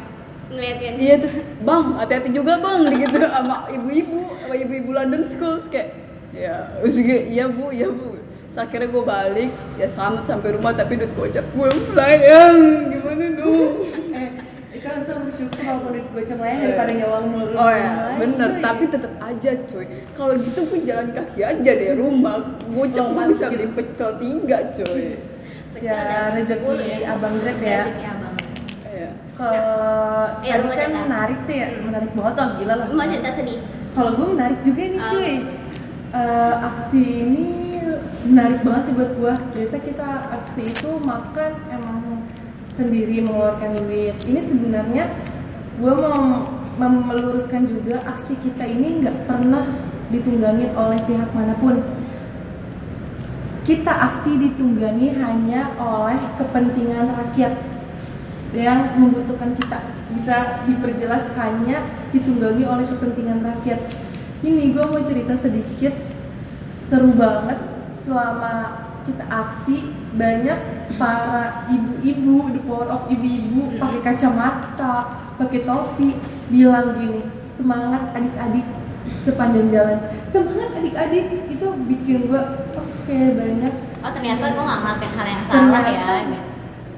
Ngeliatin. 0.47 0.95
iya 0.97 1.15
terus 1.17 1.37
bang 1.59 1.85
hati-hati 1.97 2.31
juga 2.31 2.57
bang 2.57 2.81
gitu 3.03 3.19
sama 3.21 3.69
ibu-ibu 3.69 4.21
sama 4.39 4.55
ibu-ibu 4.55 4.91
London 4.91 5.23
School 5.27 5.59
Terus 5.59 5.69
kayak 5.69 5.89
ya 6.33 6.55
terus 6.79 6.97
kayak 6.99 7.25
iya 7.29 7.45
bu 7.47 7.69
iya 7.71 7.89
bu 7.89 8.17
Terus 8.47 8.59
akhirnya 8.59 8.89
gue 8.89 9.05
balik 9.05 9.51
ya 9.77 9.87
selamat 9.87 10.23
sampai 10.25 10.49
rumah 10.55 10.73
tapi 10.73 10.93
duit 10.97 11.13
gocap 11.13 11.45
gue 11.45 11.69
melayang 11.91 12.57
gimana 12.89 13.25
dong 13.35 13.69
eh 14.87 15.03
kita 15.03 15.13
harus 15.13 15.27
bersyukur 15.27 15.61
walaupun 15.61 15.91
duit 15.93 16.07
gocap 16.09 16.39
lain 16.39 16.57
daripada 16.63 16.93
nyawa 16.93 17.19
mulu 17.21 17.55
Oh 17.55 17.73
ya, 17.73 17.93
bener. 18.17 18.49
Tapi 18.61 18.85
tetap 18.87 19.13
aja 19.19 19.51
cuy. 19.67 19.87
Kalau 20.13 20.35
gitu 20.37 20.61
gue 20.65 20.81
jalan 20.85 21.09
kaki 21.11 21.41
aja 21.43 21.71
deh 21.73 21.91
rumah. 21.95 22.35
Gue 22.63 22.87
Romantis 22.89 23.35
bisa 23.35 23.47
gitu. 23.47 23.55
beli 23.57 23.67
pecel 23.73 24.11
tiga 24.17 24.59
cuy. 24.73 25.07
Pecel 25.73 25.83
Ya, 25.83 25.99
dapat 26.01 26.33
rezeki 26.39 26.73
10 27.03 27.13
abang 27.13 27.35
Grab 27.37 27.59
ya. 27.59 27.81
Rezeki 27.83 28.05
abang. 28.07 28.35
Iya. 28.87 29.11
kalau 29.35 29.53
Iya, 30.41 30.55
tadi 30.55 30.57
lu 30.57 30.65
mau 30.65 30.73
kan 30.73 30.81
cerita. 30.81 31.01
menarik 31.03 31.39
tuh 31.43 31.55
ya 31.55 31.69
Hmm. 31.69 31.83
menarik 31.85 32.11
banget 32.11 32.35
oh 32.35 32.49
gila 32.57 32.75
lah 32.75 32.87
Lu 32.87 32.95
mau 32.95 33.07
cerita 33.07 33.31
sedih? 33.31 33.59
kalau 33.93 34.11
gue 34.15 34.27
menarik 34.31 34.59
juga 34.61 34.83
nih 34.87 34.97
Ah. 34.97 35.11
cuy 35.11 35.33
Eh, 36.09 36.55
aksi 36.63 37.03
ini 37.21 37.49
menarik 38.25 38.61
banget 38.63 38.83
sih 38.83 38.95
buat 38.95 39.11
gue 39.13 39.33
biasa 39.53 39.77
kita 39.79 40.09
aksi 40.33 40.63
itu 40.65 40.91
makan 40.97 41.53
emang 41.69 42.16
sendiri 42.77 43.25
mengeluarkan 43.25 43.73
duit. 43.81 44.13
Ini 44.29 44.41
sebenarnya 44.45 45.05
gue 45.81 45.93
mau 45.97 46.45
mem- 46.77 47.05
meluruskan 47.09 47.65
juga 47.65 48.05
aksi 48.05 48.37
kita 48.45 48.69
ini 48.69 49.01
nggak 49.01 49.25
pernah 49.25 49.65
ditunggangin 50.13 50.77
oleh 50.77 51.01
pihak 51.09 51.33
mana 51.33 51.57
pun. 51.57 51.81
Kita 53.67 53.91
aksi 53.91 54.39
ditunggangi 54.39 55.17
hanya 55.19 55.75
oleh 55.81 56.21
kepentingan 56.39 57.11
rakyat 57.11 57.57
yang 58.55 58.95
membutuhkan 58.95 59.57
kita. 59.59 59.83
Bisa 60.15 60.63
diperjelas 60.71 61.27
hanya 61.35 61.83
ditunggangi 62.15 62.63
oleh 62.63 62.87
kepentingan 62.87 63.43
rakyat. 63.43 63.81
Ini 64.47 64.71
gue 64.71 64.85
mau 64.87 65.03
cerita 65.03 65.35
sedikit. 65.35 65.97
Seru 66.79 67.11
banget. 67.19 67.59
Selama 67.99 68.86
kita 69.07 69.25
aksi 69.31 69.95
banyak 70.19 70.59
para 70.99 71.71
ibu-ibu 71.71 72.51
the 72.51 72.61
power 72.67 72.91
of 72.91 73.07
ibu-ibu 73.07 73.79
pakai 73.79 74.01
kacamata 74.03 74.95
pakai 75.39 75.63
topi 75.63 76.19
bilang 76.51 76.93
gini 76.99 77.23
semangat 77.47 78.13
adik-adik 78.13 78.67
sepanjang 79.23 79.69
jalan. 79.71 79.99
Semangat 80.27 80.71
adik-adik 80.79 81.51
itu 81.51 81.67
bikin 81.87 82.27
gue 82.31 82.43
oke 82.75 83.19
banyak. 83.39 83.75
Oh 84.03 84.11
ternyata 84.11 84.45
gue 84.55 84.63
nggak 84.63 84.81
ngelakuin 84.83 85.13
hal 85.15 85.27
yang 85.27 85.43
salah 85.47 85.83
ya 85.83 86.03
Ternyata, 86.07 86.15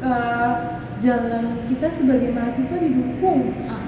eh, 0.05 0.53
jalan 0.99 1.45
kita 1.65 1.87
sebagai 1.93 2.31
mahasiswa 2.35 2.77
didukung. 2.81 3.55
Ah. 3.69 3.85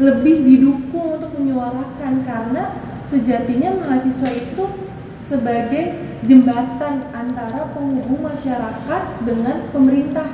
lebih 0.00 0.48
didukung 0.48 1.20
untuk 1.20 1.28
menyuarakan 1.36 2.24
karena 2.24 2.72
sejatinya 3.04 3.76
mahasiswa 3.84 4.32
itu 4.32 4.64
sebagai 5.12 6.09
jembatan 6.24 7.04
antara 7.12 7.70
penghubung 7.72 8.24
masyarakat 8.24 9.02
dengan 9.24 9.56
pemerintah. 9.72 10.28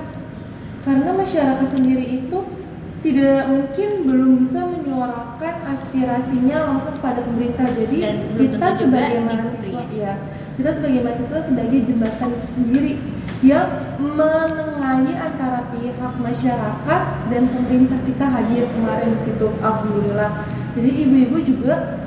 Karena 0.82 1.11
masyarakat 1.14 1.66
sendiri 1.66 2.22
itu 2.22 2.39
tidak 3.03 3.47
mungkin 3.47 3.89
belum 4.07 4.30
bisa 4.43 4.66
menyuarakan 4.66 5.55
aspirasinya 5.70 6.74
langsung 6.74 6.95
pada 6.99 7.22
pemerintah. 7.22 7.66
Jadi 7.70 8.03
Dan 8.03 8.16
kita 8.34 8.68
sebagai 8.78 9.18
mahasiswa 9.22 9.82
ya 9.95 10.14
kita 10.57 10.72
sebagai 10.72 11.05
mahasiswa 11.05 11.41
sebagai 11.45 11.84
jembatan 11.84 12.32
itu 12.32 12.49
sendiri 12.49 12.95
yang 13.45 13.68
menengahi 14.01 15.12
antara 15.12 15.68
pihak 15.68 16.12
masyarakat 16.16 17.03
dan 17.28 17.43
pemerintah. 17.53 18.01
Kita 18.09 18.24
hadir 18.24 18.64
kemarin 18.72 19.12
di 19.12 19.20
situ 19.20 19.53
alhamdulillah. 19.61 20.49
Jadi 20.72 20.91
ibu-ibu 21.05 21.37
juga 21.45 22.01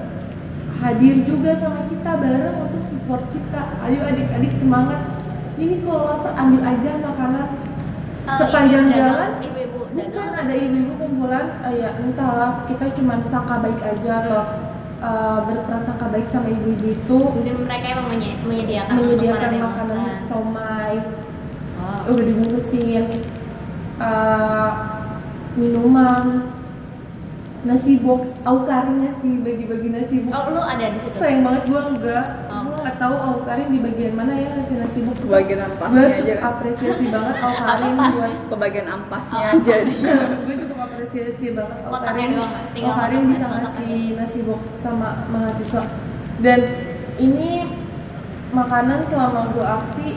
hadir 0.81 1.21
juga 1.21 1.53
sama 1.53 1.85
kita 1.99 2.15
bareng 2.15 2.55
untuk 2.63 2.79
support 2.79 3.27
kita. 3.35 3.75
Ayo 3.83 4.07
adik-adik 4.07 4.55
semangat. 4.55 5.03
Ini 5.59 5.83
kalau 5.83 6.07
lapar 6.07 6.31
ambil 6.39 6.63
aja 6.63 6.95
makanan. 6.95 7.47
Eh, 8.23 8.37
sepanjang 8.39 8.87
dagang, 8.87 8.95
jalan 8.95 9.31
ibu-ibu 9.43 9.79
bukan 9.89 10.29
ada 10.31 10.53
ibu-ibu 10.53 10.93
kumpulan 11.01 11.59
eh, 11.67 11.81
ya 11.83 11.89
entahlah 11.99 12.61
kita 12.69 12.87
cuma 12.95 13.19
sangka 13.25 13.59
baik 13.59 13.81
aja 13.83 14.23
atau 14.23 14.41
eh, 15.03 15.39
berprasangka 15.43 16.07
baik 16.07 16.23
sama 16.23 16.47
ibu-ibu 16.47 16.87
itu. 16.95 17.19
Mungkin 17.19 17.67
mereka 17.67 17.99
emang 17.99 18.07
menye- 18.15 18.39
menyediakan, 18.47 18.95
menyediakan 18.95 19.51
makanan 19.59 19.99
somai. 20.23 20.95
Oh. 21.79 22.11
udah 22.15 22.23
dibungkusin 22.23 23.03
eh, 23.99 24.69
minuman 25.59 26.47
nasi 27.61 27.99
box 27.99 28.39
au 28.41 28.63
karingnya 28.63 29.11
sih 29.11 29.35
bagi-bagi 29.37 29.89
nasi 29.89 30.23
box 30.23 30.31
oh 30.33 30.47
lu 30.49 30.61
ada 30.61 30.85
di 30.85 30.97
situ 30.97 31.11
sayang 31.13 31.43
banget 31.43 31.63
gua 31.65 31.81
enggak 31.87 32.25
Oh, 32.49 32.61
gua 32.65 32.75
nggak 32.81 32.97
tahu 32.97 33.15
au 33.15 33.35
karing 33.41 33.67
di 33.67 33.79
bagian 33.79 34.13
mana 34.13 34.31
ya 34.33 34.47
ngasih 34.51 34.75
nasi 34.77 34.99
box. 35.03 35.15
Bagian 35.23 35.59
gua 35.59 35.67
ampasnya 35.69 36.07
cukup 36.13 36.23
aja. 36.25 36.35
apresiasi 36.45 37.05
banget 37.07 37.35
au 37.37 37.53
karing 37.53 37.93
Apa 37.93 38.01
pas? 38.01 38.13
buat 38.15 38.33
ke 38.41 38.55
bagian 38.57 38.87
ampasnya 38.87 39.39
Oh. 39.41 39.53
aja 39.53 39.75
gue 40.43 40.55
cukup 40.57 40.77
apresiasi 40.81 41.45
banget 41.51 41.77
au 41.79 41.89
Kotaknya 41.89 42.07
karing 42.09 42.31
doang, 42.33 42.49
Mbak. 42.49 42.63
Tinggal 42.71 42.89
au 42.89 42.97
karing 42.97 43.19
kotak- 43.19 43.29
bisa 43.29 43.45
ngasih 43.49 43.93
nasi 44.15 44.39
box 44.41 44.61
sama 44.79 45.09
mahasiswa 45.27 45.81
dan 46.39 46.59
ini 47.17 47.49
makanan 48.49 48.99
selama 49.03 49.51
gue 49.51 49.65
aksi 49.65 50.09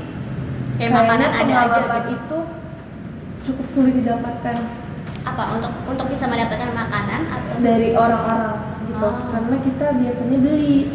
Kayak 0.72 0.92
makanan 0.96 1.30
ada 1.32 1.54
aja 1.58 1.78
gitu. 2.00 2.14
itu 2.16 2.38
cukup 3.42 3.66
sulit 3.68 3.94
didapatkan 3.94 4.56
apa 5.22 5.42
untuk 5.54 5.72
untuk 5.86 6.06
bisa 6.10 6.26
mendapatkan 6.26 6.70
makanan 6.74 7.20
atau? 7.30 7.54
Dari 7.62 7.94
orang-orang 7.94 8.58
gitu. 8.90 9.06
Oh. 9.06 9.14
karena 9.30 9.56
kita 9.62 9.86
biasanya 9.98 10.36
beli 10.42 10.90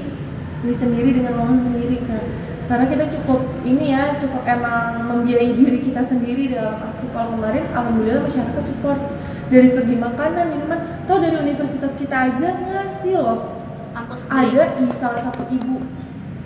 beli 0.64 0.76
sendiri 0.76 1.10
dengan 1.16 1.40
uang 1.40 1.72
sendiri 1.72 1.98
kan 2.04 2.24
karena 2.68 2.86
kita 2.92 3.06
cukup 3.16 3.42
ini 3.64 3.96
ya 3.96 4.20
cukup 4.20 4.44
emang 4.44 5.08
membiayai 5.08 5.56
diri 5.56 5.80
kita 5.80 6.04
sendiri 6.04 6.52
dalam 6.52 6.76
aksi 6.92 7.08
kalau 7.16 7.40
kemarin 7.40 7.64
alhamdulillah 7.72 8.24
masyarakat 8.28 8.64
support. 8.64 9.00
Dari 9.48 9.72
segi 9.72 9.96
makanan 9.96 10.52
minuman 10.52 11.08
tau 11.08 11.24
dari 11.24 11.40
universitas 11.40 11.96
kita 11.96 12.28
aja 12.28 12.52
ngasih 12.52 13.16
loh. 13.24 13.64
Kampus 13.96 14.28
ada 14.28 14.44
sendiri? 14.76 14.92
i- 14.92 15.00
salah 15.00 15.20
satu 15.24 15.48
ibu 15.48 15.80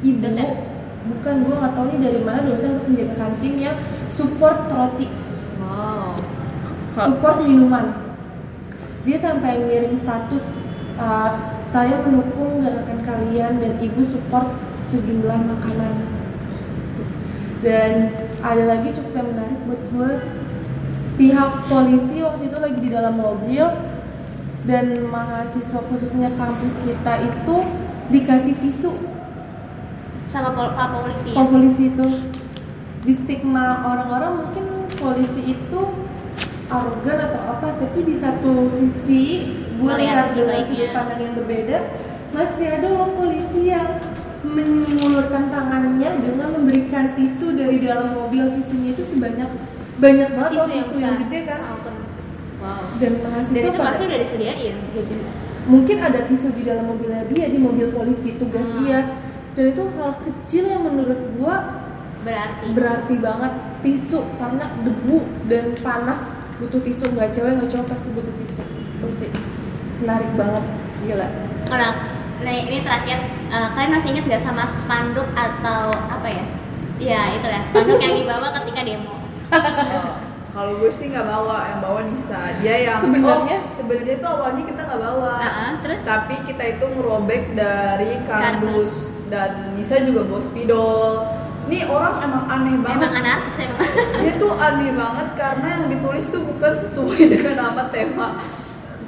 ibu. 0.05 0.21
Dosen? 0.21 0.71
bukan 1.01 1.34
gue 1.45 1.55
nggak 1.57 1.73
tahu 1.73 1.86
nih 1.93 1.99
dari 2.09 2.19
mana 2.21 2.39
dosen 2.45 2.77
penjaga 2.86 3.15
kantin 3.17 3.53
yang 3.57 3.77
support 4.13 4.69
roti 4.69 5.09
support 6.91 7.41
minuman. 7.47 7.95
Dia 9.07 9.17
sampai 9.17 9.65
ngirim 9.65 9.95
status 9.97 10.53
uh, 10.99 11.57
saya 11.65 12.03
mendukung 12.03 12.61
gerakan 12.61 12.99
kalian 13.01 13.57
dan 13.57 13.73
ibu 13.81 14.03
support 14.03 14.51
sejumlah 14.85 15.39
makanan. 15.39 15.93
Dan 17.61 18.13
ada 18.41 18.63
lagi 18.65 18.89
cukup 18.93 19.13
yang 19.21 19.27
menarik 19.33 19.59
buat 19.65 19.81
gue 19.93 20.11
pihak 21.15 21.51
polisi 21.69 22.25
waktu 22.25 22.49
itu 22.49 22.57
lagi 22.57 22.79
di 22.81 22.89
dalam 22.89 23.13
mobil 23.21 23.65
dan 24.65 24.85
mahasiswa 25.09 25.81
khususnya 25.89 26.33
kampus 26.33 26.81
kita 26.81 27.21
itu 27.25 27.55
dikasih 28.09 28.57
tisu 28.61 28.93
sama 30.25 30.55
pol 30.55 30.73
pak 30.73 30.87
polisi 30.95 31.27
ya? 31.35 31.43
Polisi 31.43 31.83
itu. 31.91 32.07
Di 33.01 33.13
stigma 33.17 33.81
orang-orang 33.81 34.45
mungkin 34.45 34.65
polisi 34.93 35.57
itu 35.57 35.81
arogan 36.72 37.17
atau 37.28 37.41
apa 37.51 37.67
tapi 37.76 37.99
di 38.07 38.15
satu 38.15 38.65
sisi 38.72 39.24
gue 39.76 39.91
lihat 39.91 40.32
dengan 40.32 40.63
sudut 40.63 40.89
pandang 40.95 41.19
yang 41.19 41.34
berbeda 41.36 41.78
masih 42.32 42.65
ada 42.72 42.88
loh 42.88 43.11
polisi 43.11 43.67
yang 43.67 43.99
mengulurkan 44.41 45.53
tangannya 45.53 46.09
dengan 46.17 46.49
memberikan 46.57 47.13
tisu 47.13 47.53
dari 47.53 47.78
dalam 47.78 48.09
mobil. 48.15 48.49
Tisunya 48.57 48.95
itu 48.97 49.03
sebanyak 49.05 49.49
banyak 50.01 50.30
banget 50.34 50.51
loh 50.57 50.65
tisu 50.65 50.72
yang 50.74 50.88
tisu 50.89 50.97
yang 50.97 51.17
gede 51.28 51.39
kan. 51.45 51.59
Oh, 51.61 51.78
kan. 51.78 51.95
wow. 52.57 52.82
Dan 52.97 53.11
dan 53.19 53.22
mahasiswa 53.22 53.59
itu 53.61 53.72
pada- 53.78 53.86
pasti 53.93 54.03
udah 54.09 54.19
disediain? 54.24 54.76
Mungkin 55.69 55.97
ada 56.01 56.19
tisu 56.26 56.47
di 56.57 56.63
dalam 56.65 56.89
mobilnya 56.89 57.22
dia 57.30 57.45
di 57.45 57.59
mobil 57.61 57.93
polisi 57.93 58.34
tugas 58.41 58.65
Hmm. 58.65 58.82
dia. 58.82 58.99
Dan 59.53 59.76
itu 59.76 59.84
hal 59.99 60.11
kecil 60.24 60.63
yang 60.72 60.84
menurut 60.88 61.19
gua 61.38 61.55
berarti. 62.24 62.65
berarti 62.74 63.15
banget. 63.22 63.53
Tisu 63.86 64.26
karena 64.41 64.65
debu 64.82 65.19
dan 65.45 65.76
panas 65.86 66.22
butuh 66.62 66.80
tisu 66.86 67.09
nggak 67.12 67.34
cewek 67.34 67.57
nggak 67.57 67.70
cowok 67.74 67.88
pasti 67.89 68.07
butuh 68.14 68.34
tisu 68.38 68.62
itu 68.62 69.07
sih 69.26 69.30
menarik 69.99 70.30
banget 70.38 70.64
gila 71.03 71.28
Nah, 71.72 71.95
nah 72.43 72.51
ini 72.51 72.84
terakhir 72.84 73.16
eh, 73.47 73.70
kalian 73.72 73.91
masih 73.95 74.12
ingat 74.12 74.26
gak 74.28 74.43
sama 74.43 74.68
spanduk 74.68 75.24
atau 75.32 75.88
apa 75.88 76.28
ya? 76.28 76.43
Ya 76.99 77.22
itu 77.32 77.47
ya 77.47 77.64
spanduk 77.64 77.95
yang 77.95 78.12
dibawa 78.12 78.51
ketika 78.59 78.84
demo. 78.84 79.16
Oh, 79.55 80.16
Kalau 80.51 80.76
gue 80.84 80.91
sih 80.91 81.07
nggak 81.07 81.24
bawa, 81.24 81.64
yang 81.72 81.80
bawa 81.80 81.99
Nisa. 82.12 82.59
Dia 82.59 82.76
yang 82.84 82.99
Sebenarnya? 82.99 83.57
oh, 83.64 83.72
sebenarnya 83.72 84.16
tuh 84.20 84.30
awalnya 84.36 84.64
kita 84.68 84.82
nggak 84.84 84.99
bawa. 84.99 85.34
Ah, 85.39 85.72
terus? 85.80 86.03
Tapi 86.03 86.36
kita 86.43 86.64
itu 86.76 86.86
ngerobek 86.91 87.55
dari 87.55 88.20
Kardus. 88.28 88.43
kardus 88.43 88.91
dan 89.32 89.51
Nisa 89.80 90.03
juga 90.03 90.28
bawa 90.28 90.43
spidol. 90.43 91.24
Ini 91.72 91.88
orang 91.88 92.15
emang 92.19 92.43
aneh 92.45 92.76
banget. 92.78 92.99
Emang 92.99 93.13
anarkis 93.15 93.57
emang. 93.61 93.80
Dia 94.17 94.34
tuh 94.36 94.51
aneh 94.53 94.91
banget 94.91 95.28
karena 95.34 95.67
yang 95.72 95.86
ditulis 95.88 96.26
tuh 96.28 96.43
bukan 96.43 96.74
sesuai 96.78 97.22
dengan 97.32 97.55
nama 97.57 97.84
tema 97.88 98.28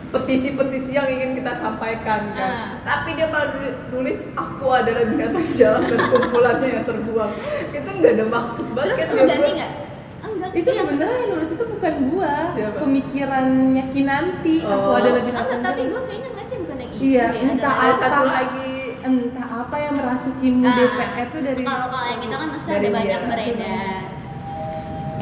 petisi-petisi 0.10 0.94
yang 0.94 1.10
ingin 1.10 1.36
kita 1.36 1.52
sampaikan 1.54 2.32
kan. 2.32 2.48
Ah. 2.48 2.68
Tapi 2.80 3.14
dia 3.14 3.28
malah 3.28 3.52
nulis, 3.52 3.76
nulis 3.90 4.18
aku 4.32 4.66
adalah 4.70 5.04
binatang 5.04 5.44
jalan 5.54 5.84
dan 5.84 6.00
kumpulannya 6.08 6.68
yang 6.72 6.84
terbuang. 6.84 7.34
Itu 7.68 7.90
nggak 7.92 8.12
ada 8.14 8.26
maksud 8.32 8.66
banget. 8.72 8.94
Terus 8.94 9.02
kan, 9.04 9.12
lu 9.12 9.24
ganti 9.28 9.52
nggak? 9.54 9.72
Ah, 10.16 10.30
Enggak. 10.30 10.50
itu 10.54 10.70
sebenarnya 10.72 11.18
yang 11.20 11.32
nulis 11.34 11.52
itu 11.52 11.64
bukan 11.68 11.94
gua 12.08 12.34
Siapa? 12.48 12.78
pemikirannya 12.80 13.84
Kinanti 13.90 14.56
aku 14.62 14.88
Oh. 14.88 14.96
adalah 14.96 15.20
Ah, 15.20 15.26
binatang 15.26 15.50
enggak, 15.52 15.68
tapi 15.68 15.82
jalan. 15.82 15.92
gue 15.92 16.02
kayaknya 16.06 16.30
ngeliatnya 16.30 16.58
bukan 16.62 16.78
yang 16.78 16.92
itu 16.94 17.02
Iya, 17.04 17.26
entah 17.44 17.74
Ada 17.74 17.84
apa. 17.84 18.00
satu 18.00 18.24
lagi 18.24 18.73
entah 19.04 19.68
apa 19.68 19.76
yang 19.78 19.94
merasukimu 19.94 20.64
Ah, 20.64 20.74
DPR 20.74 21.28
itu 21.28 21.38
dari 21.40 21.62
Kalau 21.62 21.88
kalau 21.92 22.08
yang 22.08 22.22
itu 22.24 22.36
kan 22.36 22.48
pasti 22.56 22.70
ada 22.72 22.90
banyak 22.90 23.20
dia. 23.20 23.30
beredar. 23.30 24.02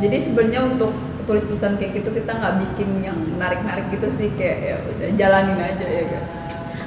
Jadi 0.02 0.18
sebenarnya 0.18 0.62
untuk 0.66 0.92
tulis 1.22 1.46
tulisan 1.46 1.78
kayak 1.78 1.92
gitu 2.02 2.10
kita 2.12 2.32
nggak 2.34 2.54
bikin 2.66 2.90
yang 3.02 3.18
menarik-narik 3.18 3.86
gitu 3.90 4.08
sih 4.10 4.30
kayak 4.34 4.58
ya 4.62 4.76
udah 4.82 5.10
jalanin 5.16 5.60
aja 5.60 5.86
ya 5.86 6.06
kan. 6.10 6.24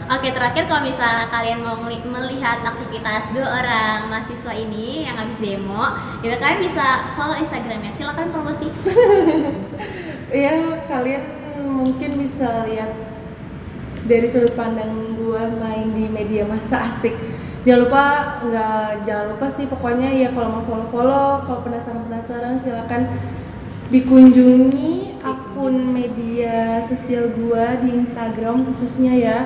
Oke 0.05 0.29
terakhir 0.31 0.69
kalau 0.69 0.85
misalnya 0.85 1.33
kalian 1.33 1.65
mau 1.65 1.81
melihat 1.81 2.61
aktivitas 2.61 3.25
dua 3.33 3.49
orang 3.49 4.13
mahasiswa 4.13 4.53
ini 4.53 5.09
yang 5.09 5.17
habis 5.17 5.41
demo, 5.41 5.81
gitu 6.21 6.37
kalian 6.37 6.61
bisa 6.61 6.85
follow 7.17 7.33
Instagramnya. 7.35 7.89
Silakan 7.89 8.29
promosi. 8.29 8.69
ya 10.35 10.55
kalian 10.85 11.23
mungkin 11.65 12.11
bisa 12.21 12.69
lihat 12.69 12.93
dari 14.05 14.29
sudut 14.29 14.53
pandang 14.53 15.17
gua 15.17 15.49
main 15.61 15.93
di 15.97 16.09
media 16.09 16.45
massa 16.45 16.89
asik. 16.93 17.17
Jangan 17.65 17.81
lupa 17.89 18.05
nggak 18.45 18.89
jangan 19.09 19.27
lupa 19.33 19.47
sih 19.49 19.65
pokoknya 19.65 20.09
ya 20.13 20.29
kalau 20.37 20.61
mau 20.61 20.65
follow 20.65 20.87
follow. 20.93 21.29
Kalau 21.49 21.61
penasaran 21.65 22.05
penasaran 22.09 22.55
silakan 22.61 23.09
dikunjungi 23.89 25.21
akun 25.25 25.93
media 25.93 26.85
sosial 26.85 27.33
gua 27.33 27.81
di 27.81 27.93
Instagram 28.05 28.69
khususnya 28.69 29.13
ya 29.17 29.39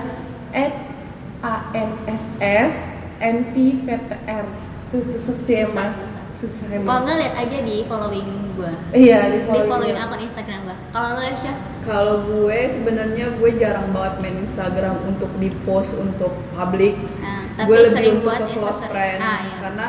@anss 1.43 2.75
nvvtr 3.19 4.47
itu 4.89 4.99
susah 5.05 5.37
sih 5.37 5.57
emang 5.67 5.91
susah 6.39 6.65
Kalau 6.65 6.79
emang 6.79 6.99
nggak 7.03 7.19
lihat 7.19 7.35
aja 7.37 7.59
di 7.61 7.77
following 7.83 8.29
gue. 8.55 8.73
iya 8.95 9.19
di 9.27 9.39
Di 9.39 9.45
follow 9.45 9.67
following 9.67 9.97
akun 9.97 10.21
Instagram 10.23 10.61
gue. 10.65 10.77
Kalau 10.89 11.11
lo 11.13 11.23
Syah? 11.35 11.57
Kalau 11.83 12.17
gue 12.23 12.59
sebenarnya 12.69 13.27
gue 13.35 13.51
jarang 13.57 13.89
banget 13.91 14.15
main 14.21 14.37
Instagram 14.45 14.95
untuk 15.05 15.31
di 15.37 15.49
post 15.65 15.97
untuk 15.97 16.31
publik. 16.53 16.95
Nah, 17.19 17.43
tapi 17.55 17.67
gue 17.67 17.77
lebih 17.81 17.91
sering 17.93 18.15
untuk 18.17 18.25
buat 18.25 18.43
close 18.53 18.83
friend 18.87 19.19
Ah, 19.19 19.39
iya. 19.41 19.57
karena 19.59 19.87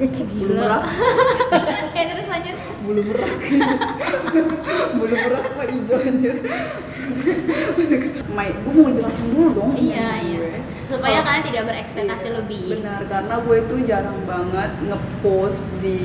bulu 0.00 0.52
merak, 0.56 0.82
ya 1.92 2.02
terus 2.10 2.26
lanjut. 2.26 2.56
bulu 2.80 3.00
merak, 3.04 3.32
bulu 4.98 5.14
merak 5.14 5.42
apa 5.46 5.62
hijau 5.68 5.98
anjir. 5.98 6.36
Mai, 8.30 8.48
gue 8.54 8.72
mau 8.72 8.88
jelasin 8.88 9.26
dulu 9.28 9.48
dong. 9.52 9.70
Iya 9.74 10.08
iya. 10.22 10.38
gue. 10.40 10.52
Supaya 10.88 11.20
Kalau- 11.20 11.26
kalian 11.28 11.44
tidak 11.44 11.62
berekspektasi 11.68 12.26
Iya, 12.26 12.36
lebih. 12.40 12.62
Benar, 12.74 13.00
karena 13.06 13.34
gue 13.38 13.56
itu 13.60 13.74
jarang 13.86 14.20
banget 14.24 14.70
ngepost 14.82 15.62
di 15.78 15.98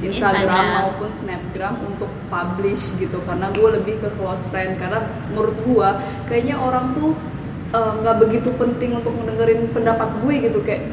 Instagram, 0.00 0.48
Instagram. 0.48 0.64
maupun 0.80 1.10
Snapgram 1.12 1.74
untuk 1.84 2.10
publish 2.26 2.84
gitu 2.96 3.18
karena 3.24 3.46
gue 3.50 3.68
lebih 3.74 3.94
ke 3.98 4.08
close 4.16 4.40
friend 4.48 4.78
karena 4.78 5.02
menurut 5.28 5.56
gue 5.60 5.88
kayaknya 6.24 6.56
orang 6.56 6.96
tuh 6.96 7.12
eh, 7.70 7.92
nggak 8.00 8.16
begitu 8.18 8.48
penting 8.56 8.96
untuk 8.96 9.12
mendengarin 9.12 9.60
pendapat 9.68 10.08
gue 10.20 10.34
gitu 10.40 10.58
kayak 10.62 10.88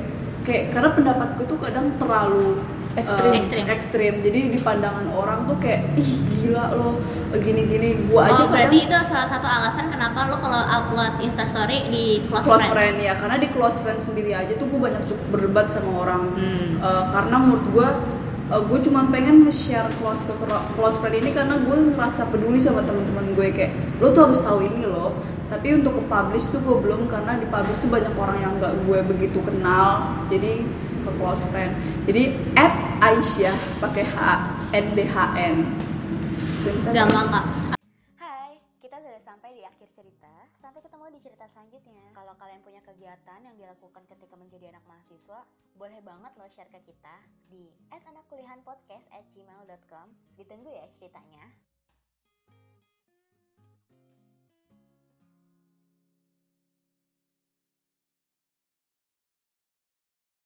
kayak 0.48 0.72
karena 0.72 0.90
pendapat 0.90 1.28
gue 1.36 1.46
tuh 1.46 1.60
kadang 1.60 1.92
terlalu 2.00 2.56
eh, 2.96 3.04
Ekstrim. 3.04 3.32
Ekstrim. 3.36 3.66
ekstrim. 3.68 4.14
jadi 4.24 4.40
di 4.48 4.58
pandangan 4.58 5.06
orang 5.12 5.44
tuh 5.44 5.60
kayak 5.60 5.84
ih 5.94 6.08
gila 6.34 6.72
lo 6.74 6.90
gini-gini 7.36 8.00
gue 8.02 8.18
aja 8.18 8.42
oh, 8.42 8.48
berarti 8.48 8.80
kadang- 8.82 9.04
itu 9.04 9.12
salah 9.12 9.28
satu 9.28 9.44
alasan 9.46 9.86
kenapa 9.88 10.20
lo 10.26 10.40
kalau 10.40 10.62
upload 10.66 11.14
instastory 11.20 11.84
di 11.86 12.06
close, 12.26 12.48
close 12.48 12.64
friend. 12.64 12.96
friend 12.96 12.96
ya 13.04 13.14
karena 13.14 13.36
di 13.36 13.48
close 13.52 13.78
friend 13.78 14.00
sendiri 14.00 14.32
aja 14.32 14.56
tuh 14.56 14.66
gue 14.66 14.80
banyak 14.80 15.04
cukup 15.06 15.28
berdebat 15.30 15.68
sama 15.68 15.92
orang 16.02 16.24
Hmm. 16.34 16.80
Eh, 16.80 17.04
karena 17.12 17.36
menurut 17.38 17.66
gue 17.68 17.88
eh, 18.48 18.62
gue 18.64 18.80
cuma 18.82 19.02
pengen 19.08 19.44
nge-share 19.44 19.92
close 19.98 20.24
ke 20.24 20.34
close 20.74 20.98
friend 20.98 21.20
ini 21.20 21.30
karena 21.30 21.60
gue 21.60 21.76
ngerasa 21.92 22.32
peduli 22.32 22.58
sama 22.58 22.82
teman-teman 22.82 23.36
gue 23.36 23.48
kayak 23.52 23.72
lo 24.00 24.10
tuh 24.10 24.24
harus 24.26 24.40
tahu 24.40 24.64
ini 24.64 24.88
loh 24.88 25.12
tapi 25.48 25.68
untuk 25.76 26.00
ke 26.00 26.04
publish 26.12 26.52
tuh 26.52 26.60
gue 26.60 26.78
belum 26.84 27.08
karena 27.08 27.40
di 27.40 27.48
publish 27.48 27.80
tuh 27.80 27.92
banyak 27.92 28.14
orang 28.16 28.38
yang 28.44 28.54
nggak 28.60 28.74
gue 28.84 29.00
begitu 29.08 29.40
kenal 29.44 30.04
jadi 30.28 30.64
ke 31.04 31.12
close 31.16 31.44
friend 31.52 31.72
jadi 32.04 32.36
at 32.60 32.74
Aisyah 32.98 33.56
pakai 33.80 34.04
H 34.04 34.20
N 34.76 34.86
D 34.98 35.08
H 35.08 35.18
N 35.38 35.56
Gampang 36.68 37.32
kak. 37.32 37.48
Hai, 38.20 38.60
kita 38.84 39.00
sudah 39.00 39.24
sampai 39.24 39.56
di 39.56 39.64
akhir 39.64 39.88
cerita. 39.88 40.28
Sampai 40.52 40.84
ketemu 40.84 41.16
di 41.16 41.20
cerita 41.24 41.48
selanjutnya. 41.48 42.12
Kalau 42.12 42.36
kalian 42.36 42.60
punya 42.60 42.84
kegiatan 42.84 43.40
yang 43.40 43.56
dilakukan 43.56 44.04
ketika 44.04 44.36
menjadi 44.36 44.76
anak 44.76 44.84
mahasiswa, 44.84 45.48
boleh 45.80 46.04
banget 46.04 46.36
lo 46.36 46.44
share 46.52 46.68
ke 46.68 46.92
kita 46.92 47.24
di 47.48 47.72
@anakkuliahanpodcast@gmail.com. 47.88 50.08
Ditunggu 50.36 50.76
ya 50.76 50.92
ceritanya. 50.92 51.56